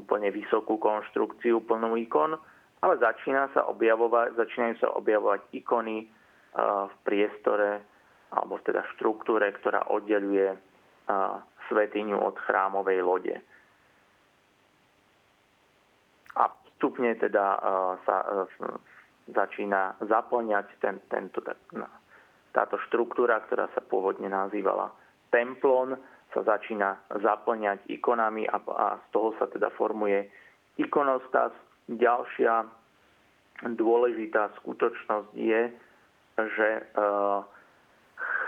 úplne 0.02 0.34
vysokú 0.34 0.82
konštrukciu 0.82 1.62
plnú 1.62 1.94
ikon, 1.94 2.34
ale 2.82 2.94
začína 2.98 3.54
sa 3.54 3.70
objavovať, 3.70 4.34
začínajú 4.34 4.74
sa 4.82 4.88
objavovať 4.98 5.46
ikony 5.54 6.10
v 6.90 6.94
priestore 7.06 7.86
alebo 8.34 8.58
teda 8.62 8.82
štruktúre, 8.98 9.46
ktorá 9.62 9.90
oddeluje 9.90 10.54
svetiňu 11.70 12.18
od 12.18 12.34
chrámovej 12.50 12.98
lode. 13.02 13.38
A 16.80 16.88
vstupne 16.88 17.12
teda 17.12 17.60
sa 18.08 18.48
začína 19.28 20.00
zaplňať 20.00 20.80
ten, 20.80 20.96
tento, 21.12 21.44
táto 22.56 22.80
štruktúra, 22.88 23.36
ktorá 23.44 23.68
sa 23.76 23.84
pôvodne 23.84 24.32
nazývala 24.32 24.88
templon, 25.28 26.00
sa 26.32 26.40
začína 26.40 26.96
zaplňať 27.20 27.84
ikonami 27.84 28.48
a, 28.48 28.56
a 28.64 28.96
z 28.96 29.06
toho 29.12 29.36
sa 29.36 29.52
teda 29.52 29.68
formuje 29.76 30.24
ikonostas. 30.80 31.52
Ďalšia 31.92 32.64
dôležitá 33.76 34.48
skutočnosť 34.64 35.36
je, 35.36 35.62
že 36.40 36.68
e, 36.80 36.82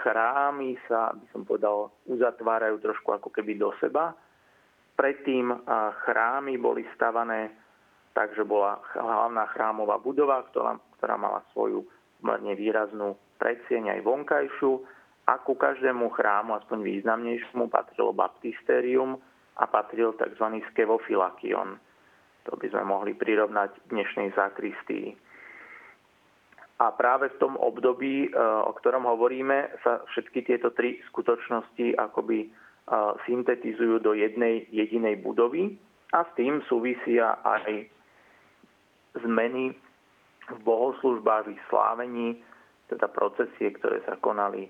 chrámy 0.01 0.80
sa, 0.89 1.12
by 1.12 1.26
som 1.37 1.45
povedal, 1.45 1.93
uzatvárajú 2.09 2.80
trošku 2.80 3.12
ako 3.12 3.28
keby 3.28 3.61
do 3.61 3.76
seba. 3.76 4.16
Predtým 4.97 5.53
e, 5.53 5.57
chrámy 6.09 6.57
boli 6.57 6.89
stavané 6.97 7.61
tak, 8.12 8.36
že 8.36 8.44
bola 8.44 8.80
hlavná 8.92 9.48
chrámová 9.52 9.96
budova, 9.98 10.44
ktorá, 10.52 10.76
ktorá 11.00 11.16
mala 11.16 11.40
svoju 11.52 11.84
pomerne 12.22 12.54
výraznú 12.54 13.18
predsieň 13.42 13.98
aj 13.98 14.00
vonkajšiu 14.06 14.72
a 15.26 15.38
ku 15.42 15.58
každému 15.58 16.14
chrámu, 16.14 16.54
aspoň 16.62 16.78
významnejšiemu, 16.86 17.66
patrilo 17.66 18.14
baptisterium 18.14 19.18
a 19.58 19.64
patril 19.66 20.14
tzv. 20.14 20.46
skevofilakion. 20.70 21.78
To 22.46 22.52
by 22.58 22.66
sme 22.70 22.82
mohli 22.86 23.14
prirovnať 23.14 23.90
dnešnej 23.90 24.34
zakristii. 24.34 25.14
A 26.82 26.90
práve 26.90 27.30
v 27.30 27.38
tom 27.38 27.54
období, 27.54 28.26
e, 28.26 28.28
o 28.66 28.74
ktorom 28.74 29.06
hovoríme, 29.06 29.78
sa 29.86 30.02
všetky 30.10 30.42
tieto 30.42 30.74
tri 30.74 30.98
skutočnosti 31.06 31.94
akoby 31.94 32.38
e, 32.42 32.48
syntetizujú 33.30 34.02
do 34.02 34.18
jednej 34.18 34.66
jedinej 34.74 35.22
budovy 35.22 35.78
a 36.10 36.26
s 36.26 36.30
tým 36.34 36.58
súvisia 36.66 37.38
aj 37.46 37.86
zmeny 39.20 39.76
v 40.48 40.58
bohoslužbách, 40.64 41.52
v 41.52 41.66
slávení, 41.68 42.28
teda 42.88 43.08
procesie, 43.12 43.72
ktoré 43.76 44.00
sa 44.08 44.16
konali 44.20 44.68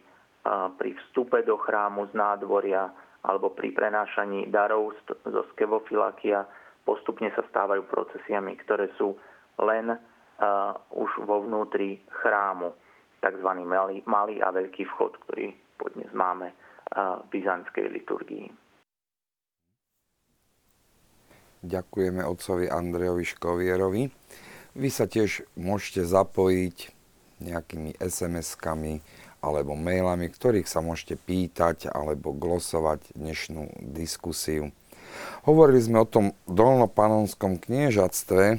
pri 0.79 0.91
vstupe 1.07 1.43
do 1.47 1.55
chrámu 1.59 2.11
z 2.11 2.19
nádvoria 2.19 2.91
alebo 3.23 3.55
pri 3.55 3.71
prenášaní 3.71 4.51
darov 4.51 4.99
zo 5.07 5.43
skevofilakia 5.55 6.43
postupne 6.83 7.31
sa 7.35 7.47
stávajú 7.47 7.87
procesiami, 7.87 8.59
ktoré 8.67 8.91
sú 8.99 9.15
len 9.63 9.95
už 10.91 11.11
vo 11.23 11.47
vnútri 11.47 12.03
chrámu, 12.11 12.75
tzv. 13.23 13.49
Malý, 14.07 14.35
a 14.43 14.51
veľký 14.51 14.83
vchod, 14.91 15.15
ktorý 15.27 15.55
podnes 15.79 16.11
máme 16.11 16.51
byzantskej 17.31 17.87
liturgii. 17.95 18.51
Ďakujeme 21.63 22.27
otcovi 22.27 22.67
Andrejovi 22.67 23.23
Škovierovi. 23.23 24.11
Vy 24.75 24.89
sa 24.91 25.07
tiež 25.07 25.47
môžete 25.55 26.03
zapojiť 26.03 26.91
nejakými 27.39 28.03
SMS-kami 28.03 28.99
alebo 29.39 29.79
mailami, 29.79 30.27
ktorých 30.27 30.67
sa 30.67 30.83
môžete 30.83 31.15
pýtať 31.15 31.87
alebo 31.87 32.35
glosovať 32.35 33.15
dnešnú 33.15 33.95
diskusiu. 33.95 34.75
Hovorili 35.47 35.79
sme 35.79 36.03
o 36.03 36.07
tom 36.07 36.35
dolnopanonskom 36.51 37.63
kniežatstve. 37.63 38.59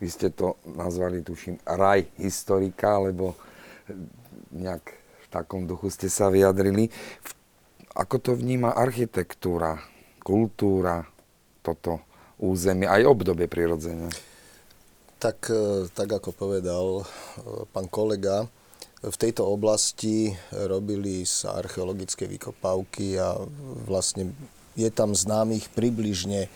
Vy 0.00 0.08
ste 0.12 0.28
to 0.28 0.60
nazvali, 0.68 1.24
tuším, 1.24 1.56
raj 1.64 2.04
historika, 2.20 3.00
alebo 3.00 3.32
nejak 4.52 4.92
v 4.92 5.26
takom 5.32 5.64
duchu 5.64 5.88
ste 5.88 6.12
sa 6.12 6.28
vyjadrili. 6.28 6.92
Ako 7.96 8.20
to 8.20 8.36
vníma 8.36 8.76
architektúra, 8.76 9.80
kultúra, 10.20 11.08
toto 11.64 12.04
územie, 12.40 12.88
aj 12.88 13.08
obdobie 13.08 13.48
prirodzene? 13.48 14.12
Tak, 15.16 15.48
e, 15.48 15.88
tak 15.92 16.08
ako 16.12 16.30
povedal 16.36 16.86
e, 17.00 17.04
pán 17.72 17.88
kolega, 17.88 18.44
v 19.06 19.16
tejto 19.16 19.46
oblasti 19.46 20.34
robili 20.50 21.22
sa 21.28 21.54
archeologické 21.60 22.26
vykopávky 22.26 23.20
a 23.20 23.38
vlastne 23.86 24.34
je 24.74 24.88
tam 24.90 25.14
známych 25.14 25.70
približne 25.76 26.48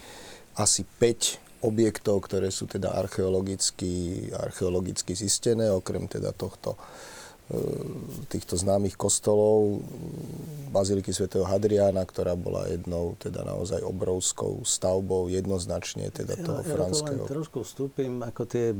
asi 0.58 0.82
5 0.98 1.38
objektov, 1.60 2.24
ktoré 2.24 2.48
sú 2.48 2.64
teda 2.64 2.96
archeologicky, 2.96 4.28
archeologicky 4.32 5.12
zistené, 5.12 5.68
okrem 5.68 6.08
teda 6.08 6.32
tohto 6.32 6.80
týchto 8.30 8.54
známych 8.54 8.94
kostolov 8.94 9.82
Baziliky 10.70 11.10
svätého 11.10 11.42
Hadriána, 11.42 12.06
ktorá 12.06 12.38
bola 12.38 12.70
jednou 12.70 13.18
teda 13.18 13.42
naozaj 13.42 13.82
obrovskou 13.82 14.62
stavbou, 14.62 15.26
jednoznačne 15.26 16.14
teda 16.14 16.38
toho 16.38 16.62
ja, 16.62 16.70
franského. 16.70 17.26
Ja 17.26 17.30
trošku 17.30 17.66
vstúpim, 17.66 18.22
ako 18.22 18.46
tie 18.46 18.70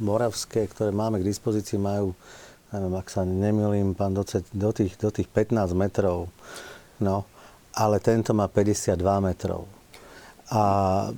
moravské, 0.00 0.64
ktoré 0.64 0.96
máme 0.96 1.20
k 1.20 1.28
dispozícii, 1.28 1.76
majú, 1.76 2.16
neviem, 2.72 2.94
ak 2.96 3.08
sa 3.12 3.28
nemýlim, 3.28 3.92
pán 3.92 4.16
docet, 4.16 4.48
do 4.56 4.72
tých, 4.72 4.96
do 4.96 5.12
tých 5.12 5.28
15 5.28 5.76
metrov. 5.76 6.32
No, 7.04 7.28
ale 7.76 8.00
tento 8.00 8.32
má 8.32 8.48
52 8.48 8.96
metrov. 9.20 9.68
A 10.52 10.64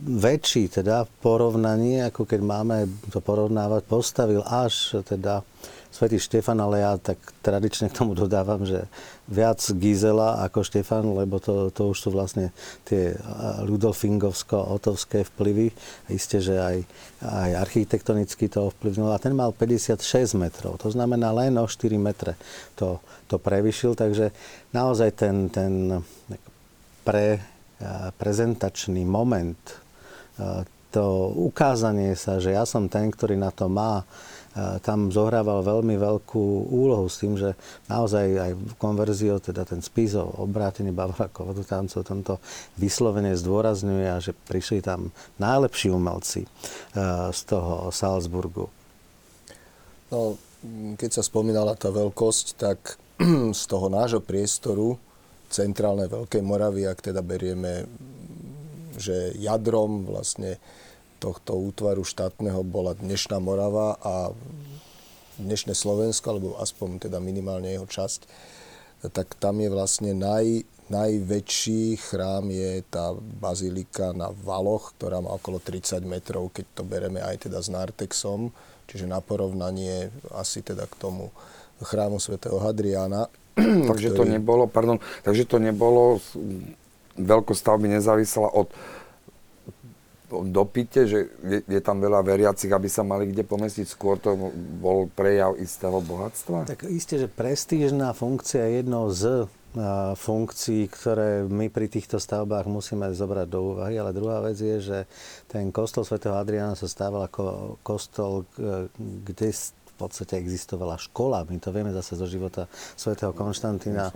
väčší 0.02 0.66
teda 0.70 1.06
v 1.06 1.10
porovnaní, 1.22 2.02
ako 2.10 2.26
keď 2.26 2.40
máme 2.42 2.90
to 3.10 3.22
porovnávať, 3.22 3.86
postavil 3.86 4.42
až 4.42 5.02
teda 5.06 5.46
svätý 5.97 6.20
Štefan, 6.20 6.61
ale 6.61 6.84
ja 6.84 7.01
tak 7.01 7.16
tradične 7.40 7.88
k 7.88 7.97
tomu 7.97 8.12
dodávam, 8.12 8.68
že 8.68 8.84
viac 9.24 9.64
Gizela 9.80 10.44
ako 10.44 10.61
Štefan, 10.61 11.16
lebo 11.16 11.40
to, 11.40 11.72
to 11.72 11.88
už 11.88 11.99
sú 12.05 12.09
vlastne 12.12 12.53
tie 12.84 13.16
Ludolfingovsko-otovské 13.64 15.24
vplyvy. 15.32 15.72
Isté, 16.12 16.44
že 16.44 16.61
aj, 16.61 16.76
aj 17.24 17.51
architektonicky 17.64 18.53
to 18.53 18.68
ovplyvnilo. 18.68 19.16
A 19.16 19.22
ten 19.22 19.32
mal 19.32 19.57
56 19.57 20.36
metrov, 20.36 20.76
to 20.76 20.92
znamená 20.92 21.32
len 21.32 21.57
o 21.57 21.64
4 21.64 21.97
metre 21.97 22.36
to, 22.76 23.01
to 23.24 23.40
prevyšil, 23.40 23.97
takže 23.97 24.36
naozaj 24.76 25.16
ten, 25.16 25.49
ten 25.49 26.05
pre, 27.01 27.40
prezentačný 28.20 29.01
moment, 29.09 29.59
to 30.92 31.32
ukázanie 31.36 32.16
sa, 32.16 32.40
že 32.40 32.57
ja 32.57 32.64
som 32.64 32.88
ten, 32.88 33.12
ktorý 33.12 33.36
na 33.36 33.53
to 33.53 33.68
má, 33.68 34.05
tam 34.80 35.12
zohrával 35.12 35.61
veľmi 35.61 36.00
veľkú 36.00 36.72
úlohu 36.72 37.04
s 37.12 37.20
tým, 37.20 37.36
že 37.36 37.52
naozaj 37.92 38.26
aj 38.40 38.52
konverziou, 38.80 39.36
teda 39.36 39.68
ten 39.68 39.84
spis 39.84 40.16
o 40.16 40.24
obrátení 40.40 40.96
Bavarakov 40.96 41.52
tancov 41.68 42.09
tomto 42.09 42.40
vyslovene 42.80 43.36
zdôrazňuje 43.36 44.09
že 44.16 44.32
prišli 44.32 44.80
tam 44.80 45.12
najlepší 45.36 45.92
umelci 45.92 46.44
e, 46.44 46.48
z 47.36 47.40
toho 47.44 47.92
Salzburgu. 47.92 48.72
No, 50.09 50.40
keď 50.96 51.20
sa 51.20 51.22
spomínala 51.22 51.76
tá 51.76 51.92
veľkosť, 51.92 52.46
tak 52.57 52.96
z 53.61 53.62
toho 53.68 53.92
nášho 53.92 54.24
priestoru 54.24 54.96
centrálnej 55.52 56.09
Veľkej 56.09 56.42
Moravy, 56.42 56.88
ak 56.88 57.12
teda 57.12 57.20
berieme, 57.20 57.84
že 58.96 59.36
jadrom 59.36 60.09
vlastne 60.09 60.57
tohto 61.26 61.58
útvaru 61.58 62.06
štátneho 62.06 62.62
bola 62.62 62.94
dnešná 62.94 63.42
Morava 63.42 63.98
a 63.98 64.30
dnešné 65.42 65.74
Slovensko, 65.74 66.30
alebo 66.30 66.54
aspoň 66.62 67.10
teda 67.10 67.18
minimálne 67.18 67.74
jeho 67.74 67.82
časť, 67.82 68.30
tak 69.10 69.34
tam 69.42 69.58
je 69.58 69.66
vlastne 69.66 70.14
naj, 70.14 70.62
najväčší 70.86 71.98
chrám 71.98 72.46
je 72.46 72.86
tá 72.86 73.10
bazilika 73.18 74.14
na 74.14 74.30
Valoch, 74.30 74.94
ktorá 74.94 75.18
má 75.18 75.34
okolo 75.34 75.58
30 75.58 76.06
metrov, 76.06 76.54
keď 76.54 76.66
to 76.78 76.82
bereme 76.86 77.18
aj 77.18 77.50
teda 77.50 77.58
s 77.58 77.74
Nartexom, 77.74 78.54
čiže 78.86 79.10
na 79.10 79.18
porovnanie 79.18 80.14
asi 80.30 80.62
teda 80.62 80.86
k 80.86 80.94
tomu 80.94 81.34
chrámu 81.82 82.22
svätého 82.22 82.62
Hadriana. 82.62 83.26
Takže 83.58 84.14
ktorý... 84.14 84.18
to 84.22 84.24
nebolo, 84.30 84.70
pardon, 84.70 85.02
takže 85.26 85.42
to 85.42 85.58
nebolo, 85.58 86.22
veľkostavby 87.18 87.88
nezávisela 87.88 88.52
od 88.52 88.70
dopite, 90.30 91.06
že 91.06 91.30
je, 91.42 91.58
je 91.66 91.80
tam 91.82 92.02
veľa 92.02 92.22
veriacich, 92.26 92.70
aby 92.70 92.90
sa 92.90 93.06
mali 93.06 93.30
kde 93.30 93.46
pomestiť, 93.46 93.86
skôr 93.86 94.18
to 94.18 94.34
bol 94.82 95.06
prejav 95.14 95.54
istého 95.58 96.02
bohatstva? 96.02 96.66
Tak 96.66 96.90
isté, 96.90 97.18
že 97.22 97.30
prestížná 97.30 98.10
funkcia 98.10 98.66
je 98.66 98.72
jednou 98.82 99.10
z 99.14 99.46
funkcií, 100.16 100.88
ktoré 100.88 101.44
my 101.44 101.68
pri 101.68 101.92
týchto 101.92 102.16
stavbách 102.16 102.64
musíme 102.64 103.12
zobrať 103.12 103.46
do 103.46 103.76
úvahy, 103.76 104.00
ale 104.00 104.16
druhá 104.16 104.40
vec 104.40 104.56
je, 104.56 104.80
že 104.80 104.98
ten 105.52 105.68
kostol 105.68 106.08
svätého 106.08 106.32
Adriana 106.32 106.72
sa 106.72 106.88
stával 106.88 107.28
ako 107.28 107.76
kostol, 107.84 108.48
kde 108.96 109.52
podstate 109.97 110.36
existovala 110.36 111.01
škola. 111.01 111.49
My 111.49 111.57
to 111.57 111.72
vieme 111.72 111.90
zase 111.90 112.14
zo 112.20 112.28
života 112.28 112.68
svätého 112.94 113.32
Konštantína, 113.32 114.12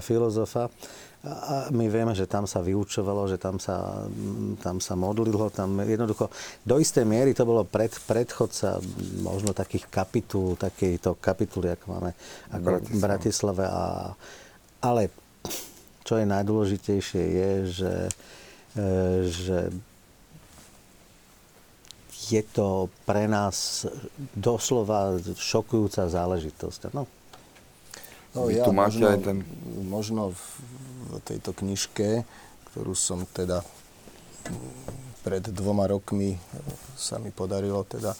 filozofa. 0.00 0.70
A 1.24 1.72
my 1.72 1.88
vieme, 1.88 2.12
že 2.12 2.28
tam 2.28 2.44
sa 2.44 2.60
vyučovalo, 2.60 3.24
že 3.24 3.40
tam 3.40 3.56
sa, 3.56 4.04
tam 4.60 4.76
sa 4.76 4.92
modlilo, 4.92 5.48
tam 5.48 5.80
jednoducho 5.80 6.28
do 6.68 6.76
istej 6.76 7.08
miery 7.08 7.32
to 7.32 7.48
bolo 7.48 7.64
pred, 7.64 7.88
predchodca 7.88 8.76
možno 9.24 9.56
takých 9.56 9.88
kapitul, 9.88 10.52
takejto 10.60 11.16
kapituly, 11.24 11.72
ako 11.72 11.84
máme 11.96 12.10
ako 12.52 12.68
v 12.76 13.00
Bratislave. 13.00 13.64
A, 13.64 14.12
ale 14.84 15.08
čo 16.04 16.20
je 16.20 16.28
najdôležitejšie 16.28 17.22
je, 17.24 17.50
že, 17.72 17.94
e, 18.76 18.84
že 19.24 19.58
je 22.30 22.42
to 22.44 22.88
pre 23.04 23.28
nás 23.28 23.84
doslova 24.32 25.20
šokujúca 25.36 26.08
záležitosť. 26.08 26.94
No, 26.96 27.04
No, 28.34 28.50
ja 28.50 28.66
tu 28.66 28.74
máš 28.74 28.98
možno, 28.98 29.06
aj 29.14 29.18
ten... 29.22 29.38
Možno 29.86 30.22
v, 30.34 30.42
v 31.06 31.12
tejto 31.22 31.54
knižke, 31.54 32.26
ktorú 32.70 32.92
som 32.98 33.22
teda 33.30 33.62
pred 35.22 35.40
dvoma 35.54 35.86
rokmi 35.86 36.36
sa 36.98 37.22
mi 37.22 37.30
podarilo 37.30 37.86
teda 37.86 38.12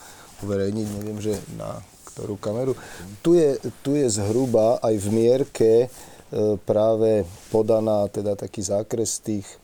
uverejniť, 0.47 0.87
neviem, 0.95 1.19
že 1.19 1.35
na 1.59 1.83
ktorú 2.15 2.39
kameru. 2.39 2.79
Tu 3.27 3.43
je, 3.43 3.59
tu 3.83 3.99
je 3.99 4.07
zhruba 4.07 4.79
aj 4.87 4.95
v 5.03 5.09
mierke 5.11 5.73
e, 5.85 5.89
práve 6.63 7.27
podaná 7.51 8.07
teda 8.07 8.39
taký 8.39 8.63
zákres 8.63 9.19
tých 9.19 9.45
e, 9.45 9.57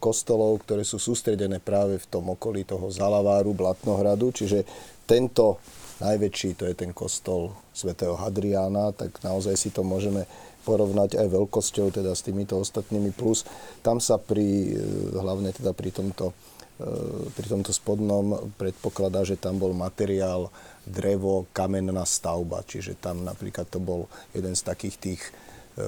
kostolov, 0.00 0.64
ktoré 0.64 0.82
sú 0.82 0.96
sústredené 0.96 1.60
práve 1.60 2.00
v 2.00 2.06
tom 2.08 2.32
okolí 2.32 2.64
toho 2.64 2.88
Zalaváru, 2.88 3.52
Blatnohradu, 3.52 4.32
čiže 4.32 4.64
tento 5.04 5.60
najväčší, 6.00 6.56
to 6.56 6.64
je 6.68 6.74
ten 6.76 6.92
kostol 6.92 7.56
svätého 7.72 8.16
Hadriána, 8.16 8.92
tak 8.92 9.16
naozaj 9.24 9.56
si 9.56 9.72
to 9.72 9.80
môžeme 9.80 10.28
porovnať 10.66 11.14
aj 11.16 11.26
veľkosťou 11.30 11.94
teda 11.94 12.12
s 12.12 12.26
týmito 12.26 12.58
ostatnými. 12.58 13.14
Plus 13.14 13.46
tam 13.86 14.02
sa 14.02 14.18
pri, 14.18 14.74
e, 14.74 15.14
hlavne 15.14 15.54
teda 15.54 15.70
pri 15.70 15.94
tomto, 15.94 16.34
e, 16.82 17.30
pri 17.30 17.46
tomto 17.46 17.70
spodnom 17.70 18.50
predpokladá, 18.58 19.22
že 19.22 19.38
tam 19.38 19.62
bol 19.62 19.70
materiál 19.70 20.50
drevo, 20.82 21.46
kamenná 21.54 22.02
stavba. 22.02 22.66
Čiže 22.66 22.98
tam 22.98 23.22
napríklad 23.22 23.70
to 23.70 23.78
bol 23.78 24.10
jeden 24.34 24.58
z 24.58 24.62
takých 24.66 24.96
tých 24.98 25.22
e, 25.22 25.30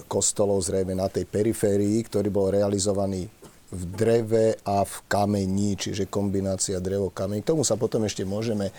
kostolov 0.07 0.63
zrejme 0.63 0.95
na 0.95 1.11
tej 1.11 1.27
periférii, 1.27 1.99
ktorý 2.07 2.31
bol 2.31 2.55
realizovaný 2.55 3.27
v 3.69 3.83
dreve 3.93 4.57
a 4.65 4.81
v 4.81 4.95
kameni, 5.13 5.77
čiže 5.77 6.09
kombinácia 6.09 6.81
drevo-kameň. 6.81 7.45
K 7.45 7.51
tomu 7.53 7.63
sa 7.69 7.77
potom 7.77 8.01
ešte 8.09 8.25
môžeme, 8.25 8.73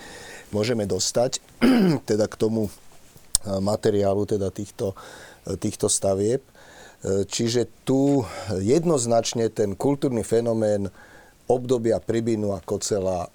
môžeme 0.49 0.89
dostať, 0.89 1.37
teda 2.09 2.25
k 2.25 2.35
tomu 2.35 2.67
e, 2.67 2.71
materiálu 3.61 4.25
teda 4.25 4.49
týchto, 4.49 4.97
e, 5.45 5.53
týchto 5.61 5.85
stavieb. 5.85 6.41
E, 6.41 7.23
čiže 7.29 7.69
tu 7.85 8.25
jednoznačne 8.49 9.53
ten 9.53 9.77
kultúrny 9.77 10.25
fenomén 10.25 10.89
obdobia 11.45 12.01
Pribinu 12.01 12.57
a 12.57 12.59
Kocela 12.61 13.29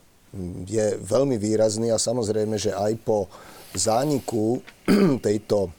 je 0.66 0.98
veľmi 0.98 1.38
výrazný 1.38 1.94
a 1.94 2.02
samozrejme, 2.02 2.58
že 2.58 2.74
aj 2.74 2.98
po 3.06 3.30
zániku 3.78 4.58
tejto 5.26 5.70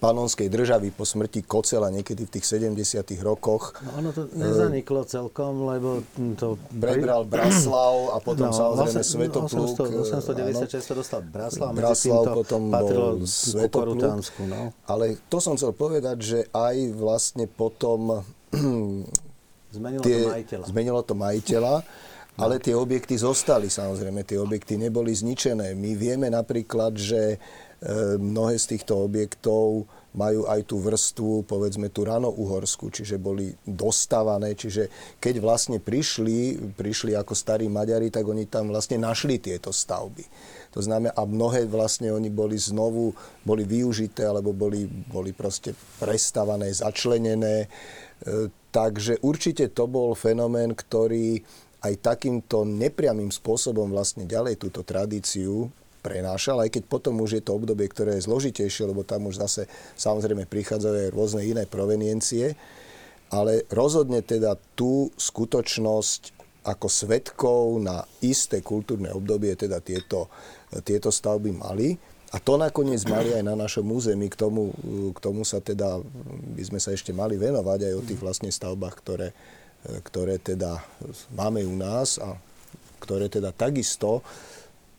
panonskej 0.00 0.48
državy 0.48 0.96
po 0.96 1.04
smrti 1.04 1.44
Kocela 1.44 1.92
niekedy 1.92 2.24
v 2.24 2.30
tých 2.40 2.48
70 2.48 3.04
rokoch. 3.20 3.76
No, 3.84 4.00
ono 4.00 4.10
to 4.16 4.26
nezaniklo 4.32 5.04
celkom, 5.04 5.68
lebo 5.68 6.00
to... 6.40 6.56
Prebral 6.72 7.28
Braslav 7.28 8.16
a 8.16 8.18
potom 8.24 8.48
no, 8.48 8.56
samozrejme 8.56 9.04
Svetopluk. 9.04 9.76
896 9.76 10.90
to 10.90 10.94
dostal 10.96 11.20
Braslav, 11.20 11.76
Braslav 11.76 12.24
potom 12.32 12.72
bol 12.72 13.22
Svetopluk. 13.28 14.24
No. 14.48 14.72
Ale 14.88 15.20
to 15.28 15.38
som 15.38 15.60
chcel 15.60 15.76
povedať, 15.76 16.16
že 16.24 16.38
aj 16.56 16.76
vlastne 16.96 17.44
potom 17.44 18.24
Zmenilo 19.70 20.02
tie, 20.02 20.26
to 20.26 20.30
majiteľa. 20.34 20.64
Zmenilo 20.66 21.00
to 21.06 21.14
majiteľa, 21.14 21.74
ale 22.40 22.54
tie 22.58 22.74
objekty 22.74 23.14
zostali 23.14 23.70
samozrejme, 23.70 24.26
tie 24.26 24.40
objekty 24.40 24.74
neboli 24.74 25.14
zničené. 25.14 25.78
My 25.78 25.94
vieme 25.94 26.26
napríklad, 26.26 26.98
že 26.98 27.38
mnohé 28.20 28.60
z 28.60 28.76
týchto 28.76 29.08
objektov 29.08 29.88
majú 30.10 30.42
aj 30.50 30.66
tú 30.66 30.82
vrstvu, 30.82 31.46
povedzme 31.46 31.86
tú 31.88 32.02
ranouhorskú, 32.02 32.90
čiže 32.90 33.16
boli 33.16 33.54
dostávané, 33.62 34.58
čiže 34.58 34.90
keď 35.22 35.38
vlastne 35.38 35.78
prišli, 35.78 36.58
prišli 36.74 37.14
ako 37.14 37.32
starí 37.32 37.70
Maďari, 37.70 38.10
tak 38.10 38.26
oni 38.26 38.50
tam 38.50 38.74
vlastne 38.74 38.98
našli 38.98 39.38
tieto 39.38 39.70
stavby. 39.70 40.26
To 40.74 40.82
znamená, 40.82 41.14
a 41.14 41.22
mnohé 41.22 41.64
vlastne 41.70 42.10
oni 42.10 42.26
boli 42.26 42.58
znovu, 42.58 43.14
boli 43.46 43.62
využité, 43.62 44.26
alebo 44.26 44.50
boli, 44.50 44.84
boli 44.86 45.30
proste 45.30 45.78
prestavané, 46.02 46.74
začlenené. 46.74 47.70
E, 48.26 48.50
Takže 48.70 49.18
určite 49.26 49.66
to 49.74 49.90
bol 49.90 50.14
fenomén, 50.14 50.78
ktorý 50.78 51.42
aj 51.82 51.94
takýmto 52.06 52.62
nepriamým 52.62 53.34
spôsobom 53.34 53.90
vlastne 53.90 54.30
ďalej 54.30 54.62
túto 54.62 54.86
tradíciu 54.86 55.74
prenášal, 56.00 56.64
aj 56.64 56.72
keď 56.72 56.82
potom 56.88 57.20
už 57.20 57.40
je 57.40 57.42
to 57.44 57.56
obdobie, 57.56 57.86
ktoré 57.86 58.16
je 58.16 58.26
zložitejšie, 58.26 58.88
lebo 58.88 59.04
tam 59.04 59.28
už 59.28 59.40
zase 59.40 59.68
samozrejme 60.00 60.48
prichádzajú 60.48 60.96
aj 61.08 61.14
rôzne 61.14 61.42
iné 61.44 61.64
proveniencie, 61.68 62.56
ale 63.30 63.68
rozhodne 63.70 64.24
teda 64.24 64.58
tú 64.74 65.12
skutočnosť 65.14 66.40
ako 66.60 66.86
svetkov 66.92 67.80
na 67.80 68.04
isté 68.20 68.60
kultúrne 68.60 69.08
obdobie 69.14 69.56
teda 69.56 69.80
tieto, 69.80 70.28
tieto 70.84 71.08
stavby 71.08 71.56
mali. 71.56 71.96
A 72.30 72.38
to 72.38 72.54
nakoniec 72.54 73.02
mali 73.10 73.34
aj 73.34 73.42
na 73.42 73.58
našom 73.58 73.82
území. 73.90 74.30
K 74.30 74.38
tomu, 74.38 74.70
k 75.10 75.18
tomu 75.18 75.42
sa 75.42 75.58
teda, 75.58 75.98
by 76.54 76.62
sme 76.62 76.78
sa 76.78 76.94
ešte 76.94 77.10
mali 77.10 77.34
venovať 77.34 77.90
aj 77.90 77.94
o 77.96 78.06
tých 78.06 78.20
vlastne 78.22 78.52
stavbách, 78.52 78.94
ktoré, 79.02 79.28
ktoré 80.06 80.38
teda 80.38 80.78
máme 81.34 81.66
u 81.66 81.74
nás 81.74 82.22
a 82.22 82.38
ktoré 83.02 83.32
teda 83.32 83.50
takisto 83.50 84.20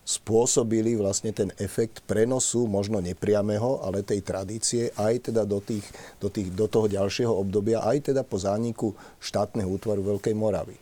spôsobili 0.02 0.98
vlastne 0.98 1.32
ten 1.32 1.54
efekt 1.62 2.02
prenosu, 2.10 2.66
možno 2.66 3.00
nepriamého, 3.00 3.86
ale 3.86 4.02
tej 4.02 4.26
tradície 4.26 4.90
aj 4.98 5.32
teda 5.32 5.46
do, 5.46 5.62
tých, 5.62 5.86
do, 6.18 6.28
tých, 6.28 6.50
do 6.52 6.66
toho 6.66 6.90
ďalšieho 6.90 7.32
obdobia, 7.32 7.86
aj 7.86 8.12
teda 8.12 8.26
po 8.26 8.42
zániku 8.42 8.98
štátneho 9.22 9.70
útvaru 9.70 10.18
Veľkej 10.18 10.34
Moravy. 10.34 10.76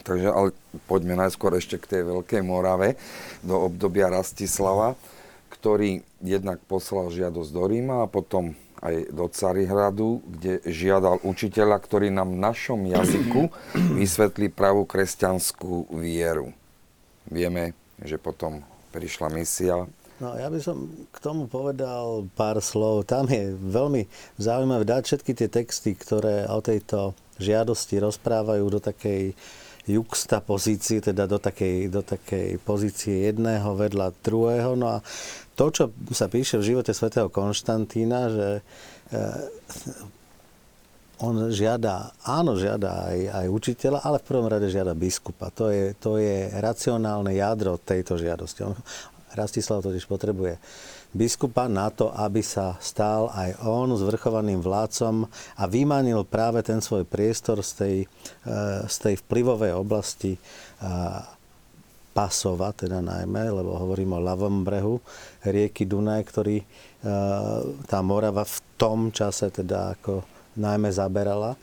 Takže 0.00 0.28
ale 0.32 0.56
poďme 0.88 1.16
najskôr 1.18 1.56
ešte 1.56 1.76
k 1.76 1.88
tej 1.98 2.02
Veľkej 2.08 2.40
Morave, 2.44 2.96
do 3.44 3.56
obdobia 3.56 4.08
Rastislava 4.08 4.96
ktorý 5.60 6.00
jednak 6.24 6.56
poslal 6.64 7.12
žiadosť 7.12 7.50
do 7.52 7.64
Ríma 7.68 8.06
a 8.06 8.08
potom 8.08 8.56
aj 8.80 9.12
do 9.12 9.28
Carihradu, 9.28 10.24
kde 10.24 10.64
žiadal 10.64 11.20
učiteľa, 11.20 11.76
ktorý 11.84 12.08
nám 12.08 12.32
v 12.32 12.40
našom 12.40 12.80
jazyku 12.88 13.52
vysvetlí 14.00 14.48
pravú 14.48 14.88
kresťanskú 14.88 15.92
vieru. 16.00 16.56
Vieme, 17.28 17.76
že 18.04 18.16
potom 18.20 18.64
prišla 18.90 19.28
misia. 19.30 19.86
No, 20.20 20.36
ja 20.36 20.52
by 20.52 20.60
som 20.60 20.84
k 21.08 21.18
tomu 21.24 21.48
povedal 21.48 22.28
pár 22.36 22.60
slov. 22.60 23.08
Tam 23.08 23.24
je 23.24 23.56
veľmi 23.56 24.04
zaujímavé 24.36 24.84
dať 24.84 25.02
všetky 25.08 25.32
tie 25.32 25.48
texty, 25.48 25.96
ktoré 25.96 26.44
o 26.44 26.60
tejto 26.60 27.16
žiadosti 27.40 27.96
rozprávajú 27.96 28.64
do 28.68 28.80
takej 28.84 29.32
juxta 29.88 30.44
pozície, 30.44 31.00
teda 31.00 31.24
do 31.24 31.40
takej, 31.40 31.88
do 31.88 32.04
takej 32.04 32.60
pozície 32.60 33.32
jedného 33.32 33.72
vedľa 33.72 34.12
druhého. 34.20 34.76
No 34.76 35.00
a 35.00 35.04
to, 35.56 35.72
čo 35.72 35.84
sa 36.12 36.28
píše 36.28 36.60
v 36.60 36.76
živote 36.76 36.92
svätého 36.92 37.32
Konštantína, 37.32 38.20
že 38.28 38.48
eh, 38.60 40.19
on 41.20 41.52
žiada, 41.52 42.16
áno, 42.24 42.56
žiada 42.56 43.12
aj, 43.12 43.44
aj 43.44 43.46
učiteľa, 43.52 43.98
ale 44.04 44.16
v 44.20 44.28
prvom 44.28 44.48
rade 44.48 44.72
žiada 44.72 44.96
biskupa. 44.96 45.52
To 45.52 45.68
je, 45.68 45.92
to 46.00 46.16
je 46.16 46.48
racionálne 46.56 47.32
jadro 47.36 47.76
tejto 47.76 48.16
žiadosti. 48.16 48.64
On, 48.64 48.74
Rastislav 49.30 49.78
totiž 49.78 50.10
potrebuje 50.10 50.58
biskupa 51.14 51.70
na 51.70 51.90
to, 51.90 52.10
aby 52.10 52.42
sa 52.42 52.74
stal 52.82 53.30
aj 53.30 53.62
on 53.62 53.94
zvrchovaným 53.94 54.58
vládcom 54.58 55.26
a 55.58 55.62
vymanil 55.70 56.26
práve 56.26 56.62
ten 56.66 56.82
svoj 56.82 57.06
priestor 57.06 57.62
z 57.62 57.70
tej, 57.78 57.96
eh, 58.46 58.82
z 58.86 58.96
tej 58.98 59.14
vplyvovej 59.22 59.74
oblasti 59.74 60.34
eh, 60.34 61.38
Pasova, 62.10 62.74
teda 62.74 62.98
najmä, 62.98 63.54
lebo 63.54 63.78
hovorím 63.78 64.18
o 64.18 64.24
ľavom 64.24 64.66
brehu 64.66 64.98
rieky 65.46 65.86
Dunaj, 65.86 66.26
ktorý 66.26 66.58
e, 66.58 66.66
tá 67.86 67.98
Morava 68.02 68.42
v 68.42 68.58
tom 68.74 69.14
čase 69.14 69.46
teda 69.54 69.94
ako 69.94 70.26
najmä 70.60 70.92
zaberala. 70.92 71.56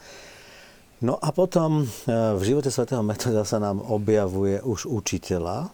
No 0.98 1.22
a 1.22 1.30
potom 1.30 1.86
e, 1.86 1.86
v 2.10 2.42
živote 2.42 2.74
svätého 2.74 3.06
Metoda 3.06 3.46
sa 3.46 3.62
nám 3.62 3.86
objavuje 3.86 4.58
už 4.66 4.90
učiteľa. 4.90 5.70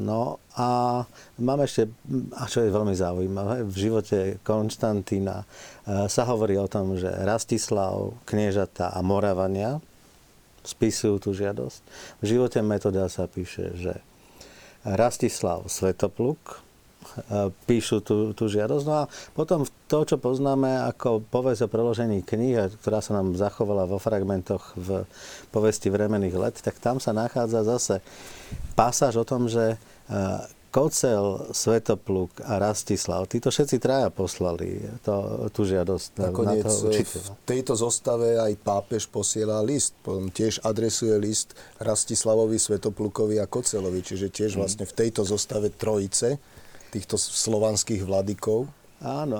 No 0.00 0.42
a 0.56 1.04
máme 1.36 1.68
ešte, 1.68 1.86
a 2.34 2.48
čo 2.48 2.64
je 2.64 2.72
veľmi 2.72 2.96
zaujímavé, 2.96 3.62
v 3.68 3.76
živote 3.76 4.18
Konštantína 4.40 5.44
e, 5.44 5.46
sa 6.08 6.24
hovorí 6.24 6.56
o 6.56 6.64
tom, 6.64 6.96
že 6.96 7.12
Rastislav, 7.12 8.16
kniežata 8.24 8.88
a 8.88 9.04
Moravania, 9.04 9.84
spisujú 10.64 11.20
tú 11.20 11.30
žiadosť. 11.36 11.80
V 12.24 12.24
živote 12.24 12.64
metoda 12.64 13.04
sa 13.12 13.28
píše, 13.28 13.76
že 13.76 14.00
Rastislav 14.88 15.68
Svetopluk 15.68 16.63
píšu 17.68 18.02
tú, 18.02 18.34
tú 18.34 18.50
žiadosť. 18.50 18.84
No 18.86 18.94
a 18.94 19.10
potom 19.32 19.64
to, 19.86 19.98
čo 20.02 20.16
poznáme 20.18 20.88
ako 20.94 21.22
povesť 21.30 21.66
o 21.66 21.72
preložení 21.72 22.26
kníh, 22.26 22.74
ktorá 22.82 22.98
sa 22.98 23.14
nám 23.16 23.38
zachovala 23.38 23.86
vo 23.86 24.02
fragmentoch 24.02 24.74
v 24.74 25.06
povesti 25.54 25.88
vremených 25.88 26.36
let, 26.36 26.56
tak 26.58 26.78
tam 26.82 26.98
sa 26.98 27.14
nachádza 27.14 27.62
zase 27.62 27.94
pasáž 28.74 29.22
o 29.22 29.24
tom, 29.26 29.46
že 29.46 29.74
e, 29.74 29.76
Kocel, 30.74 31.54
Svetopluk 31.54 32.42
a 32.42 32.58
Rastislav, 32.58 33.30
títo 33.30 33.54
všetci 33.54 33.78
traja 33.78 34.10
poslali 34.10 34.82
to, 35.06 35.46
tú 35.54 35.62
žiadosť 35.62 36.18
Nakoniec 36.18 36.66
na 36.66 36.66
toho 36.66 36.90
učiteľa. 36.90 37.30
v 37.30 37.46
tejto 37.46 37.72
zostave 37.78 38.28
aj 38.42 38.52
pápež 38.58 39.06
posiela 39.06 39.62
list, 39.62 39.94
potom 40.02 40.34
tiež 40.34 40.66
adresuje 40.66 41.14
list 41.14 41.54
Rastislavovi, 41.78 42.58
Svetoplukovi 42.58 43.38
a 43.38 43.46
Kocelovi, 43.46 44.02
čiže 44.02 44.34
tiež 44.34 44.58
mhm. 44.58 44.58
vlastne 44.58 44.84
v 44.90 44.94
tejto 44.98 45.22
zostave 45.22 45.70
trojice 45.70 46.42
týchto 46.94 47.18
slovanských 47.18 48.06
vladikov 48.06 48.70
Áno, 49.04 49.36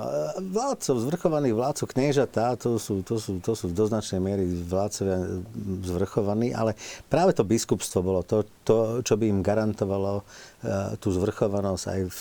vládcov, 0.53 1.09
zvrchovaných 1.09 1.57
vládcov, 1.57 1.89
kniežatá, 1.89 2.53
to 2.53 2.77
sú, 2.77 3.01
to 3.01 3.17
sú, 3.17 3.41
to 3.41 3.57
sú 3.57 3.73
do 3.73 3.89
značnej 3.89 4.21
miery 4.21 4.45
vládcovia 4.45 5.41
zvrchovaní, 5.81 6.53
ale 6.53 6.77
práve 7.09 7.33
to 7.33 7.41
biskupstvo 7.41 8.05
bolo 8.05 8.21
to, 8.21 8.45
to 8.61 9.01
čo 9.01 9.17
by 9.17 9.25
im 9.25 9.41
garantovalo 9.41 10.21
uh, 10.21 10.93
tú 11.01 11.09
zvrchovanosť 11.09 11.81
aj 11.81 12.01
v, 12.05 12.17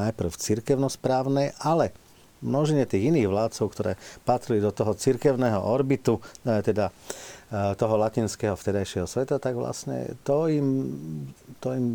najprv 0.00 0.32
cirkevnosprávnej, 0.32 1.60
ale 1.60 1.92
množine 2.40 2.88
tých 2.88 3.12
iných 3.12 3.28
vládcov, 3.28 3.66
ktoré 3.68 3.92
patrili 4.24 4.64
do 4.64 4.72
toho 4.72 4.96
cirkevného 4.96 5.60
orbitu, 5.60 6.24
uh, 6.24 6.64
teda 6.64 6.88
uh, 6.88 7.76
toho 7.76 8.00
latinského 8.00 8.56
vtedajšieho 8.56 9.04
sveta, 9.04 9.36
tak 9.36 9.60
vlastne 9.60 10.16
to 10.24 10.48
im, 10.48 10.68
to 11.60 11.68
im 11.76 11.86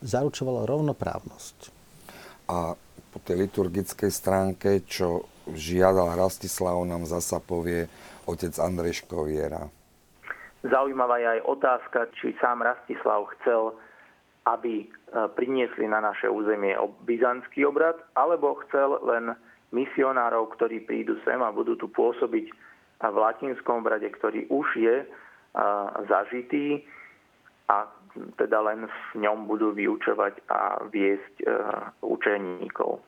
zaručovalo 0.00 0.64
rovnoprávnosť. 0.64 1.81
A 2.48 2.74
po 3.12 3.18
tej 3.20 3.46
liturgickej 3.46 4.08
stránke, 4.08 4.82
čo 4.88 5.28
žiadal 5.52 6.16
Rastislav, 6.16 6.80
nám 6.86 7.04
zasa 7.04 7.42
povie 7.42 7.86
otec 8.24 8.54
Andrej 8.62 9.04
Škoviera. 9.04 9.68
Zaujímavá 10.62 11.18
je 11.18 11.28
aj 11.38 11.40
otázka, 11.42 11.98
či 12.22 12.38
sám 12.38 12.62
Rastislav 12.62 13.26
chcel, 13.38 13.74
aby 14.46 14.86
e, 14.86 14.86
priniesli 15.34 15.90
na 15.90 15.98
naše 15.98 16.30
územie 16.30 16.78
byzantský 17.02 17.66
obrad, 17.66 17.98
alebo 18.14 18.62
chcel 18.66 19.02
len 19.02 19.34
misionárov, 19.74 20.54
ktorí 20.54 20.86
prídu 20.86 21.18
sem 21.26 21.42
a 21.42 21.50
budú 21.50 21.74
tu 21.74 21.90
pôsobiť 21.90 22.46
v 23.02 23.16
latinskom 23.18 23.82
obrade, 23.82 24.06
ktorý 24.06 24.46
už 24.54 24.66
je 24.78 24.96
e, 25.02 25.06
zažitý 26.06 26.86
a 27.66 27.90
teda 28.36 28.60
len 28.60 28.88
v 28.88 29.24
ňom 29.24 29.48
budú 29.48 29.72
vyučovať 29.72 30.44
a 30.52 30.84
viesť 30.88 31.34
e, 31.40 31.46
učeníkov. 32.04 33.00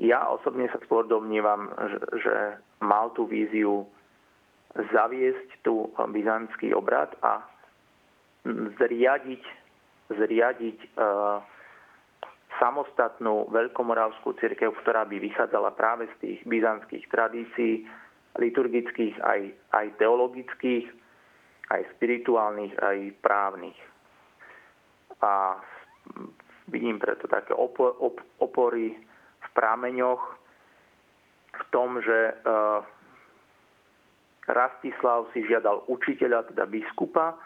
Ja 0.00 0.26
osobne 0.30 0.66
sa 0.70 0.78
skôr 0.86 1.06
domnívam, 1.06 1.70
že, 1.76 2.00
že 2.22 2.36
mal 2.80 3.12
tú 3.14 3.26
víziu 3.26 3.86
zaviesť 4.74 5.66
tu 5.66 5.90
byzantský 5.94 6.74
obrad 6.74 7.10
a 7.20 7.42
zriadiť, 8.78 9.42
zriadiť 10.14 10.78
e, 10.78 10.88
samostatnú 12.58 13.50
veľkomoravskú 13.50 14.34
cirkev, 14.38 14.74
ktorá 14.82 15.06
by 15.06 15.16
vychádzala 15.18 15.74
práve 15.74 16.06
z 16.06 16.14
tých 16.22 16.38
byzantských 16.46 17.04
tradícií, 17.10 17.86
liturgických 18.38 19.18
aj, 19.20 19.40
aj 19.74 19.86
teologických, 19.98 20.86
aj 21.70 21.82
spirituálnych, 21.98 22.74
aj 22.78 22.98
právnych. 23.22 23.89
A 25.20 25.60
vidím 26.68 26.98
preto 26.98 27.28
také 27.28 27.52
opory 27.52 28.96
v 29.40 29.48
prámeňoch 29.52 30.22
v 31.50 31.62
tom, 31.74 32.00
že 32.00 32.18
e, 32.30 32.34
Rastislav 34.50 35.30
si 35.30 35.44
žiadal 35.46 35.84
učiteľa, 35.86 36.50
teda 36.50 36.64
biskupa, 36.66 37.36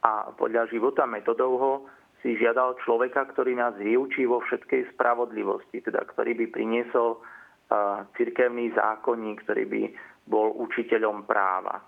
a 0.00 0.32
podľa 0.32 0.72
života 0.72 1.04
metodovho 1.04 1.84
si 2.24 2.36
žiadal 2.36 2.76
človeka, 2.84 3.28
ktorý 3.32 3.56
nás 3.56 3.76
vyučí 3.76 4.24
vo 4.24 4.40
všetkej 4.44 4.96
spravodlivosti, 4.96 5.84
teda 5.84 6.04
ktorý 6.08 6.36
by 6.40 6.46
priniesol 6.52 7.20
uh, 7.20 8.04
cirkevný 8.16 8.72
zákonník, 8.76 9.44
ktorý 9.44 9.64
by 9.68 9.82
bol 10.28 10.56
učiteľom 10.56 11.28
práva. 11.28 11.84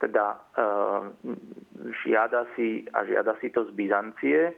Teda 0.00 0.36
uh, 0.56 1.08
žiada 2.04 2.48
si 2.56 2.84
a 2.92 3.04
žiada 3.08 3.36
si 3.40 3.48
to 3.52 3.68
z 3.68 3.70
Byzancie 3.72 4.52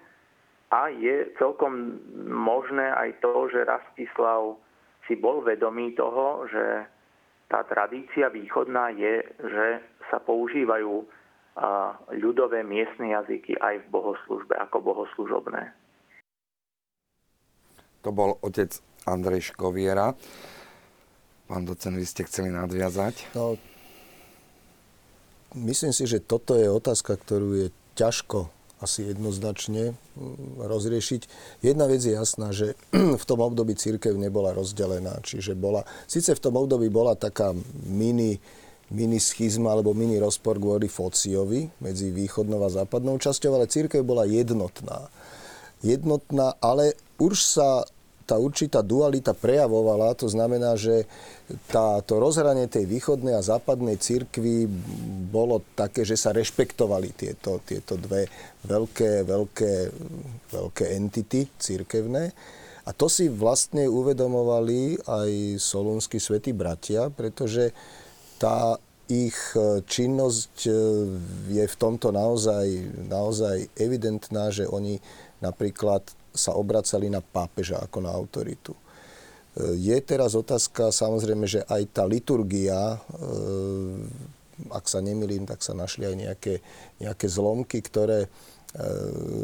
a 0.70 0.90
je 0.90 1.30
celkom 1.38 2.02
možné 2.26 2.90
aj 2.90 3.22
to, 3.22 3.46
že 3.54 3.62
Rastislav 3.62 4.58
si 5.06 5.14
bol 5.14 5.42
vedomý 5.46 5.94
toho, 5.94 6.50
že 6.50 6.90
tá 7.46 7.62
tradícia 7.62 8.26
východná 8.26 8.90
je, 8.90 9.22
že 9.38 9.66
sa 10.10 10.18
používajú 10.18 11.06
ľudové 12.18 12.66
miestne 12.66 13.14
jazyky 13.14 13.56
aj 13.62 13.86
v 13.86 13.90
bohoslužbe 13.94 14.58
ako 14.58 14.76
bohoslužobné. 14.82 15.70
To 18.02 18.10
bol 18.10 18.36
otec 18.42 18.74
Andrej 19.06 19.54
Škoviera. 19.54 20.12
Pán 21.46 21.62
docen, 21.62 21.94
vy 21.94 22.02
ste 22.02 22.26
chceli 22.26 22.50
nadviazať? 22.50 23.30
No, 23.38 23.54
myslím 25.54 25.94
si, 25.94 26.10
že 26.10 26.18
toto 26.18 26.58
je 26.58 26.66
otázka, 26.66 27.14
ktorú 27.14 27.48
je 27.54 27.68
ťažko 27.94 28.50
asi 28.80 29.08
jednoznačne 29.08 29.96
mm, 29.96 30.60
rozriešiť. 30.60 31.22
Jedna 31.64 31.88
vec 31.88 32.04
je 32.04 32.12
jasná, 32.12 32.52
že 32.52 32.76
v 33.22 33.24
tom 33.24 33.40
období 33.40 33.72
církev 33.76 34.12
nebola 34.16 34.52
rozdelená, 34.52 35.20
čiže 35.24 35.56
bola, 35.56 35.88
síce 36.04 36.36
v 36.36 36.42
tom 36.42 36.60
období 36.60 36.92
bola 36.92 37.16
taká 37.16 37.56
mini 37.88 38.40
mini 38.86 39.18
schizma 39.18 39.74
alebo 39.74 39.90
mini 39.98 40.22
rozpor 40.22 40.62
kvôli 40.62 40.86
Fociovi 40.86 41.66
medzi 41.82 42.14
východnou 42.14 42.62
a 42.62 42.70
západnou 42.70 43.18
časťou, 43.18 43.58
ale 43.58 43.66
církev 43.66 44.06
bola 44.06 44.22
jednotná. 44.30 45.10
Jednotná, 45.82 46.54
ale 46.62 46.94
už 47.18 47.34
sa 47.34 47.82
tá 48.26 48.34
určitá 48.36 48.82
dualita 48.82 49.32
prejavovala, 49.32 50.18
to 50.18 50.26
znamená, 50.26 50.74
že 50.74 51.06
tá, 51.70 52.02
to 52.02 52.18
rozhranie 52.18 52.66
tej 52.66 52.90
východnej 52.90 53.38
a 53.38 53.46
západnej 53.46 54.02
cirkvi 54.02 54.66
bolo 55.30 55.62
také, 55.78 56.02
že 56.02 56.18
sa 56.18 56.34
rešpektovali 56.34 57.14
tieto, 57.14 57.62
tieto 57.62 57.94
dve 57.94 58.26
veľké, 58.66 59.22
veľké, 59.22 59.74
veľké 60.50 60.84
entity 60.98 61.46
církevné. 61.54 62.34
A 62.86 62.90
to 62.94 63.06
si 63.06 63.30
vlastne 63.30 63.86
uvedomovali 63.86 64.98
aj 65.06 65.58
solúnsky 65.58 66.18
svätí 66.18 66.50
bratia, 66.50 67.10
pretože 67.10 67.74
tá 68.38 68.78
ich 69.06 69.38
e, 69.54 69.82
činnosť 69.86 70.54
e, 70.66 70.70
je 71.50 71.64
v 71.66 71.76
tomto 71.78 72.10
naozaj, 72.10 72.66
naozaj 73.06 73.70
evidentná, 73.78 74.50
že 74.50 74.66
oni 74.66 74.98
napríklad 75.38 76.02
sa 76.36 76.54
obracali 76.54 77.10
na 77.10 77.24
pápeža 77.24 77.82
ako 77.82 77.98
na 78.04 78.12
autoritu. 78.12 78.72
E, 78.72 78.80
je 79.80 79.96
teraz 80.04 80.36
otázka 80.36 80.94
samozrejme, 80.94 81.48
že 81.48 81.64
aj 81.66 81.82
tá 81.90 82.04
liturgia, 82.04 83.00
ak 84.72 84.84
sa 84.88 85.00
nemilím, 85.04 85.44
tak 85.44 85.60
sa 85.60 85.76
našli 85.76 86.06
aj 86.08 86.16
nejaké, 86.16 86.54
nejaké 87.00 87.26
zlomky, 87.28 87.82
ktoré 87.82 88.28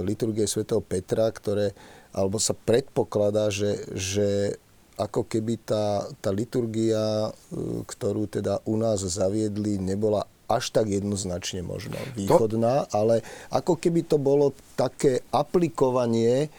liturgie 0.05 0.45
svätého 0.45 0.85
Petra, 0.85 1.33
ktoré, 1.33 1.73
alebo 2.13 2.37
sa 2.37 2.53
predpokladá, 2.53 3.49
že, 3.49 3.81
že 3.97 4.61
ako 5.01 5.25
keby 5.25 5.57
tá, 5.65 6.05
tá 6.21 6.31
liturgia, 6.31 7.33
e, 7.33 7.83
ktorú 7.89 8.29
teda 8.29 8.61
u 8.69 8.77
nás 8.77 9.01
zaviedli, 9.01 9.81
nebola 9.81 10.29
až 10.51 10.69
tak 10.69 10.93
jednoznačne 10.93 11.65
možno 11.65 11.97
východná, 12.13 12.85
to... 12.85 12.93
ale 12.93 13.25
ako 13.49 13.81
keby 13.81 14.05
to 14.05 14.21
bolo 14.21 14.53
také 14.77 15.25
aplikovanie 15.33 16.53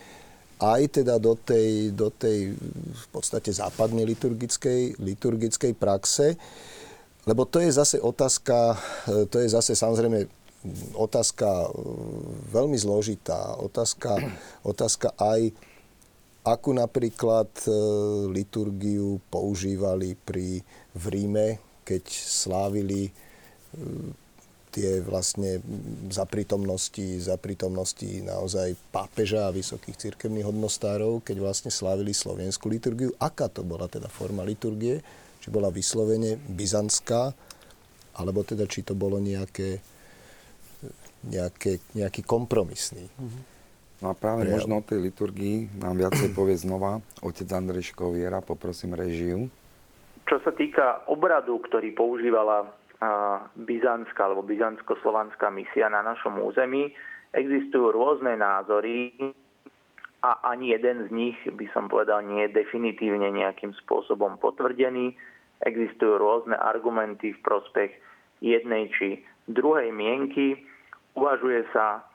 aj 0.63 1.03
teda 1.03 1.19
do 1.19 1.35
tej, 1.35 1.91
do 1.91 2.07
tej 2.07 2.55
v 2.55 3.05
podstate 3.11 3.51
západnej 3.51 4.07
liturgickej, 4.07 4.95
liturgickej 5.03 5.75
praxe, 5.75 6.39
lebo 7.27 7.43
to 7.43 7.59
je 7.59 7.71
zase 7.71 7.99
otázka, 7.99 8.79
e, 9.11 9.27
to 9.27 9.43
je 9.43 9.47
zase 9.51 9.75
samozrejme 9.75 10.23
otázka 10.95 11.47
e, 11.47 11.69
veľmi 12.55 12.79
zložitá, 12.79 13.59
otázka, 13.59 14.15
otázka 14.71 15.11
aj 15.19 15.51
Akú 16.43 16.75
napríklad 16.75 17.47
e, 17.63 17.71
liturgiu 18.27 19.23
používali 19.31 20.19
pri, 20.27 20.59
v 20.91 21.03
Ríme, 21.07 21.47
keď 21.87 22.03
slávili 22.11 23.15
tie 24.73 25.05
vlastne 25.05 25.61
za 26.09 26.25
prítomnosti, 26.25 27.21
za 27.21 27.37
prítomnosti 27.37 28.25
naozaj 28.25 28.73
pápeža 28.89 29.45
a 29.45 29.53
vysokých 29.53 30.09
cirkevných 30.09 30.49
hodnostárov, 30.49 31.21
keď 31.21 31.37
vlastne 31.37 31.69
slávili 31.69 32.09
slovenskú 32.09 32.73
liturgiu. 32.73 33.13
Aká 33.21 33.53
to 33.53 33.61
bola 33.61 33.85
teda 33.85 34.09
forma 34.09 34.41
liturgie? 34.41 35.05
Či 35.45 35.53
bola 35.53 35.69
vyslovene 35.69 36.41
byzantská, 36.41 37.29
alebo 38.17 38.41
teda 38.41 38.65
či 38.65 38.81
to 38.81 38.97
bolo 38.97 39.21
nejaké, 39.21 39.77
nejaké, 41.29 41.77
nejaký 41.93 42.25
kompromisný. 42.25 43.05
No 44.01 44.11
a 44.11 44.13
práve 44.17 44.49
prejav. 44.49 44.57
možno 44.57 44.81
o 44.81 44.83
tej 44.83 44.99
liturgii 44.99 45.77
nám 45.77 46.01
viacej 46.01 46.33
povie 46.37 46.57
znova 46.57 46.97
otec 47.21 47.45
Andrej 47.53 47.93
Škoviera, 47.93 48.41
poprosím 48.41 48.97
režiu. 48.97 49.45
Čo 50.25 50.39
sa 50.41 50.51
týka 50.55 51.05
obradu, 51.05 51.59
ktorý 51.61 51.93
používala 51.93 52.82
byzantská 53.55 54.29
alebo 54.29 54.45
byzantsko-slovanská 54.45 55.49
misia 55.49 55.89
na 55.89 56.03
našom 56.03 56.39
území, 56.39 56.93
existujú 57.33 57.91
rôzne 57.91 58.37
názory 58.37 59.13
a 60.23 60.55
ani 60.55 60.71
jeden 60.71 61.07
z 61.07 61.09
nich, 61.11 61.37
by 61.43 61.67
som 61.75 61.91
povedal, 61.91 62.23
nie 62.23 62.47
je 62.47 62.55
definitívne 62.55 63.27
nejakým 63.33 63.75
spôsobom 63.83 64.39
potvrdený. 64.39 65.17
Existujú 65.63 66.15
rôzne 66.15 66.55
argumenty 66.55 67.35
v 67.35 67.43
prospech 67.43 67.91
jednej 68.39 68.87
či 68.95 69.19
druhej 69.51 69.91
mienky. 69.91 70.63
Uvažuje 71.19 71.67
sa 71.75 72.07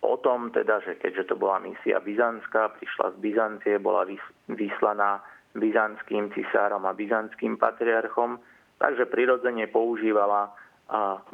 o 0.00 0.16
tom 0.20 0.48
teda, 0.52 0.80
že 0.84 0.96
keďže 0.96 1.32
to 1.32 1.34
bola 1.36 1.60
misia 1.60 2.00
byzantská, 2.00 2.76
prišla 2.80 3.16
z 3.16 3.16
Byzancie, 3.20 3.74
bola 3.80 4.08
vyslaná 4.48 5.20
byzantským 5.56 6.32
cisárom 6.36 6.84
a 6.84 6.92
byzantským 6.92 7.56
patriarchom, 7.56 8.40
takže 8.78 9.08
prirodzene 9.08 9.66
používala 9.68 10.52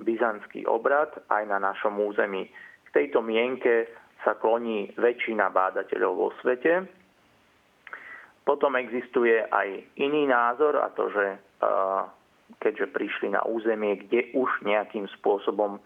byzantský 0.01 0.64
obrad 0.64 1.12
aj 1.28 1.43
na 1.45 1.61
našom 1.61 2.01
území. 2.01 2.49
K 2.88 2.88
tejto 2.93 3.20
mienke 3.20 3.88
sa 4.24 4.38
kloní 4.38 4.95
väčšina 4.97 5.51
bádateľov 5.53 6.12
vo 6.14 6.28
svete. 6.40 6.88
Potom 8.43 8.74
existuje 8.74 9.38
aj 9.38 9.99
iný 9.99 10.26
názor 10.26 10.80
a 10.80 10.88
to, 10.95 11.11
že 11.11 11.26
keďže 12.59 12.86
prišli 12.95 13.34
na 13.34 13.43
územie, 13.47 14.03
kde 14.07 14.34
už 14.34 14.51
nejakým 14.66 15.07
spôsobom 15.20 15.78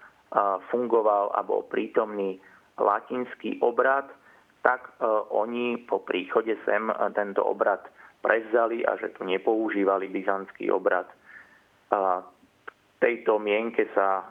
fungoval 0.69 1.33
a 1.37 1.43
bol 1.43 1.65
prítomný 1.69 2.41
latinský 2.77 3.59
obrad, 3.65 4.09
tak 4.61 4.95
oni 5.33 5.87
po 5.87 6.03
príchode 6.03 6.55
sem 6.67 6.91
tento 7.15 7.41
obrad 7.43 7.87
prevzali 8.21 8.83
a 8.83 8.99
že 8.99 9.15
tu 9.15 9.25
nepoužívali 9.25 10.11
byzantský 10.11 10.71
obrad. 10.71 11.07
Tejto 12.97 13.37
mienke 13.37 13.87
sa 13.93 14.25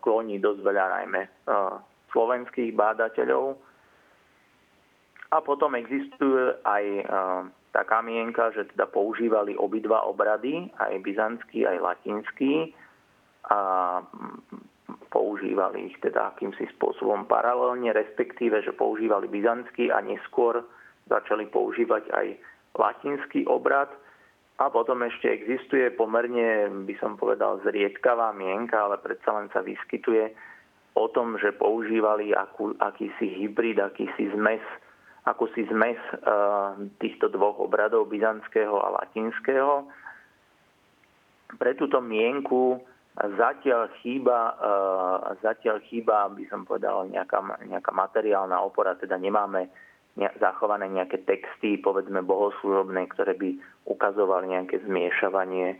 kloní 0.00 0.40
dosť 0.40 0.60
veľa 0.64 0.86
najmä 1.00 1.22
slovenských 2.10 2.72
bádateľov. 2.72 3.60
A 5.34 5.42
potom 5.44 5.76
existuje 5.76 6.54
aj 6.64 6.84
taká 7.76 8.00
mienka, 8.00 8.54
že 8.56 8.64
teda 8.72 8.88
používali 8.88 9.52
obidva 9.58 10.06
obrady, 10.08 10.72
aj 10.80 10.96
byzantský, 11.04 11.68
aj 11.68 11.76
latinský. 11.82 12.72
A 13.52 13.58
používali 15.12 15.92
ich 15.92 15.96
teda 16.00 16.34
akýmsi 16.34 16.66
spôsobom 16.76 17.28
paralelne, 17.28 17.92
respektíve, 17.92 18.64
že 18.64 18.72
používali 18.72 19.28
byzantský 19.28 19.92
a 19.92 20.00
neskôr 20.00 20.64
začali 21.06 21.46
používať 21.52 22.10
aj 22.10 22.26
latinský 22.74 23.44
obrad. 23.46 23.92
A 24.56 24.72
potom 24.72 25.04
ešte 25.04 25.28
existuje 25.28 25.92
pomerne, 25.92 26.72
by 26.88 26.94
som 26.96 27.20
povedal, 27.20 27.60
zriedkavá 27.60 28.32
mienka, 28.32 28.88
ale 28.88 28.96
predsa 29.04 29.36
len 29.36 29.52
sa 29.52 29.60
vyskytuje 29.60 30.32
o 30.96 31.12
tom, 31.12 31.36
že 31.36 31.52
používali 31.52 32.32
akú, 32.32 32.72
akýsi 32.80 33.36
hybrid, 33.36 33.76
akýsi 33.76 34.32
zmes 34.32 34.64
akúsi 35.26 35.66
zmes 35.66 35.98
týchto 37.02 37.26
dvoch 37.34 37.58
obradov, 37.58 38.06
byzantského 38.06 38.78
a 38.78 39.02
latinského. 39.02 39.90
Pre 41.58 41.72
túto 41.74 41.98
mienku 41.98 42.78
zatiaľ 43.18 43.90
chýba, 44.00 44.54
zatiaľ 45.42 45.82
chýba, 45.90 46.30
by 46.30 46.44
som 46.46 46.62
povedal, 46.62 47.10
nejaká, 47.10 47.42
nejaká 47.66 47.90
materiálna 47.90 48.62
opora, 48.62 48.94
teda 48.94 49.18
nemáme 49.18 49.66
zachované 50.16 50.88
nejaké 50.88 51.22
texty, 51.28 51.76
povedzme 51.76 52.24
bohoslužobné, 52.24 53.04
ktoré 53.12 53.36
by 53.36 53.50
ukazovali 53.84 54.56
nejaké 54.56 54.80
zmiešavanie 54.82 55.76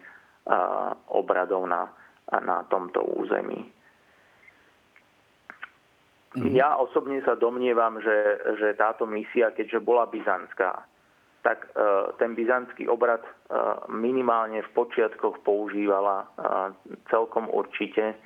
obradov 1.11 1.67
na, 1.67 1.91
na 2.31 2.63
tomto 2.71 3.03
území. 3.03 3.67
Mm-hmm. 6.37 6.53
Ja 6.53 6.77
osobne 6.77 7.25
sa 7.25 7.33
domnievam, 7.33 7.97
že, 8.05 8.17
že 8.61 8.77
táto 8.77 9.09
misia, 9.09 9.57
keďže 9.57 9.81
bola 9.81 10.05
byzantská, 10.05 10.85
tak 11.41 11.65
e, 11.65 11.69
ten 12.21 12.37
byzantský 12.37 12.93
obrad 12.93 13.25
e, 13.25 13.31
minimálne 13.89 14.61
v 14.61 14.71
počiatkoch 14.77 15.41
používala 15.41 16.17
e, 16.21 16.27
celkom 17.09 17.49
určite 17.49 18.21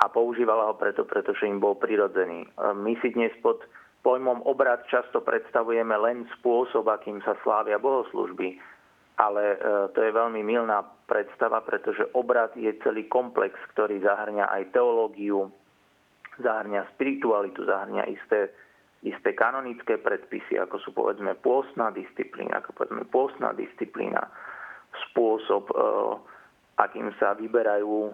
a 0.00 0.08
používala 0.08 0.72
ho 0.72 0.74
preto, 0.80 1.04
pretože 1.04 1.44
im 1.44 1.60
bol 1.60 1.76
prirodzený. 1.76 2.46
My 2.78 2.94
si 3.02 3.12
dnes 3.12 3.34
pod 3.42 3.60
pojmom 4.08 4.48
obrad 4.48 4.88
často 4.88 5.20
predstavujeme 5.20 5.92
len 6.00 6.24
spôsob, 6.40 6.88
akým 6.88 7.20
sa 7.20 7.36
slávia 7.44 7.76
bohoslužby, 7.76 8.56
ale 9.20 9.60
to 9.92 10.00
je 10.00 10.16
veľmi 10.16 10.40
milná 10.40 10.80
predstava, 11.04 11.60
pretože 11.60 12.08
obrad 12.16 12.56
je 12.56 12.72
celý 12.80 13.04
komplex, 13.04 13.52
ktorý 13.76 14.00
zahrňa 14.00 14.48
aj 14.48 14.72
teológiu, 14.72 15.52
zahrňa 16.40 16.88
spiritualitu, 16.96 17.66
zahrňa 17.66 18.08
isté, 18.08 18.48
isté 19.02 19.34
kanonické 19.34 19.98
predpisy, 19.98 20.56
ako 20.56 20.76
sú 20.80 20.90
povedzme 20.94 21.34
pôstna 21.44 21.90
disciplína, 21.90 22.62
ako 22.62 22.70
povedzme 22.78 23.04
pôstna 23.10 23.52
disciplína, 23.52 24.22
spôsob, 25.08 25.68
e, 25.68 25.74
akým 26.78 27.10
sa 27.18 27.34
vyberajú 27.34 28.08
e, 28.08 28.12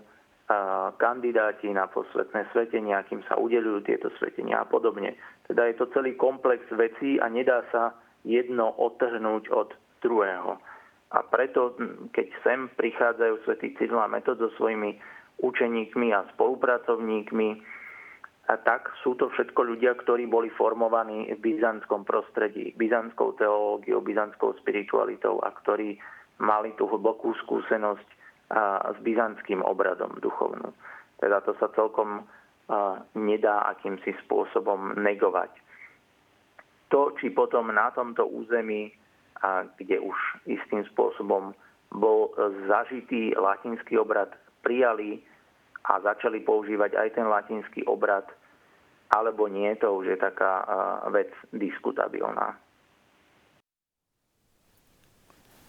kandidáti 1.01 1.73
na 1.73 1.89
posvetné 1.89 2.53
svetenia, 2.53 3.01
akým 3.01 3.25
sa 3.25 3.41
udelujú 3.41 3.89
tieto 3.89 4.13
svetenia 4.21 4.61
a 4.61 4.69
podobne. 4.69 5.17
Teda 5.49 5.65
je 5.65 5.81
to 5.81 5.89
celý 5.97 6.13
komplex 6.21 6.69
vecí 6.69 7.17
a 7.17 7.33
nedá 7.33 7.65
sa 7.73 7.97
jedno 8.29 8.77
odtrhnúť 8.77 9.49
od 9.49 9.73
druhého. 10.05 10.61
A 11.15 11.19
preto, 11.25 11.79
keď 12.13 12.27
sem 12.45 12.69
prichádzajú 12.77 13.35
svätý 13.49 13.73
Cyril 13.81 14.01
a 14.03 14.11
Metod 14.11 14.37
so 14.37 14.53
svojimi 14.61 15.01
učeníkmi 15.41 16.13
a 16.13 16.29
spolupracovníkmi, 16.37 17.49
a 18.45 18.61
tak 18.61 18.93
sú 19.01 19.17
to 19.17 19.33
všetko 19.33 19.57
ľudia, 19.73 19.97
ktorí 19.97 20.29
boli 20.29 20.53
formovaní 20.53 21.33
v 21.33 21.41
byzantskom 21.41 22.05
prostredí, 22.05 22.77
byzantskou 22.77 23.41
teológiou, 23.41 24.05
byzantskou 24.05 24.53
spiritualitou 24.61 25.41
a 25.41 25.49
ktorí 25.65 25.97
mali 26.45 26.77
tú 26.77 26.85
hlbokú 26.85 27.33
skúsenosť 27.41 28.05
s 28.95 28.99
byzantským 29.03 29.67
obradom 29.67 30.15
duchovnú. 30.23 30.71
Teda 31.19 31.43
to 31.43 31.59
sa 31.59 31.67
celkom 31.75 32.23
nedá 33.19 33.67
akýmsi 33.75 34.15
spôsobom 34.25 34.95
negovať. 35.03 35.51
To, 36.95 37.11
či 37.19 37.35
potom 37.35 37.75
na 37.75 37.91
tomto 37.91 38.25
území, 38.25 38.95
kde 39.77 39.99
už 39.99 40.17
istým 40.47 40.87
spôsobom 40.95 41.53
bol 41.91 42.31
zažitý 42.71 43.35
latinský 43.35 43.99
obrad, 43.99 44.31
prijali 44.63 45.21
a 45.85 46.01
začali 46.01 46.41
používať 46.41 46.97
aj 46.97 47.09
ten 47.13 47.27
latinský 47.29 47.85
obrad, 47.85 48.25
alebo 49.13 49.51
nie, 49.51 49.69
to 49.77 49.93
už 50.01 50.15
je 50.15 50.19
taká 50.19 50.65
vec 51.13 51.29
diskutabilná. 51.53 52.57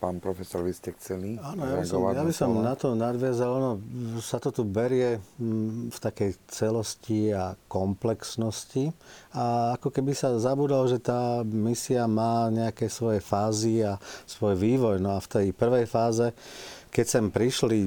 Pán 0.06 0.22
profesor, 0.22 0.62
vy 0.62 0.70
ste 0.70 0.94
chceli 1.02 1.42
Áno, 1.42 1.66
ja 1.66 1.82
by 1.82 1.86
som, 1.90 2.00
ja 2.14 2.22
by 2.22 2.30
som 2.30 2.54
na 2.62 2.78
to 2.78 2.94
nadviazal. 2.94 3.58
Ono 3.58 3.82
sa 4.22 4.38
to 4.38 4.54
tu 4.54 4.62
berie 4.62 5.18
mm, 5.42 5.90
v 5.90 5.98
takej 5.98 6.32
celosti 6.46 7.34
a 7.34 7.58
komplexnosti. 7.66 8.94
A 9.34 9.74
ako 9.74 9.90
keby 9.90 10.14
sa 10.14 10.38
zabudol, 10.38 10.86
že 10.86 11.02
tá 11.02 11.42
misia 11.42 12.06
má 12.06 12.54
nejaké 12.54 12.86
svoje 12.86 13.18
fázy 13.18 13.82
a 13.82 13.98
svoj 14.30 14.54
vývoj. 14.54 15.02
No 15.02 15.18
a 15.18 15.24
v 15.26 15.32
tej 15.42 15.48
prvej 15.58 15.90
fáze 15.90 16.30
keď 16.96 17.06
sem 17.12 17.26
prišli, 17.28 17.80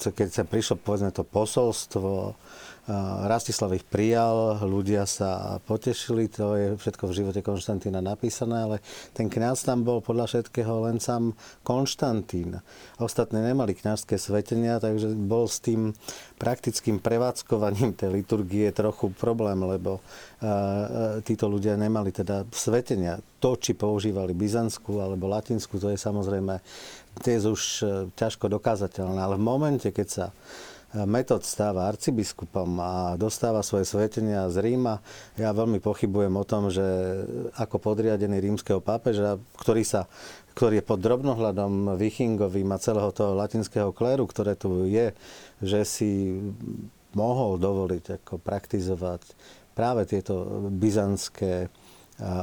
keď 0.00 0.28
sem 0.32 0.46
prišlo 0.48 0.82
povedzme 0.82 1.14
to 1.14 1.22
posolstvo, 1.22 2.34
Rastislav 3.26 3.76
ich 3.76 3.84
prijal, 3.84 4.60
ľudia 4.64 5.04
sa 5.04 5.60
potešili, 5.68 6.32
to 6.32 6.56
je 6.56 6.66
všetko 6.80 7.04
v 7.06 7.16
živote 7.16 7.40
Konštantína 7.44 8.00
napísané, 8.00 8.56
ale 8.66 8.76
ten 9.12 9.28
kňaz 9.28 9.68
tam 9.68 9.84
bol 9.84 10.00
podľa 10.00 10.26
všetkého 10.26 10.88
len 10.88 10.96
sám 10.96 11.36
Konštantín. 11.60 12.58
Ostatní 12.96 13.44
nemali 13.44 13.76
kňazské 13.76 14.16
svetenia, 14.16 14.80
takže 14.80 15.12
bol 15.12 15.46
s 15.46 15.60
tým 15.60 15.92
praktickým 16.40 16.98
prevádzkovaním 16.98 17.94
tej 17.94 18.10
liturgie 18.16 18.72
trochu 18.72 19.12
problém, 19.12 19.60
lebo 19.60 20.00
títo 21.28 21.52
ľudia 21.52 21.76
nemali 21.76 22.16
teda 22.16 22.48
svetenia. 22.48 23.20
To, 23.44 23.56
či 23.60 23.76
používali 23.76 24.32
byzantskú 24.32 25.00
alebo 25.00 25.28
latinskú, 25.28 25.76
to 25.76 25.92
je 25.92 26.00
samozrejme 26.00 26.60
tiež 27.20 27.42
už 27.50 27.62
e, 27.62 27.84
ťažko 28.16 28.52
dokázateľné. 28.52 29.20
Ale 29.20 29.36
v 29.36 29.44
momente, 29.44 29.88
keď 29.88 30.08
sa 30.08 30.26
Metod 30.90 31.46
stáva 31.46 31.86
arcibiskupom 31.86 32.66
a 32.82 33.14
dostáva 33.14 33.62
svoje 33.62 33.86
svetenia 33.86 34.50
z 34.50 34.58
Ríma. 34.58 34.98
Ja 35.38 35.54
veľmi 35.54 35.78
pochybujem 35.78 36.34
o 36.34 36.42
tom, 36.42 36.66
že 36.66 36.82
ako 37.54 37.78
podriadený 37.78 38.42
rímskeho 38.42 38.82
pápeža, 38.82 39.38
ktorý, 39.54 39.86
sa, 39.86 40.10
ktorý 40.58 40.82
je 40.82 40.88
pod 40.90 40.98
drobnohľadom 40.98 41.94
Vichingovým 41.94 42.74
a 42.74 42.82
celého 42.82 43.14
toho 43.14 43.38
latinského 43.38 43.94
kléru, 43.94 44.26
ktoré 44.26 44.58
tu 44.58 44.90
je, 44.90 45.14
že 45.62 45.86
si 45.86 46.10
mohol 47.14 47.62
dovoliť 47.62 48.22
ako 48.22 48.42
praktizovať 48.42 49.22
práve 49.78 50.10
tieto 50.10 50.66
byzantské 50.74 51.70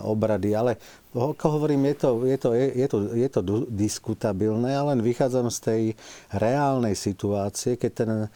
obrady, 0.07 0.57
ale 0.57 0.79
ako 1.17 1.57
hovorím, 1.57 1.89
je 1.89 1.95
to, 1.97 2.09
je 2.25 2.37
to, 2.37 2.49
je 2.53 2.87
to, 2.87 2.97
je 3.17 3.29
to 3.31 3.41
diskutabilné, 3.71 4.77
ale 4.77 4.93
len 4.93 5.01
vychádzam 5.01 5.49
z 5.49 5.59
tej 5.59 5.81
reálnej 6.29 6.93
situácie, 6.93 7.79
keď 7.79 7.91
ten 7.91 8.11
e, 8.13 8.27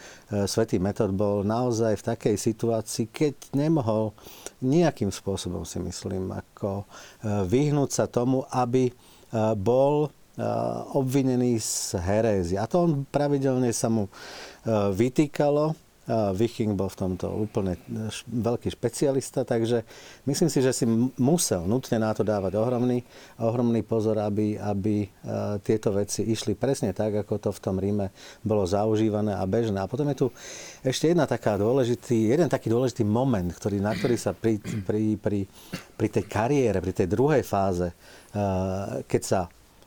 svetý 0.50 0.82
metod 0.82 1.14
bol 1.14 1.46
naozaj 1.46 2.00
v 2.02 2.08
takej 2.16 2.36
situácii, 2.42 3.06
keď 3.14 3.34
nemohol 3.54 4.18
nejakým 4.66 5.14
spôsobom, 5.14 5.62
si 5.62 5.78
myslím, 5.84 6.34
ako 6.34 6.82
e, 6.82 6.86
vyhnúť 7.46 7.90
sa 7.92 8.06
tomu, 8.10 8.48
aby 8.50 8.90
e, 8.90 8.94
bol 9.54 10.10
obvinený 10.96 11.60
z 11.60 12.00
herézy. 12.02 12.56
A 12.56 12.66
to 12.66 12.88
on 12.88 13.04
pravidelne 13.04 13.70
sa 13.76 13.92
mu 13.92 14.08
vytýkalo 14.96 15.76
Viking 16.12 16.76
bol 16.76 16.92
v 16.92 17.00
tomto 17.08 17.32
úplne 17.32 17.80
veľký 18.28 18.68
špecialista, 18.74 19.48
takže 19.48 19.88
myslím 20.28 20.50
si, 20.52 20.60
že 20.60 20.76
si 20.76 20.86
musel 21.16 21.64
nutne 21.64 22.04
na 22.04 22.12
to 22.12 22.28
dávať 22.28 22.60
ohromný, 22.60 23.00
ohromný 23.40 23.80
pozor, 23.86 24.20
aby, 24.20 24.60
aby 24.60 25.08
e, 25.08 25.10
tieto 25.64 25.96
veci 25.96 26.28
išli 26.28 26.58
presne 26.60 26.92
tak, 26.92 27.24
ako 27.24 27.34
to 27.40 27.50
v 27.56 27.64
tom 27.64 27.80
Ríme 27.80 28.12
bolo 28.44 28.68
zaužívané 28.68 29.38
a 29.40 29.44
bežné. 29.48 29.80
A 29.80 29.88
potom 29.88 30.10
je 30.12 30.28
tu 30.28 30.28
ešte 30.84 31.08
jedna 31.08 31.24
taká 31.24 31.56
dôležitý, 31.56 32.34
jeden 32.36 32.52
taký 32.52 32.68
dôležitý 32.68 33.08
moment, 33.08 33.48
ktorý, 33.48 33.80
na 33.80 33.96
ktorý 33.96 34.20
sa 34.20 34.36
pri, 34.36 34.60
pri, 34.60 35.16
pri, 35.16 35.48
pri 35.96 36.08
tej 36.12 36.26
kariére, 36.28 36.84
pri 36.84 36.94
tej 36.94 37.08
druhej 37.08 37.44
fáze, 37.46 37.88
e, 37.88 37.96
keď 39.08 39.22
sa 39.24 39.42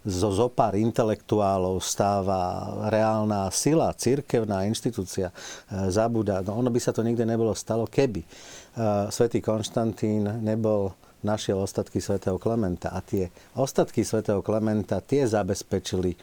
zo 0.05 0.28
zopár 0.36 0.76
intelektuálov 0.76 1.80
stáva 1.80 2.68
reálna 2.92 3.48
sila, 3.48 3.88
cirkevná 3.96 4.68
inštitúcia, 4.68 5.32
e, 5.32 5.34
zabúda. 5.88 6.44
No 6.44 6.61
ono 6.61 6.68
by 6.68 6.76
sa 6.76 6.92
to 6.92 7.00
nikdy 7.00 7.24
nebolo 7.24 7.57
stalo, 7.57 7.88
keby 7.88 8.20
e, 8.20 8.28
svätý 9.09 9.40
Konštantín 9.40 10.28
nebol 10.44 10.92
našiel 11.24 11.57
ostatky 11.57 12.05
svätého 12.05 12.36
Klementa. 12.36 12.92
A 12.92 13.00
tie 13.00 13.32
ostatky 13.57 14.05
svätého 14.05 14.44
Klementa 14.44 15.00
tie 15.00 15.24
zabezpečili 15.24 16.12
e, 16.12 16.18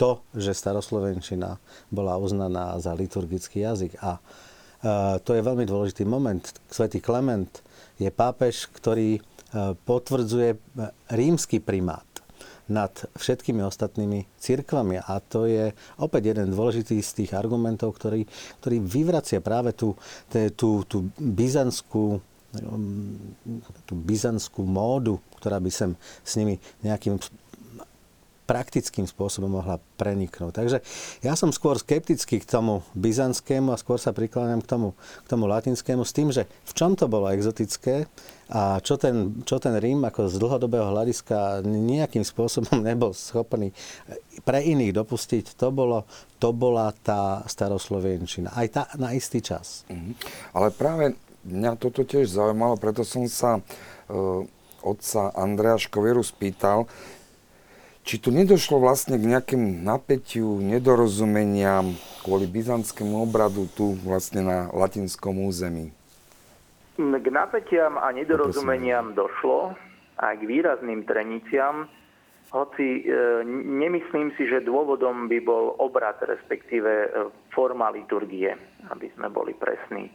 to, 0.00 0.24
že 0.32 0.56
staroslovenčina 0.56 1.60
bola 1.92 2.16
uznaná 2.16 2.72
za 2.80 2.96
liturgický 2.96 3.68
jazyk. 3.68 4.00
A 4.00 4.16
to 5.26 5.34
je 5.34 5.42
veľmi 5.42 5.66
dôležitý 5.66 6.06
moment. 6.06 6.54
Svetý 6.70 7.02
Klement 7.02 7.50
je 7.98 8.06
pápež, 8.14 8.70
ktorý 8.70 9.18
potvrdzuje 9.82 10.54
rímsky 11.10 11.58
primát 11.58 12.07
nad 12.68 12.92
všetkými 13.16 13.64
ostatnými 13.64 14.28
cirkvami. 14.36 15.00
A 15.00 15.18
to 15.24 15.48
je 15.48 15.72
opäť 15.98 16.36
jeden 16.36 16.52
dôležitý 16.52 17.00
z 17.00 17.10
tých 17.24 17.32
argumentov, 17.32 17.96
ktorý, 17.96 18.28
ktorý 18.60 18.76
vyvracia 18.84 19.40
práve 19.40 19.72
tú, 19.72 19.96
tú, 20.56 20.84
tú 20.84 21.08
byzantskú 21.16 22.20
tú 23.84 23.92
byzantskú 23.92 24.64
módu, 24.64 25.20
ktorá 25.36 25.60
by 25.60 25.68
sem 25.68 25.92
s 26.24 26.32
nimi 26.40 26.56
nejakým 26.80 27.20
praktickým 28.48 29.04
spôsobom 29.04 29.60
mohla 29.60 29.76
preniknúť. 30.00 30.52
Takže 30.56 30.78
ja 31.20 31.36
som 31.36 31.52
skôr 31.52 31.76
skeptický 31.76 32.40
k 32.40 32.48
tomu 32.48 32.80
byzantskému 32.96 33.76
a 33.76 33.76
skôr 33.76 34.00
sa 34.00 34.16
prikláňam 34.16 34.64
k 34.64 34.70
tomu, 34.72 34.96
k 34.96 35.26
tomu 35.28 35.44
latinskému 35.44 36.00
s 36.00 36.16
tým, 36.16 36.32
že 36.32 36.48
v 36.64 36.72
čom 36.72 36.96
to 36.96 37.04
bolo 37.12 37.28
exotické 37.28 38.08
a 38.48 38.80
čo 38.80 38.96
ten, 38.96 39.44
čo 39.44 39.60
ten 39.60 39.76
Rím 39.76 40.08
ako 40.08 40.32
z 40.32 40.40
dlhodobého 40.40 40.88
hľadiska 40.88 41.60
nejakým 41.68 42.24
spôsobom 42.24 42.80
nebol 42.88 43.12
schopný 43.12 43.76
pre 44.48 44.64
iných 44.64 44.96
dopustiť, 44.96 45.60
to, 45.60 45.68
bolo, 45.68 46.08
to 46.40 46.56
bola 46.56 46.88
tá 47.04 47.44
staroslovenčina. 47.44 48.56
Aj 48.56 48.64
tá 48.72 48.82
na 48.96 49.12
istý 49.12 49.44
čas. 49.44 49.84
Mm-hmm. 49.92 50.12
Ale 50.56 50.72
práve 50.72 51.04
mňa 51.44 51.76
toto 51.76 52.08
tiež 52.08 52.32
zaujímalo, 52.32 52.80
preto 52.80 53.04
som 53.04 53.28
sa 53.28 53.60
uh, 53.60 54.40
otca 54.80 55.34
Andrea 55.36 55.76
Škovieru 55.76 56.24
spýtal, 56.24 56.88
či 58.08 58.16
tu 58.16 58.32
nedošlo 58.32 58.80
vlastne 58.80 59.20
k 59.20 59.28
nejakým 59.36 59.84
napätiu, 59.84 60.64
nedorozumeniam 60.64 61.92
kvôli 62.24 62.48
byzantskému 62.48 63.20
obradu 63.20 63.68
tu 63.76 64.00
vlastne 64.00 64.48
na 64.48 64.58
latinskom 64.72 65.36
území? 65.44 65.92
K 66.96 67.26
napätiam 67.28 68.00
a 68.00 68.08
nedorozumeniam 68.08 69.12
došlo 69.12 69.76
aj 70.16 70.40
k 70.40 70.48
výrazným 70.48 71.04
treniciam, 71.04 71.84
hoci 72.48 73.04
e, 73.04 73.44
nemyslím 73.76 74.32
si, 74.40 74.48
že 74.48 74.64
dôvodom 74.64 75.28
by 75.28 75.38
bol 75.44 75.76
obrad, 75.76 76.16
respektíve 76.24 76.88
e, 76.88 77.08
forma 77.52 77.92
liturgie, 77.92 78.56
aby 78.88 79.12
sme 79.12 79.28
boli 79.28 79.52
presní. 79.52 80.08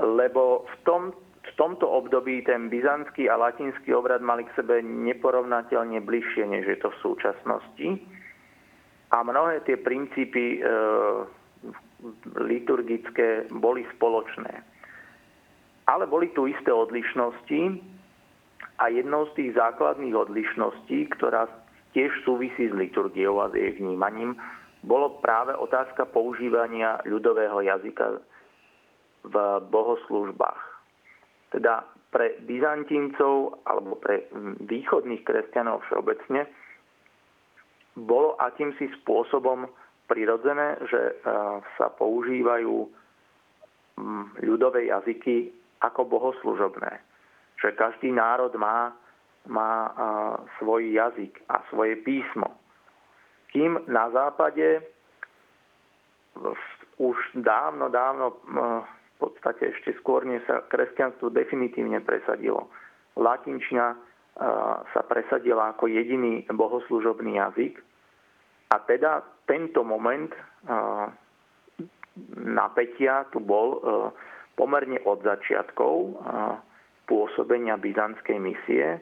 Lebo 0.00 0.64
v 0.64 0.76
tom 0.88 1.12
v 1.44 1.50
tomto 1.60 1.84
období 1.84 2.40
ten 2.42 2.72
byzantský 2.72 3.28
a 3.28 3.36
latinský 3.36 3.92
obrad 3.92 4.24
mali 4.24 4.48
k 4.48 4.54
sebe 4.56 4.80
neporovnateľne 4.80 6.00
bližšie, 6.00 6.48
než 6.48 6.64
je 6.64 6.78
to 6.80 6.88
v 6.88 7.00
súčasnosti. 7.04 7.88
A 9.12 9.22
mnohé 9.22 9.60
tie 9.68 9.76
princípy 9.76 10.58
e, 10.58 10.60
liturgické 12.40 13.46
boli 13.52 13.84
spoločné. 13.94 14.64
Ale 15.84 16.08
boli 16.08 16.32
tu 16.32 16.48
isté 16.48 16.72
odlišnosti 16.72 17.60
a 18.80 18.88
jednou 18.88 19.28
z 19.30 19.32
tých 19.36 19.50
základných 19.54 20.16
odlišností, 20.16 21.12
ktorá 21.14 21.46
tiež 21.92 22.10
súvisí 22.24 22.72
s 22.72 22.74
liturgiou 22.74 23.38
a 23.38 23.52
s 23.52 23.54
jej 23.54 23.78
vnímaním, 23.78 24.34
bolo 24.82 25.20
práve 25.22 25.54
otázka 25.56 26.08
používania 26.08 27.00
ľudového 27.04 27.60
jazyka 27.60 28.20
v 29.24 29.34
bohoslužbách. 29.70 30.73
Teda 31.54 31.86
pre 32.10 32.34
Byzantíncov 32.42 33.62
alebo 33.62 33.94
pre 34.02 34.26
východných 34.66 35.22
kresťanov 35.22 35.86
všeobecne 35.86 36.50
bolo 37.94 38.34
akýmsi 38.42 38.90
spôsobom 39.02 39.70
prirodzené, 40.10 40.82
že 40.90 40.98
e, 40.98 41.14
sa 41.78 41.86
používajú 41.94 42.90
ľudové 44.42 44.90
jazyky 44.90 45.54
ako 45.78 46.10
bohoslužobné. 46.10 46.98
Že 47.62 47.78
každý 47.78 48.10
národ 48.10 48.50
má, 48.58 48.90
má 49.46 49.70
e, 49.86 49.90
svoj 50.58 50.82
jazyk 50.90 51.38
a 51.46 51.62
svoje 51.70 52.02
písmo. 52.02 52.58
Kým 53.54 53.78
na 53.86 54.10
západe 54.10 54.82
už 56.98 57.16
dávno, 57.38 57.86
dávno 57.90 58.42
v 59.14 59.30
podstate 59.30 59.70
ešte 59.70 59.94
skôr, 60.02 60.26
než 60.26 60.42
sa 60.50 60.66
kresťanstvo 60.66 61.30
definitívne 61.30 62.02
presadilo. 62.02 62.68
Latinčina 63.14 63.94
sa 64.90 65.02
presadila 65.06 65.70
ako 65.74 65.86
jediný 65.86 66.42
bohoslužobný 66.50 67.38
jazyk 67.38 67.78
a 68.74 68.82
teda 68.82 69.22
tento 69.46 69.86
moment 69.86 70.34
napätia 72.34 73.30
tu 73.30 73.38
bol 73.38 73.78
pomerne 74.58 74.98
od 75.06 75.22
začiatkov 75.22 76.18
pôsobenia 77.06 77.78
byzantskej 77.78 78.38
misie. 78.42 78.98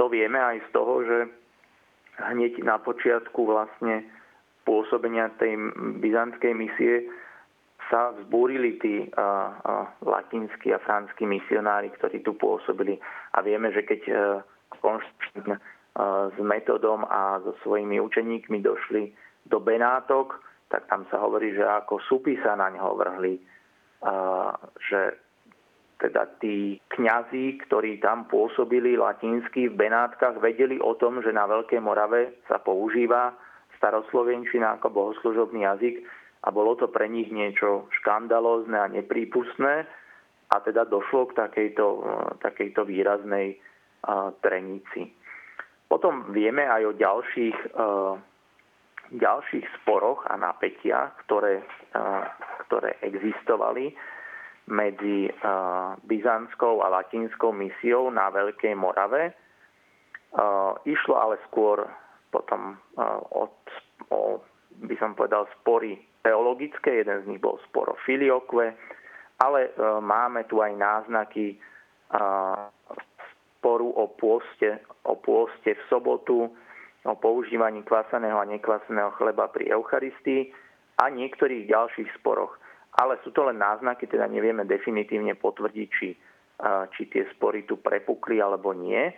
To 0.00 0.08
vieme 0.08 0.40
aj 0.40 0.64
z 0.64 0.68
toho, 0.72 0.94
že 1.04 1.18
hneď 2.32 2.64
na 2.64 2.80
počiatku 2.80 3.44
vlastne 3.44 4.06
pôsobenia 4.64 5.32
tej 5.36 5.56
byzantskej 6.00 6.52
misie 6.56 7.08
sa 7.88 8.12
vzbúrili 8.14 8.76
tí 8.80 9.04
uh, 9.04 9.10
uh, 9.16 9.88
latinskí 10.04 10.72
a 10.72 10.82
franskí 10.84 11.24
misionári, 11.24 11.88
ktorí 11.96 12.20
tu 12.20 12.36
pôsobili. 12.36 13.00
A 13.32 13.40
vieme, 13.40 13.72
že 13.72 13.84
keď 13.84 14.00
uh, 14.08 14.16
Konštantín 14.78 15.56
uh, 15.56 15.58
s 16.28 16.38
metodom 16.40 17.08
a 17.08 17.40
so 17.40 17.56
svojimi 17.64 17.96
učeníkmi 18.00 18.60
došli 18.60 19.12
do 19.48 19.58
Benátok, 19.58 20.36
tak 20.68 20.84
tam 20.92 21.08
sa 21.08 21.24
hovorí, 21.24 21.56
že 21.56 21.64
ako 21.64 22.00
súpy 22.04 22.36
sa 22.44 22.54
na 22.60 22.68
ňo 22.68 22.92
vrhli, 23.00 23.40
uh, 24.04 24.52
že 24.76 25.16
teda 25.98 26.38
tí 26.38 26.78
kňazí, 26.94 27.58
ktorí 27.66 27.98
tam 27.98 28.30
pôsobili 28.30 28.94
latinsky 28.94 29.66
v 29.66 29.74
Benátkach, 29.74 30.38
vedeli 30.38 30.78
o 30.78 30.94
tom, 30.94 31.18
že 31.26 31.34
na 31.34 31.50
Veľkej 31.50 31.82
Morave 31.82 32.38
sa 32.46 32.62
používa 32.62 33.34
staroslovenčina 33.78 34.78
ako 34.78 34.94
bohoslužobný 34.94 35.66
jazyk 35.66 36.06
a 36.42 36.48
bolo 36.54 36.78
to 36.78 36.86
pre 36.90 37.10
nich 37.10 37.30
niečo 37.32 37.90
škandalózne 38.02 38.78
a 38.78 38.92
neprípustné 38.92 39.86
a 40.48 40.56
teda 40.64 40.86
došlo 40.88 41.28
k 41.28 41.36
takejto, 41.36 41.86
takejto 42.40 42.86
výraznej 42.88 43.58
uh, 43.58 44.32
trenici. 44.40 45.12
Potom 45.88 46.32
vieme 46.32 46.64
aj 46.64 46.82
o 46.88 46.92
ďalších, 46.96 47.58
uh, 47.76 48.14
ďalších 49.12 49.66
sporoch 49.80 50.24
a 50.28 50.36
napätiach, 50.36 51.24
ktoré, 51.24 51.64
ktoré 52.68 53.00
existovali 53.00 53.96
medzi 54.68 55.32
byzantskou 56.04 56.84
a 56.84 56.92
latinskou 56.92 57.56
misiou 57.56 58.12
na 58.12 58.28
Veľkej 58.28 58.76
Morave. 58.76 59.32
Išlo 60.84 61.14
ale 61.16 61.40
skôr 61.48 61.88
potom 62.28 62.76
od, 63.32 63.56
o, 64.12 64.44
by 64.84 64.94
som 65.00 65.16
povedal, 65.16 65.48
spory 65.60 65.96
teologické, 66.28 67.00
jeden 67.00 67.24
z 67.24 67.28
nich 67.32 67.40
bol 67.40 67.56
spor 67.64 67.96
o 67.96 67.96
filiokve, 68.04 68.76
ale 69.40 69.60
e, 69.64 69.70
máme 70.04 70.44
tu 70.44 70.60
aj 70.60 70.76
náznaky 70.76 71.56
sporu 73.60 73.92
o 73.92 74.08
pôste, 74.16 74.80
o 75.04 75.16
pôste 75.16 75.76
v 75.76 75.82
sobotu, 75.92 76.48
o 77.04 77.14
používaní 77.16 77.84
kvaseného 77.84 78.40
a 78.40 78.48
nekvaseného 78.48 79.12
chleba 79.16 79.48
pri 79.48 79.72
Eucharistii 79.72 80.52
a 81.00 81.12
niektorých 81.12 81.68
ďalších 81.68 82.08
sporoch. 82.20 82.56
Ale 82.96 83.20
sú 83.20 83.30
to 83.30 83.44
len 83.44 83.60
náznaky, 83.60 84.08
teda 84.08 84.24
nevieme 84.24 84.64
definitívne 84.64 85.36
potvrdiť, 85.36 85.88
či, 85.92 86.16
či 86.96 87.02
tie 87.12 87.28
spory 87.36 87.68
tu 87.68 87.76
prepukli 87.76 88.40
alebo 88.40 88.72
nie. 88.72 89.12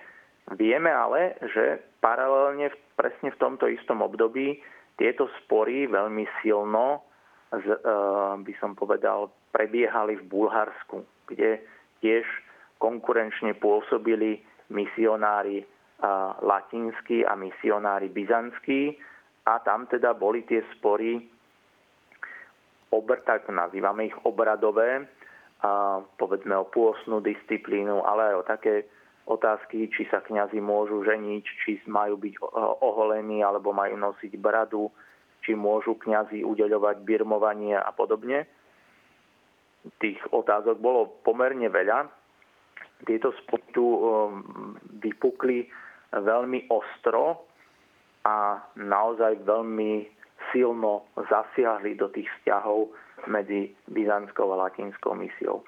Vieme 0.58 0.90
ale, 0.90 1.38
že 1.54 1.78
paralelne 2.02 2.74
presne 2.98 3.30
v 3.30 3.40
tomto 3.40 3.70
istom 3.70 4.02
období 4.02 4.58
tieto 5.00 5.32
spory 5.40 5.88
veľmi 5.88 6.28
silno, 6.44 7.00
z, 7.48 7.72
uh, 7.72 8.36
by 8.36 8.54
som 8.60 8.76
povedal, 8.76 9.32
prebiehali 9.48 10.20
v 10.20 10.28
Bulharsku, 10.28 11.00
kde 11.24 11.64
tiež 12.04 12.28
konkurenčne 12.76 13.56
pôsobili 13.56 14.44
misionári 14.68 15.64
uh, 15.64 16.36
latinskí 16.44 17.24
a 17.24 17.32
misionári 17.32 18.12
byzantskí. 18.12 19.00
A 19.48 19.56
tam 19.64 19.88
teda 19.88 20.12
boli 20.12 20.44
tie 20.44 20.60
spory, 20.76 21.16
obr, 22.92 23.24
tak 23.24 23.48
nazývame 23.48 24.12
ich 24.12 24.16
obradové, 24.28 25.08
a 25.60 26.00
povedzme 26.20 26.56
o 26.56 26.68
pôsnu 26.68 27.20
disciplínu, 27.20 28.04
ale 28.04 28.32
aj 28.32 28.34
o 28.36 28.48
také 28.48 28.74
otázky, 29.26 29.90
či 29.92 30.08
sa 30.08 30.24
kňazi 30.24 30.62
môžu 30.62 31.04
ženiť, 31.04 31.44
či 31.64 31.80
majú 31.90 32.16
byť 32.16 32.34
oholení 32.80 33.44
alebo 33.44 33.74
majú 33.74 33.96
nosiť 33.96 34.32
bradu, 34.40 34.88
či 35.44 35.56
môžu 35.56 35.96
kňazi 35.96 36.44
udeľovať 36.44 37.04
birmovanie 37.04 37.76
a 37.76 37.90
podobne. 37.92 38.44
Tých 40.00 40.20
otázok 40.32 40.76
bolo 40.76 41.20
pomerne 41.24 41.72
veľa. 41.72 42.04
Tieto 43.08 43.32
spotu 43.44 43.80
um, 43.80 44.00
vypukli 45.00 45.64
veľmi 46.12 46.68
ostro 46.68 47.48
a 48.28 48.60
naozaj 48.76 49.40
veľmi 49.48 50.04
silno 50.52 51.08
zasiahli 51.16 51.96
do 51.96 52.12
tých 52.12 52.28
vzťahov 52.40 52.92
medzi 53.28 53.72
byzantskou 53.88 54.52
a 54.52 54.68
latinskou 54.68 55.16
misiou. 55.16 55.64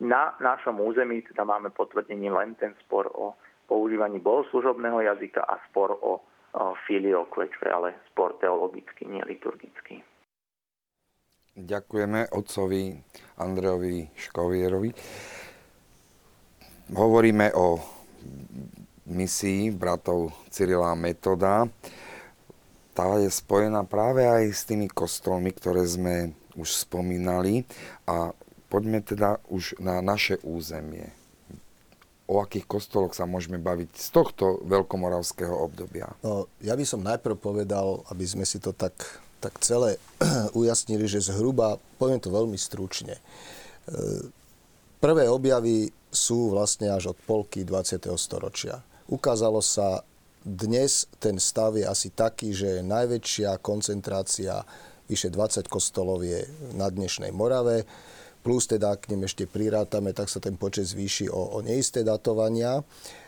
Na 0.00 0.32
našom 0.40 0.80
území 0.80 1.20
teda 1.28 1.44
máme 1.44 1.68
potvrdenie 1.70 2.32
len 2.32 2.56
ten 2.56 2.72
spor 2.84 3.12
o 3.12 3.36
používaní 3.68 4.16
bohoslužobného 4.18 5.00
jazyka 5.00 5.44
a 5.44 5.60
spor 5.68 5.92
o, 6.00 6.24
filioque, 6.88 7.46
ale 7.68 7.94
spor 8.10 8.34
teologický, 8.40 9.06
nie 9.06 9.22
liturgický. 9.22 10.02
Ďakujeme 11.54 12.32
otcovi 12.32 12.96
Andrejovi 13.38 14.08
Škovierovi. 14.16 14.90
Hovoríme 16.96 17.52
o 17.54 17.76
misii 19.06 19.70
bratov 19.70 20.32
Cyrila 20.48 20.96
Metoda. 20.96 21.68
postava 23.00 23.16
je 23.24 23.32
spojená 23.32 23.80
práve 23.88 24.28
aj 24.28 24.44
s 24.52 24.68
tými 24.68 24.84
kostolmi, 24.92 25.56
ktoré 25.56 25.88
sme 25.88 26.36
už 26.60 26.84
spomínali. 26.84 27.64
A 28.04 28.28
poďme 28.70 29.02
teda 29.02 29.42
už 29.50 29.76
na 29.82 29.98
naše 29.98 30.38
územie. 30.46 31.10
O 32.30 32.38
akých 32.38 32.70
kostoloch 32.70 33.18
sa 33.18 33.26
môžeme 33.26 33.58
baviť 33.58 33.90
z 33.90 34.08
tohto 34.14 34.62
veľkomoravského 34.62 35.50
obdobia? 35.50 36.14
No, 36.22 36.46
ja 36.62 36.78
by 36.78 36.86
som 36.86 37.02
najprv 37.02 37.34
povedal, 37.34 38.06
aby 38.06 38.22
sme 38.22 38.46
si 38.46 38.62
to 38.62 38.70
tak, 38.70 38.94
tak 39.42 39.58
celé 39.58 39.98
ujasnili, 40.58 41.10
že 41.10 41.26
zhruba, 41.26 41.82
poviem 41.98 42.22
to 42.22 42.30
veľmi 42.30 42.54
stručne, 42.54 43.18
e, 43.18 43.22
prvé 45.02 45.26
objavy 45.26 45.90
sú 46.14 46.54
vlastne 46.54 46.94
až 46.94 47.14
od 47.14 47.18
polky 47.26 47.66
20. 47.66 48.06
storočia. 48.14 48.78
Ukázalo 49.10 49.58
sa, 49.58 50.06
dnes 50.46 51.10
ten 51.18 51.34
stav 51.42 51.74
je 51.74 51.82
asi 51.82 52.14
taký, 52.14 52.54
že 52.54 52.86
najväčšia 52.86 53.58
koncentrácia, 53.58 54.62
vyše 55.10 55.34
20 55.34 55.66
kostolov 55.66 56.22
je 56.22 56.46
na 56.78 56.86
dnešnej 56.86 57.34
Morave, 57.34 57.82
plus 58.40 58.64
teda 58.66 58.96
k 58.96 59.12
nim 59.12 59.24
ešte 59.24 59.44
prirátame, 59.44 60.16
tak 60.16 60.32
sa 60.32 60.40
ten 60.40 60.56
počet 60.56 60.88
zvýši 60.88 61.28
o, 61.28 61.56
o 61.56 61.58
neisté 61.60 62.00
datovania. 62.00 62.80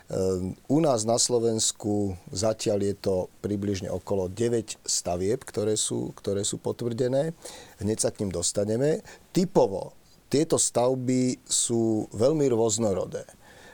Ehm, 0.09 0.57
u 0.67 0.77
nás 0.81 1.05
na 1.05 1.15
Slovensku 1.21 2.17
zatiaľ 2.33 2.79
je 2.83 2.95
to 2.97 3.15
približne 3.45 3.87
okolo 3.87 4.27
9 4.27 4.81
stavieb, 4.83 5.45
ktoré 5.45 5.77
sú, 5.77 6.11
ktoré 6.17 6.41
sú 6.43 6.59
potvrdené. 6.59 7.31
Hneď 7.79 7.97
sa 7.97 8.09
k 8.09 8.25
ním 8.25 8.31
dostaneme. 8.33 9.05
Typovo 9.31 9.93
tieto 10.33 10.57
stavby 10.57 11.45
sú 11.45 12.09
veľmi 12.09 12.49
rôznorodé. 12.49 13.21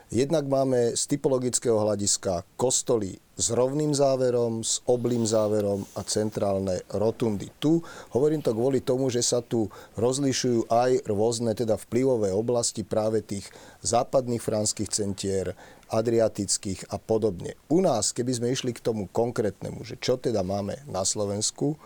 Jednak 0.09 0.49
máme 0.49 0.97
z 0.97 1.05
typologického 1.05 1.77
hľadiska 1.79 2.43
kostoly 2.57 3.21
s 3.39 3.55
rovným 3.55 3.95
záverom, 3.95 4.67
s 4.67 4.83
oblým 4.83 5.23
záverom 5.23 5.87
a 5.95 6.03
centrálne 6.03 6.83
rotundy. 6.91 7.47
Tu 7.63 7.79
hovorím 8.11 8.43
to 8.43 8.51
kvôli 8.51 8.83
tomu, 8.83 9.07
že 9.07 9.23
sa 9.23 9.39
tu 9.39 9.71
rozlišujú 9.95 10.67
aj 10.67 11.07
rôzne 11.07 11.55
teda 11.55 11.79
vplyvové 11.79 12.35
oblasti 12.35 12.83
práve 12.83 13.23
tých 13.23 13.47
západných 13.79 14.43
franských 14.43 14.91
centier, 14.91 15.55
adriatických 15.87 16.91
a 16.91 16.99
podobne. 16.99 17.55
U 17.71 17.79
nás, 17.79 18.11
keby 18.11 18.31
sme 18.35 18.51
išli 18.51 18.75
k 18.75 18.83
tomu 18.83 19.07
konkrétnemu, 19.09 19.87
že 19.87 19.95
čo 19.97 20.19
teda 20.19 20.43
máme 20.43 20.83
na 20.85 21.07
Slovensku, 21.07 21.79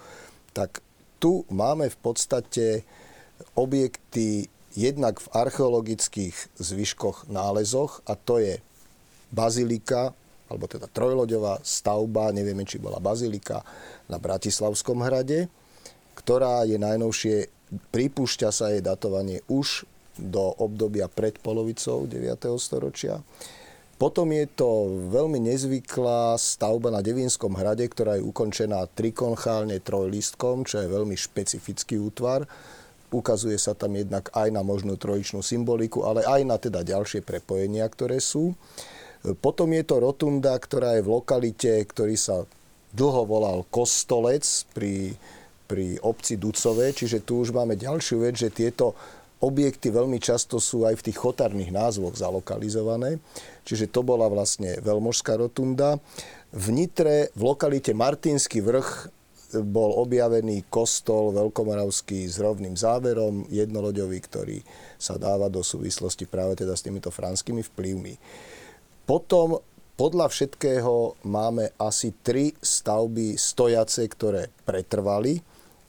tak 0.57 0.81
tu 1.21 1.45
máme 1.53 1.87
v 1.87 1.97
podstate 2.01 2.65
objekty 3.53 4.49
jednak 4.73 5.21
v 5.21 5.31
archeologických 5.37 6.35
zvyškoch 6.57 7.29
nálezoch 7.29 8.01
a 8.09 8.17
to 8.17 8.41
je 8.41 8.57
bazilika, 9.29 10.17
alebo 10.53 10.69
teda 10.69 10.85
trojloďová 10.85 11.59
stavba, 11.65 12.29
nevieme, 12.29 12.63
či 12.63 12.77
bola 12.77 13.01
bazilika 13.01 13.65
na 14.05 14.21
Bratislavskom 14.21 15.01
hrade, 15.01 15.49
ktorá 16.13 16.63
je 16.69 16.77
najnovšie, 16.77 17.35
pripúšťa 17.89 18.49
sa 18.53 18.69
jej 18.69 18.85
datovanie 18.85 19.41
už 19.49 19.89
do 20.13 20.53
obdobia 20.61 21.09
pred 21.09 21.41
polovicou 21.41 22.05
9. 22.05 22.53
storočia. 22.61 23.25
Potom 23.97 24.29
je 24.29 24.45
to 24.45 24.89
veľmi 25.09 25.41
nezvyklá 25.41 26.37
stavba 26.37 26.93
na 26.93 27.01
Devínskom 27.01 27.57
hrade, 27.57 27.87
ktorá 27.89 28.21
je 28.21 28.25
ukončená 28.25 28.85
trikonchálne 28.93 29.81
trojlistkom, 29.81 30.69
čo 30.69 30.85
je 30.85 30.87
veľmi 30.91 31.17
špecifický 31.17 31.97
útvar 31.97 32.45
ukazuje 33.13 33.55
sa 33.61 33.77
tam 33.77 33.93
jednak 33.93 34.33
aj 34.33 34.49
na 34.49 34.65
možnú 34.65 34.97
trojičnú 34.97 35.45
symboliku, 35.45 36.01
ale 36.03 36.25
aj 36.25 36.41
na 36.43 36.57
teda 36.57 36.81
ďalšie 36.81 37.21
prepojenia, 37.21 37.85
ktoré 37.85 38.17
sú. 38.17 38.57
Potom 39.23 39.71
je 39.71 39.83
to 39.87 40.03
rotunda, 40.03 40.51
ktorá 40.59 40.99
je 40.99 41.05
v 41.07 41.13
lokalite, 41.15 41.71
ktorý 41.79 42.19
sa 42.19 42.43
dlho 42.91 43.23
volal 43.23 43.63
Kostolec 43.71 44.43
pri, 44.75 45.15
pri 45.65 45.95
obci 46.03 46.35
Ducové, 46.35 46.91
čiže 46.91 47.23
tu 47.23 47.39
už 47.39 47.55
máme 47.55 47.79
ďalšiu 47.79 48.19
vec, 48.19 48.35
že 48.35 48.51
tieto 48.51 48.93
objekty 49.43 49.91
veľmi 49.91 50.19
často 50.23 50.59
sú 50.59 50.87
aj 50.87 50.99
v 50.99 51.05
tých 51.11 51.17
chotárnych 51.19 51.71
názvoch 51.71 52.15
zalokalizované. 52.15 53.19
Čiže 53.67 53.91
to 53.91 54.03
bola 54.03 54.31
vlastne 54.31 54.79
veľmožská 54.79 55.35
rotunda. 55.35 55.99
V 56.55 56.71
Nitre, 56.71 57.31
v 57.35 57.41
lokalite 57.43 57.91
Martinský 57.91 58.63
vrch, 58.63 59.11
bol 59.61 59.93
objavený 60.01 60.65
kostol 60.65 61.29
veľkomoravský 61.29 62.25
s 62.25 62.41
rovným 62.41 62.73
záverom, 62.73 63.45
jednoloďový, 63.53 64.17
ktorý 64.25 64.57
sa 64.97 65.21
dáva 65.21 65.45
do 65.45 65.61
súvislosti 65.61 66.25
práve 66.25 66.57
teda 66.57 66.73
s 66.73 66.81
týmito 66.81 67.13
franskými 67.13 67.61
vplyvmi. 67.61 68.17
Potom 69.03 69.59
podľa 69.93 70.31
všetkého 70.31 71.21
máme 71.27 71.75
asi 71.77 72.15
tri 72.23 72.55
stavby 72.57 73.35
stojace, 73.35 74.07
ktoré 74.07 74.49
pretrvali 74.63 75.43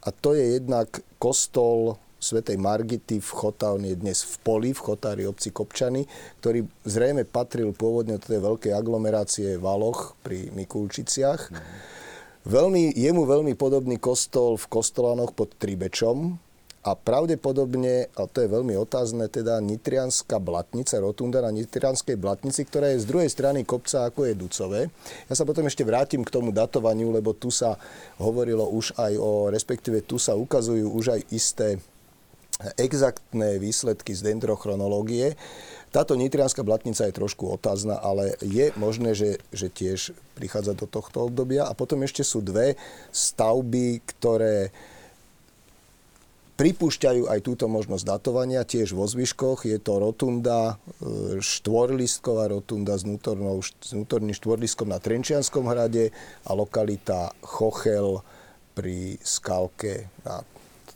a 0.05 0.13
to 0.13 0.37
je 0.37 0.61
jednak 0.61 1.01
kostol 1.17 1.97
svätej 2.25 2.57
Margity 2.57 3.21
v 3.21 3.31
Chota, 3.31 3.77
on 3.77 3.85
je 3.85 3.97
dnes 3.97 4.17
v 4.17 4.35
Poli, 4.41 4.71
v 4.73 4.81
Chotári 4.81 5.29
obci 5.29 5.53
Kopčany, 5.53 6.09
ktorý 6.41 6.65
zrejme 6.89 7.29
patril 7.29 7.77
pôvodne 7.77 8.17
do 8.17 8.25
tej 8.25 8.41
veľkej 8.41 8.73
aglomerácie 8.73 9.61
Valoch 9.61 10.17
pri 10.25 10.49
Mikulčiciach. 10.57 11.53
Mm. 11.53 11.57
Veľmi, 12.45 12.93
jemu 12.97 13.25
veľmi 13.25 13.53
podobný 13.57 13.97
kostol 13.97 14.61
v 14.61 14.69
Kostolanoch 14.69 15.33
pod 15.33 15.57
Tribečom 15.57 16.37
a 16.85 16.93
pravdepodobne, 16.93 18.13
a 18.13 18.29
to 18.29 18.45
je 18.45 18.49
veľmi 18.53 18.77
otázne, 18.77 19.25
teda 19.33 19.57
Nitrianská 19.65 20.37
blatnica, 20.37 21.01
rotunda 21.01 21.41
na 21.41 21.49
Nitrianskej 21.49 22.21
blatnici, 22.21 22.69
ktorá 22.69 22.93
je 22.93 23.01
z 23.01 23.09
druhej 23.09 23.33
strany 23.33 23.65
kopca 23.65 24.05
ako 24.05 24.29
je 24.29 24.35
Ducové. 24.37 24.81
Ja 25.33 25.35
sa 25.35 25.49
potom 25.49 25.65
ešte 25.65 25.81
vrátim 25.81 26.21
k 26.21 26.29
tomu 26.29 26.53
datovaniu, 26.53 27.09
lebo 27.09 27.33
tu 27.33 27.49
sa 27.49 27.81
hovorilo 28.21 28.69
už 28.69 29.01
aj 29.01 29.17
o, 29.17 29.49
respektíve 29.49 30.05
tu 30.05 30.21
sa 30.21 30.37
ukazujú 30.37 30.93
už 30.93 31.17
aj 31.17 31.21
isté 31.33 31.81
exaktné 32.77 33.57
výsledky 33.59 34.13
z 34.13 34.31
dendrochronológie. 34.31 35.35
Táto 35.89 36.19
nitrianská 36.19 36.67
blatnica 36.67 37.07
je 37.07 37.17
trošku 37.17 37.49
otázna, 37.49 37.97
ale 37.97 38.37
je 38.45 38.71
možné, 38.77 39.17
že, 39.17 39.41
že 39.51 39.73
tiež 39.73 40.13
prichádza 40.37 40.77
do 40.77 40.85
tohto 40.85 41.33
obdobia. 41.33 41.65
A 41.65 41.73
potom 41.73 42.03
ešte 42.03 42.27
sú 42.27 42.43
dve 42.43 42.77
stavby, 43.15 44.03
ktoré 44.03 44.75
pripúšťajú 46.55 47.27
aj 47.27 47.41
túto 47.43 47.67
možnosť 47.67 48.05
datovania, 48.07 48.63
tiež 48.63 48.95
vo 48.95 49.07
zvyškoch. 49.11 49.67
Je 49.67 49.79
to 49.83 49.99
rotunda, 49.99 50.79
e, 51.03 51.43
štvorlistková 51.43 52.55
rotunda 52.55 52.95
s, 52.95 53.03
vnútornou, 53.03 53.59
s 53.63 53.91
vnútorným 53.91 54.35
štvorlistkom 54.35 54.87
na 54.87 55.03
Trenčianskom 55.03 55.67
hrade 55.67 56.15
a 56.47 56.51
lokalita 56.55 57.35
Chochel 57.43 58.23
pri 58.75 59.19
skalke 59.23 60.11
nad 60.23 60.47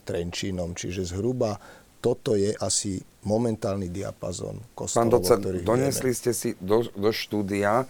Trenčínom. 0.07 0.75
Čiže 0.75 1.11
zhruba 1.15 1.59
toto 1.99 2.39
je 2.39 2.55
asi 2.55 3.03
momentálny 3.27 3.91
diapazon 3.91 4.55
kostolov, 4.71 5.03
Pán 5.03 5.11
docent, 5.11 5.43
donesli 5.67 6.15
ste 6.15 6.31
si 6.31 6.55
do, 6.55 6.87
do 6.95 7.11
štúdia, 7.11 7.83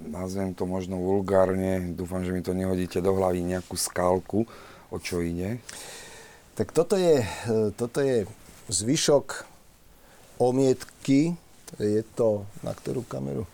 nazvem 0.00 0.56
to 0.56 0.64
možno 0.64 0.96
vulgárne, 0.96 1.92
dúfam, 1.92 2.24
že 2.24 2.32
mi 2.32 2.40
to 2.40 2.56
nehodíte 2.56 3.04
do 3.04 3.12
hlavy, 3.12 3.44
nejakú 3.44 3.76
skálku, 3.76 4.48
o 4.88 4.96
čo 4.96 5.20
ide? 5.20 5.60
Tak 6.58 6.74
toto 6.74 6.98
je, 6.98 7.22
toto 7.78 8.02
je 8.02 8.26
zvyšok 8.66 9.46
omietky, 10.42 11.38
je 11.78 12.02
to, 12.18 12.42
na 12.66 12.74
ktorú 12.74 13.06
kameru? 13.06 13.46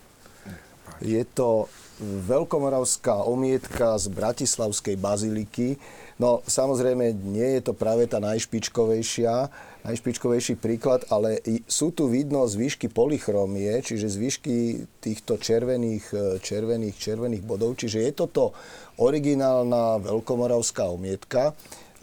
Je 1.04 1.20
to 1.36 1.68
veľkomoravská 2.00 3.28
omietka 3.28 4.00
z 4.00 4.08
Bratislavskej 4.08 4.96
baziliky, 4.96 5.76
No 6.14 6.46
samozrejme 6.46 7.10
nie 7.26 7.58
je 7.58 7.70
to 7.70 7.72
práve 7.74 8.06
tá 8.06 8.22
najšpičkovejšia, 8.22 9.50
najšpičkovejší 9.82 10.54
príklad, 10.62 11.02
ale 11.10 11.42
sú 11.66 11.90
tu 11.90 12.06
vidno 12.06 12.46
zvyšky 12.46 12.86
polychromie, 12.86 13.82
čiže 13.82 14.14
zvyšky 14.14 14.86
týchto 15.02 15.42
červených, 15.42 16.06
e, 16.14 16.22
červených, 16.38 16.94
červených 16.94 17.42
bodov. 17.42 17.74
Čiže 17.82 17.98
je 18.06 18.12
toto 18.14 18.54
originálna 19.02 19.98
veľkomoravská 20.06 20.86
omietka. 20.86 21.50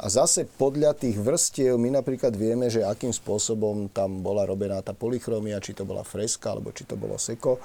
A 0.02 0.10
zase 0.10 0.50
podľa 0.50 0.98
tých 0.98 1.14
vrstiev 1.22 1.78
my 1.78 2.02
napríklad 2.02 2.34
vieme, 2.34 2.74
že 2.74 2.82
akým 2.82 3.14
spôsobom 3.14 3.86
tam 3.94 4.26
bola 4.26 4.50
robená 4.50 4.82
tá 4.82 4.98
polychromia, 4.98 5.62
či 5.62 5.78
to 5.78 5.86
bola 5.86 6.02
freska, 6.02 6.58
alebo 6.58 6.74
či 6.74 6.90
to 6.90 6.98
bolo 6.98 7.22
seko. 7.22 7.62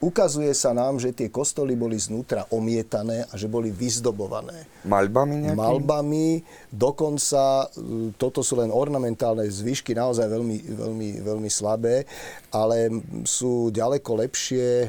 Ukazuje 0.00 0.48
sa 0.56 0.72
nám, 0.72 0.96
že 0.96 1.12
tie 1.12 1.28
kostoly 1.28 1.76
boli 1.76 2.00
znútra 2.00 2.48
omietané 2.48 3.28
a 3.28 3.36
že 3.36 3.44
boli 3.44 3.68
vyzdobované. 3.68 4.64
Malbami 4.88 5.44
nejakým? 5.44 5.60
Malbami, 5.60 6.28
dokonca 6.72 7.68
e, 7.68 8.16
toto 8.16 8.40
sú 8.40 8.56
len 8.64 8.72
ornamentálne 8.72 9.44
zvyšky, 9.44 9.92
naozaj 9.92 10.24
veľmi, 10.24 10.56
veľmi, 10.72 11.08
veľmi 11.20 11.50
slabé, 11.52 12.08
ale 12.48 12.88
sú 13.28 13.68
ďaleko 13.68 14.24
lepšie 14.24 14.68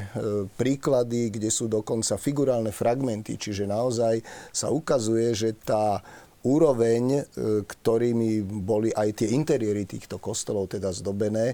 príklady, 0.56 1.28
kde 1.28 1.52
sú 1.52 1.68
dokonca 1.68 2.16
figurálne 2.16 2.72
fragmenty, 2.72 3.36
čiže 3.36 3.68
naozaj 3.68 4.24
sa 4.48 4.72
ukazuje, 4.72 5.28
že 5.36 5.52
tá 5.60 6.00
úroveň, 6.40 7.20
e, 7.20 7.22
ktorými 7.68 8.48
boli 8.64 8.88
aj 8.96 9.12
tie 9.12 9.36
interiéry 9.36 9.84
týchto 9.84 10.16
kostolov 10.16 10.72
teda 10.72 10.88
zdobené, 10.88 11.52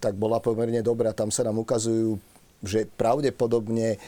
tak 0.00 0.16
bola 0.16 0.40
pomerne 0.40 0.80
dobrá. 0.80 1.12
Tam 1.12 1.28
sa 1.28 1.44
nám 1.44 1.60
ukazujú 1.60 2.35
že 2.64 2.88
pravdepodobne 2.96 3.96
e, 3.96 3.98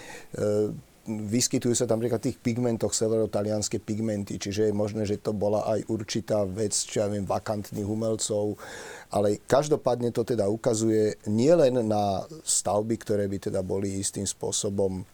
vyskytujú 1.09 1.73
sa 1.73 1.89
tam 1.89 2.05
napríklad 2.05 2.21
tých 2.21 2.37
pigmentoch 2.37 2.93
severotalianské 2.93 3.81
pigmenty, 3.81 4.37
čiže 4.37 4.69
je 4.69 4.75
možné, 4.77 5.09
že 5.09 5.17
to 5.17 5.33
bola 5.33 5.65
aj 5.65 5.89
určitá 5.89 6.45
vec, 6.45 6.77
čo 6.77 7.01
ja 7.01 7.09
viem, 7.09 7.25
vakantných 7.25 7.89
umelcov, 7.89 8.61
ale 9.09 9.41
každopádne 9.49 10.13
to 10.13 10.23
teda 10.23 10.45
ukazuje 10.53 11.17
nielen 11.25 11.81
na 11.89 12.29
stavby, 12.45 13.01
ktoré 13.01 13.25
by 13.25 13.39
teda 13.41 13.65
boli 13.65 13.97
istým 14.05 14.29
spôsobom 14.29 15.01
e, 15.01 15.05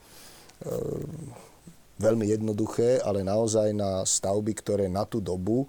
veľmi 2.02 2.26
jednoduché, 2.26 2.98
ale 3.06 3.22
naozaj 3.22 3.70
na 3.70 4.02
stavby, 4.02 4.52
ktoré 4.58 4.90
na 4.90 5.06
tú 5.06 5.22
dobu 5.22 5.62
e, 5.62 5.68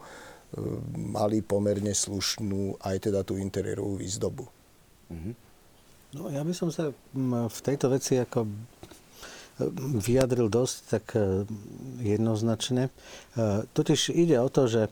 mali 0.97 1.45
pomerne 1.45 1.93
slušnú 1.93 2.81
aj 2.81 3.09
teda 3.09 3.21
tú 3.21 3.37
interiérovú 3.37 4.01
výzdobu. 4.01 4.49
Mm-hmm. 5.13 5.44
No 6.15 6.31
ja 6.31 6.47
by 6.47 6.53
som 6.55 6.71
sa 6.71 6.95
v 7.51 7.59
tejto 7.59 7.91
veci 7.91 8.15
ako 8.15 8.47
vyjadril 10.03 10.51
dosť 10.51 10.75
tak 10.87 11.05
e, 11.15 11.47
jednoznačne. 12.03 12.87
E, 12.87 12.91
totiž 13.71 14.11
ide 14.11 14.35
o 14.39 14.51
to, 14.51 14.67
že 14.67 14.81
e, 14.87 14.89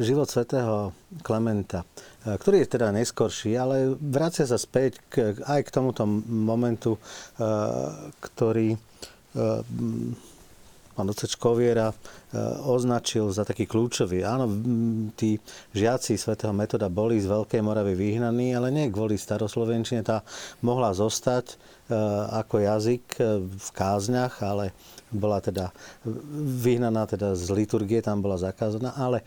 život 0.00 0.28
svätého 0.28 0.92
Klementa, 1.24 1.88
ktorý 2.20 2.60
je 2.64 2.72
teda 2.76 2.92
neskorší, 2.92 3.56
ale 3.56 3.96
vracia 3.96 4.44
sa 4.44 4.60
späť 4.60 5.00
k, 5.08 5.32
aj 5.40 5.60
k 5.64 5.72
tomuto 5.72 6.04
momentu, 6.28 7.00
ktorý 8.20 8.76
pán 10.96 11.12
docec 11.12 11.36
Koviera 11.36 11.92
označil 12.64 13.28
za 13.28 13.44
taký 13.44 13.68
kľúčový. 13.68 14.24
Áno, 14.24 14.48
tí 15.14 15.36
žiaci 15.76 16.16
svätého 16.16 16.56
Metoda 16.56 16.88
boli 16.88 17.20
z 17.20 17.28
Veľkej 17.28 17.60
Moravy 17.60 17.92
vyhnaní, 17.92 18.56
ale 18.56 18.72
nie 18.72 18.88
kvôli 18.88 19.20
staroslovenčine, 19.20 20.00
tá 20.00 20.24
mohla 20.64 20.96
zostať 20.96 21.76
Eh, 21.86 21.94
ako 22.42 22.66
jazyk 22.66 23.04
eh, 23.22 23.38
v 23.46 23.68
kázniach, 23.70 24.42
ale 24.42 24.74
bola 25.14 25.38
teda 25.38 25.70
vyhnaná 26.66 27.06
teda 27.06 27.38
z 27.38 27.46
liturgie, 27.54 28.02
tam 28.02 28.18
bola 28.18 28.34
zakázaná, 28.34 28.90
ale 28.98 29.22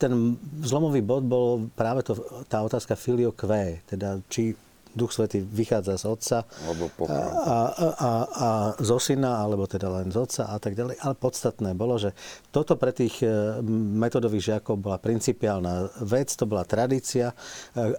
ten 0.00 0.40
zlomový 0.64 1.04
bod 1.04 1.20
bol 1.28 1.68
práve 1.76 2.00
to, 2.00 2.16
tá 2.48 2.64
otázka 2.64 2.96
filio 2.96 3.36
kvé, 3.36 3.84
teda 3.84 4.24
či 4.32 4.56
Duch 4.94 5.10
Svetý 5.10 5.42
vychádza 5.42 5.98
z 5.98 6.04
Otca 6.06 6.38
a, 6.46 7.18
a, 7.18 7.58
a, 7.98 8.10
a 8.30 8.48
zo 8.78 9.02
Syna, 9.02 9.42
alebo 9.42 9.66
teda 9.66 9.90
len 9.90 10.14
z 10.14 10.16
Otca 10.22 10.54
a 10.54 10.56
tak 10.62 10.78
ďalej. 10.78 11.02
Ale 11.02 11.14
podstatné 11.18 11.74
bolo, 11.74 11.98
že 11.98 12.14
toto 12.54 12.78
pre 12.78 12.94
tých 12.94 13.26
e, 13.26 13.58
metodových 13.98 14.54
žiakov 14.54 14.78
bola 14.78 15.02
principiálna 15.02 16.06
vec, 16.06 16.30
to 16.38 16.46
bola 16.46 16.62
tradícia 16.62 17.34
e, 17.34 17.34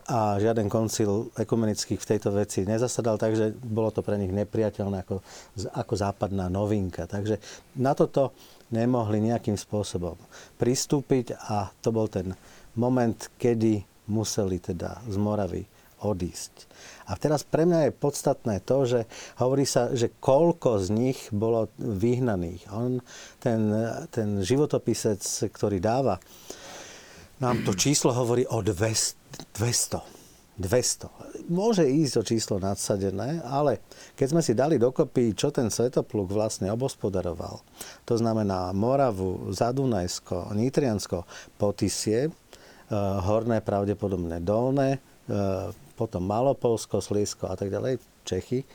a 0.07 0.39
žiaden 0.39 0.71
koncil 0.71 1.35
ekumenických 1.35 1.99
v 1.99 2.09
tejto 2.15 2.31
veci 2.31 2.63
nezasadal, 2.63 3.19
takže 3.19 3.51
bolo 3.59 3.91
to 3.91 3.99
pre 3.99 4.15
nich 4.15 4.31
nepriateľné 4.31 5.03
ako, 5.03 5.19
ako 5.75 5.93
západná 5.99 6.47
novinka. 6.47 7.11
Takže 7.11 7.43
na 7.75 7.91
toto 7.91 8.31
nemohli 8.71 9.19
nejakým 9.19 9.59
spôsobom 9.59 10.15
pristúpiť 10.55 11.35
a 11.51 11.69
to 11.83 11.91
bol 11.91 12.07
ten 12.07 12.31
moment, 12.79 13.29
kedy 13.35 13.83
museli 14.07 14.61
teda 14.61 15.01
z 15.09 15.15
Moravy 15.17 15.74
odísť. 16.01 16.67
A 17.05 17.13
teraz 17.15 17.45
pre 17.45 17.69
mňa 17.69 17.89
je 17.89 17.99
podstatné 18.01 18.55
to, 18.65 18.77
že 18.89 18.99
hovorí 19.37 19.63
sa, 19.63 19.93
že 19.93 20.09
koľko 20.17 20.81
z 20.81 20.87
nich 20.89 21.19
bolo 21.29 21.69
vyhnaných. 21.77 22.65
On, 22.73 22.97
ten, 23.37 23.69
ten 24.09 24.41
životopisec, 24.41 25.21
ktorý 25.53 25.77
dáva, 25.77 26.17
nám 27.37 27.67
to 27.67 27.75
číslo 27.75 28.15
hovorí 28.15 28.47
o 28.47 28.63
200. 28.63 29.55
200. 30.55 31.51
Môže 31.51 31.83
ísť 31.83 32.13
o 32.15 32.23
číslo 32.23 32.55
nadsadené, 32.63 33.43
ale 33.43 33.83
keď 34.15 34.27
sme 34.31 34.41
si 34.41 34.55
dali 34.55 34.79
dokopy, 34.79 35.35
čo 35.35 35.51
ten 35.51 35.67
svetopluk 35.67 36.31
vlastne 36.31 36.71
obospodaroval, 36.71 37.59
to 38.07 38.15
znamená 38.15 38.71
Moravu, 38.71 39.51
Zadunajsko, 39.51 40.55
Nitriansko, 40.55 41.27
Potisie, 41.59 42.31
eh, 42.31 42.31
horné 43.19 43.59
pravdepodobne 43.59 44.39
dolné, 44.39 45.03
eh, 45.27 45.84
potom 45.95 46.27
Malopolsko, 46.27 46.99
Sliesko 46.99 47.47
a 47.47 47.55
tak 47.55 47.71
ďalej, 47.71 47.97
Čechy. 48.27 48.67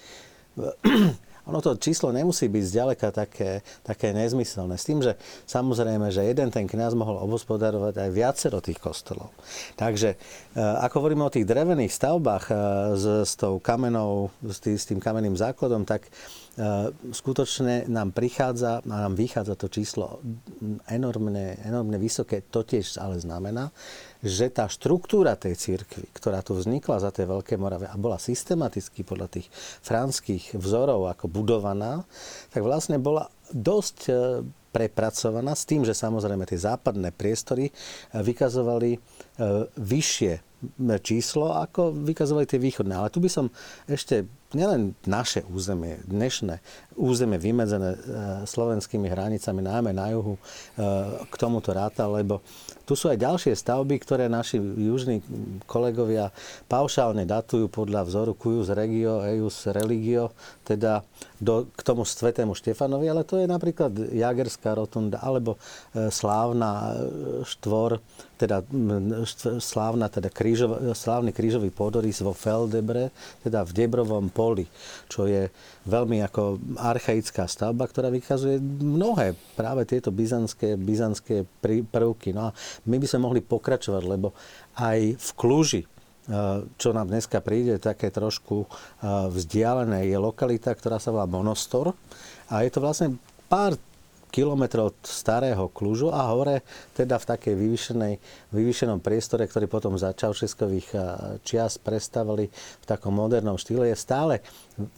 Ono 1.49 1.59
to 1.65 1.75
číslo 1.81 2.13
nemusí 2.13 2.47
byť 2.47 2.65
zďaleka 2.69 3.09
také, 3.11 3.65
také 3.81 4.13
nezmyselné. 4.13 4.77
S 4.77 4.87
tým, 4.87 5.01
že 5.01 5.17
samozrejme, 5.49 6.13
že 6.13 6.29
jeden 6.29 6.53
ten 6.53 6.69
kniaz 6.69 6.93
mohol 6.93 7.19
obospodarovať 7.25 7.97
aj 7.97 8.11
viacero 8.13 8.63
tých 8.63 8.77
kostolov. 8.77 9.33
Takže 9.75 10.15
e, 10.15 10.17
ako 10.61 11.01
hovoríme 11.01 11.25
o 11.25 11.33
tých 11.33 11.49
drevených 11.49 11.91
stavbách 11.91 12.45
e, 12.47 12.55
s, 12.95 13.05
s, 13.25 13.33
tou 13.35 13.57
kamenou, 13.59 14.29
s, 14.45 14.63
tý, 14.63 14.77
s 14.77 14.85
tým 14.87 15.01
kamenným 15.01 15.35
základom, 15.35 15.89
tak 15.89 16.07
e, 16.07 16.11
skutočne 17.11 17.89
nám 17.91 18.13
prichádza, 18.13 18.85
a 18.85 18.97
nám 19.09 19.17
vychádza 19.17 19.57
to 19.57 19.73
číslo 19.73 20.21
enormne, 20.87 21.57
enormne 21.67 21.97
vysoké. 21.97 22.47
To 22.53 22.63
tiež 22.63 23.01
ale 23.01 23.17
znamená, 23.17 23.73
že 24.21 24.53
tá 24.53 24.69
štruktúra 24.69 25.37
tej 25.37 25.57
církvy, 25.57 26.13
ktorá 26.13 26.45
tu 26.45 26.53
vznikla 26.53 27.01
za 27.01 27.11
tej 27.13 27.29
Veľké 27.29 27.57
Morave 27.57 27.89
a 27.89 27.97
bola 27.97 28.21
systematicky 28.21 29.01
podľa 29.01 29.41
tých 29.41 29.49
franských 29.81 30.57
vzorov 30.57 31.09
ako 31.09 31.27
budovaná, 31.33 32.05
tak 32.53 32.61
vlastne 32.61 33.01
bola 33.01 33.33
dosť 33.51 33.99
e, 34.07 34.13
prepracovaná 34.71 35.57
s 35.57 35.67
tým, 35.67 35.83
že 35.83 35.97
samozrejme 35.97 36.47
tie 36.47 36.61
západné 36.61 37.11
priestory 37.17 37.69
e, 37.69 37.73
vykazovali 38.21 38.91
e, 38.95 38.99
vyššie 39.75 40.50
číslo, 41.01 41.57
ako 41.57 41.93
vykazovali 41.93 42.45
tie 42.45 42.61
východné. 42.61 42.93
Ale 42.97 43.13
tu 43.13 43.21
by 43.21 43.31
som 43.33 43.47
ešte 43.89 44.29
nielen 44.51 44.99
naše 45.07 45.47
územie, 45.47 46.03
dnešné 46.11 46.59
územie 46.99 47.39
vymedzené 47.39 47.97
slovenskými 48.51 49.07
hranicami, 49.07 49.63
najmä 49.63 49.95
na 49.95 50.11
juhu, 50.11 50.35
k 51.31 51.35
tomuto 51.39 51.71
ráta, 51.71 52.11
lebo 52.11 52.43
tu 52.83 52.99
sú 52.99 53.07
aj 53.07 53.23
ďalšie 53.23 53.55
stavby, 53.55 54.03
ktoré 54.03 54.27
naši 54.27 54.59
južní 54.59 55.23
kolegovia 55.71 56.35
paušálne 56.67 57.23
datujú 57.23 57.71
podľa 57.71 58.03
vzoru 58.11 58.35
Cuius 58.35 58.75
Regio, 58.75 59.23
Eius 59.23 59.71
Religio, 59.71 60.35
teda 60.67 61.07
do, 61.39 61.71
k 61.71 61.81
tomu 61.87 62.03
svetému 62.03 62.59
Štefanovi, 62.59 63.07
ale 63.07 63.23
to 63.23 63.39
je 63.39 63.47
napríklad 63.47 63.95
Jagerská 63.95 64.75
rotunda, 64.75 65.23
alebo 65.23 65.55
e, 65.95 66.11
slávna 66.11 66.71
e, 66.71 67.47
štvor, 67.47 68.03
teda 68.35 68.67
slávna, 69.63 70.11
teda 70.11 70.27
krížov, 70.51 70.83
slávny 70.99 71.31
krížový 71.31 71.71
podoris 71.71 72.19
vo 72.19 72.35
Feldebre, 72.35 73.15
teda 73.47 73.63
v 73.63 73.71
Debrovom 73.71 74.35
poli, 74.35 74.67
čo 75.07 75.31
je 75.31 75.47
veľmi 75.87 76.19
ako 76.27 76.59
archaická 76.75 77.47
stavba, 77.47 77.87
ktorá 77.87 78.11
vykazuje 78.11 78.59
mnohé 78.83 79.39
práve 79.55 79.87
tieto 79.87 80.11
byzantské, 80.11 80.75
byzantské 80.75 81.47
prvky. 81.95 82.35
No 82.35 82.51
a 82.51 82.55
my 82.91 82.99
by 82.99 83.07
sme 83.07 83.31
mohli 83.31 83.41
pokračovať, 83.47 84.03
lebo 84.03 84.35
aj 84.75 85.15
v 85.15 85.31
Kluži, 85.39 85.83
eh, 85.87 86.67
čo 86.75 86.91
nám 86.91 87.07
dneska 87.07 87.39
príde 87.39 87.79
také 87.79 88.11
trošku 88.11 88.67
eh, 88.67 88.75
vzdialené, 89.31 90.11
je 90.11 90.19
lokalita, 90.19 90.75
ktorá 90.75 90.99
sa 90.99 91.15
volá 91.15 91.31
Monostor. 91.31 91.95
A 92.51 92.67
je 92.67 92.75
to 92.75 92.83
vlastne 92.83 93.15
pár 93.47 93.79
kilometrov 94.31 94.95
od 94.95 94.99
starého 95.03 95.69
Klužu 95.69 96.15
a 96.15 96.31
hore 96.31 96.63
teda 96.95 97.19
v 97.19 97.29
takej 97.37 97.55
vyvýšenej, 97.59 98.15
vyvýšenom 98.55 99.03
priestore, 99.03 99.45
ktorý 99.45 99.67
potom 99.67 99.99
za 99.99 100.15
Čaušeskových 100.15 100.89
čias 101.43 101.77
prestavili 101.77 102.49
v 102.55 102.85
takom 102.87 103.13
modernom 103.13 103.59
štýle, 103.59 103.91
je 103.91 103.99
stále 103.99 104.35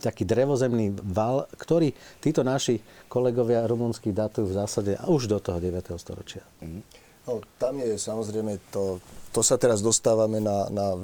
taký 0.04 0.28
drevozemný 0.28 0.94
val, 1.00 1.48
ktorý 1.56 1.90
títo 2.20 2.44
naši 2.44 2.78
kolegovia 3.08 3.64
rumunskí 3.66 4.12
datujú 4.12 4.52
v 4.52 4.56
zásade 4.60 4.92
už 5.08 5.26
do 5.26 5.40
toho 5.40 5.58
9. 5.58 5.96
storočia. 5.96 6.44
No, 7.22 7.38
tam 7.54 7.78
je 7.78 7.94
samozrejme 7.94 8.58
to, 8.74 8.98
to 9.30 9.46
sa 9.46 9.54
teraz 9.54 9.78
dostávame 9.78 10.42
na, 10.42 10.66
na 10.74 10.98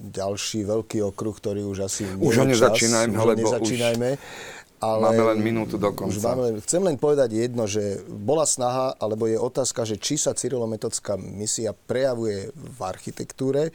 ďalší 0.00 0.64
veľký 0.64 1.04
okruh, 1.12 1.36
ktorý 1.36 1.68
už 1.68 1.84
asi 1.84 2.08
už 2.08 2.40
ho 2.40 2.46
nezačínajme, 2.48 3.12
už 3.12 3.26
lebo 3.28 3.40
nezačínajme. 3.44 4.08
Už... 4.16 4.66
Ale 4.78 5.10
máme 5.10 5.34
len 5.34 5.40
minútu 5.42 5.74
do 5.74 5.90
konca. 5.90 6.38
Máme, 6.38 6.62
chcem 6.62 6.82
len 6.86 6.94
povedať 6.94 7.34
jedno, 7.34 7.66
že 7.66 7.98
bola 8.06 8.46
snaha, 8.46 8.94
alebo 9.02 9.26
je 9.26 9.34
otázka, 9.34 9.82
že 9.82 9.98
či 9.98 10.14
sa 10.14 10.38
cyrilometodská 10.38 11.18
misia 11.18 11.74
prejavuje 11.74 12.54
v 12.54 12.78
architektúre 12.86 13.74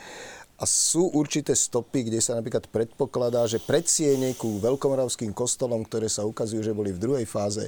a 0.56 0.64
sú 0.64 1.12
určité 1.12 1.52
stopy, 1.60 2.08
kde 2.08 2.24
sa 2.24 2.40
napríklad 2.40 2.72
predpokladá, 2.72 3.44
že 3.52 3.60
predsiene 3.60 4.32
ku 4.40 4.64
veľkomoravským 4.64 5.36
kostolom, 5.36 5.84
ktoré 5.84 6.08
sa 6.08 6.24
ukazujú, 6.24 6.64
že 6.64 6.72
boli 6.72 6.96
v 6.96 7.04
druhej 7.04 7.28
fáze, 7.28 7.68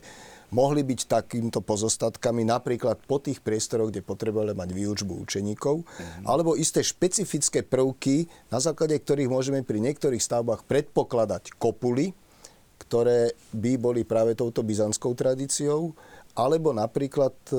mohli 0.55 0.87
byť 0.87 1.09
takýmto 1.09 1.59
pozostatkami 1.59 2.47
napríklad 2.47 3.03
po 3.03 3.19
tých 3.19 3.43
priestoroch, 3.43 3.91
kde 3.91 4.05
potrebovali 4.05 4.55
mať 4.55 4.69
výučbu 4.71 5.13
učeníkov, 5.27 5.83
mm-hmm. 5.83 6.23
alebo 6.23 6.55
isté 6.55 6.79
špecifické 6.85 7.67
prvky, 7.67 8.31
na 8.47 8.63
základe 8.63 8.95
ktorých 8.95 9.27
môžeme 9.27 9.59
pri 9.67 9.83
niektorých 9.83 10.23
stavbách 10.23 10.63
predpokladať 10.63 11.59
kopuly, 11.59 12.15
ktoré 12.87 13.33
by 13.51 13.73
boli 13.81 14.01
práve 14.05 14.37
touto 14.37 14.61
byzantskou 14.61 15.17
tradíciou, 15.17 15.93
alebo 16.35 16.75
napríklad 16.75 17.33
e, 17.49 17.57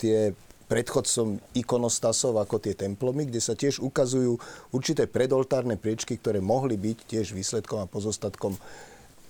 tie 0.00 0.18
predchodcom 0.66 1.38
ikonostasov 1.54 2.42
ako 2.42 2.58
tie 2.58 2.74
templomy, 2.74 3.30
kde 3.30 3.38
sa 3.38 3.54
tiež 3.54 3.78
ukazujú 3.78 4.38
určité 4.74 5.06
predoltárne 5.06 5.78
priečky, 5.78 6.18
ktoré 6.18 6.42
mohli 6.42 6.74
byť 6.74 6.98
tiež 7.06 7.26
výsledkom 7.34 7.86
a 7.86 7.90
pozostatkom 7.90 8.58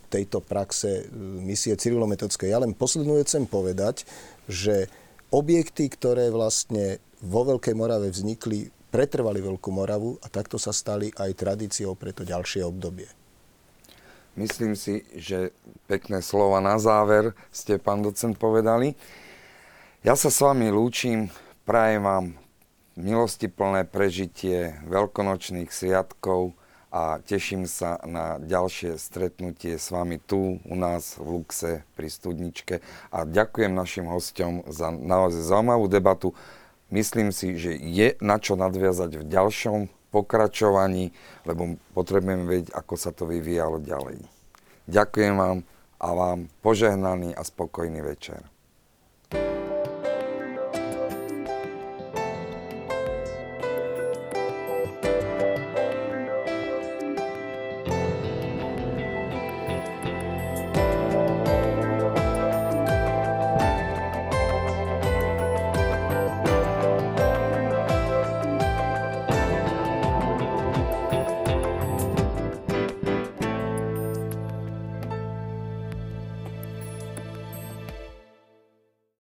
tejto 0.09 0.41
praxe 0.41 1.05
e, 1.05 1.15
misie 1.43 1.77
Cyrilometodskej. 1.77 2.53
Ja 2.53 2.63
len 2.63 2.73
poslednú 2.73 3.21
chcem 3.27 3.45
povedať, 3.45 4.07
že 4.47 4.89
objekty, 5.35 5.91
ktoré 5.91 6.31
vlastne 6.31 7.03
vo 7.21 7.43
Veľkej 7.43 7.75
Morave 7.75 8.09
vznikli, 8.09 8.71
pretrvali 8.95 9.43
Veľkú 9.43 9.75
Moravu 9.75 10.17
a 10.23 10.31
takto 10.31 10.57
sa 10.57 10.71
stali 10.71 11.11
aj 11.17 11.37
tradíciou 11.37 11.99
pre 11.99 12.15
to 12.15 12.23
ďalšie 12.23 12.63
obdobie. 12.65 13.26
Myslím 14.37 14.77
si, 14.77 15.09
že 15.17 15.57
pekné 15.89 16.21
slova 16.21 16.61
na 16.61 16.77
záver 16.77 17.33
ste, 17.49 17.81
pán 17.81 18.05
docent, 18.05 18.37
povedali. 18.37 18.93
Ja 20.05 20.13
sa 20.13 20.29
s 20.29 20.45
vami 20.45 20.69
lúčim, 20.69 21.33
prajem 21.65 22.05
vám 22.05 22.27
milosti 23.01 23.49
plné 23.49 23.89
prežitie 23.89 24.77
veľkonočných 24.85 25.73
sviatkov 25.73 26.53
a 26.93 27.17
teším 27.25 27.65
sa 27.65 27.97
na 28.05 28.37
ďalšie 28.37 29.01
stretnutie 29.01 29.81
s 29.81 29.89
vami 29.89 30.21
tu 30.21 30.61
u 30.61 30.75
nás 30.77 31.17
v 31.17 31.41
Luxe 31.41 31.73
pri 31.97 32.09
Studničke 32.13 32.85
a 33.09 33.25
ďakujem 33.25 33.73
našim 33.73 34.05
hostom 34.05 34.69
za 34.69 34.93
naozaj 34.93 35.49
zaujímavú 35.49 35.89
debatu. 35.89 36.37
Myslím 36.93 37.33
si, 37.33 37.57
že 37.57 37.73
je 37.73 38.21
na 38.21 38.37
čo 38.37 38.53
nadviazať 38.53 39.17
v 39.17 39.29
ďalšom 39.33 39.96
pokračovaní, 40.11 41.13
lebo 41.45 41.77
potrebujeme 41.93 42.47
vedieť, 42.47 42.75
ako 42.75 42.95
sa 42.97 43.11
to 43.13 43.29
vyvíjalo 43.29 43.83
ďalej. 43.83 44.23
Ďakujem 44.87 45.35
vám 45.35 45.59
a 45.99 46.09
vám 46.13 46.41
požehnaný 46.63 47.35
a 47.35 47.43
spokojný 47.43 48.01
večer. 48.05 48.56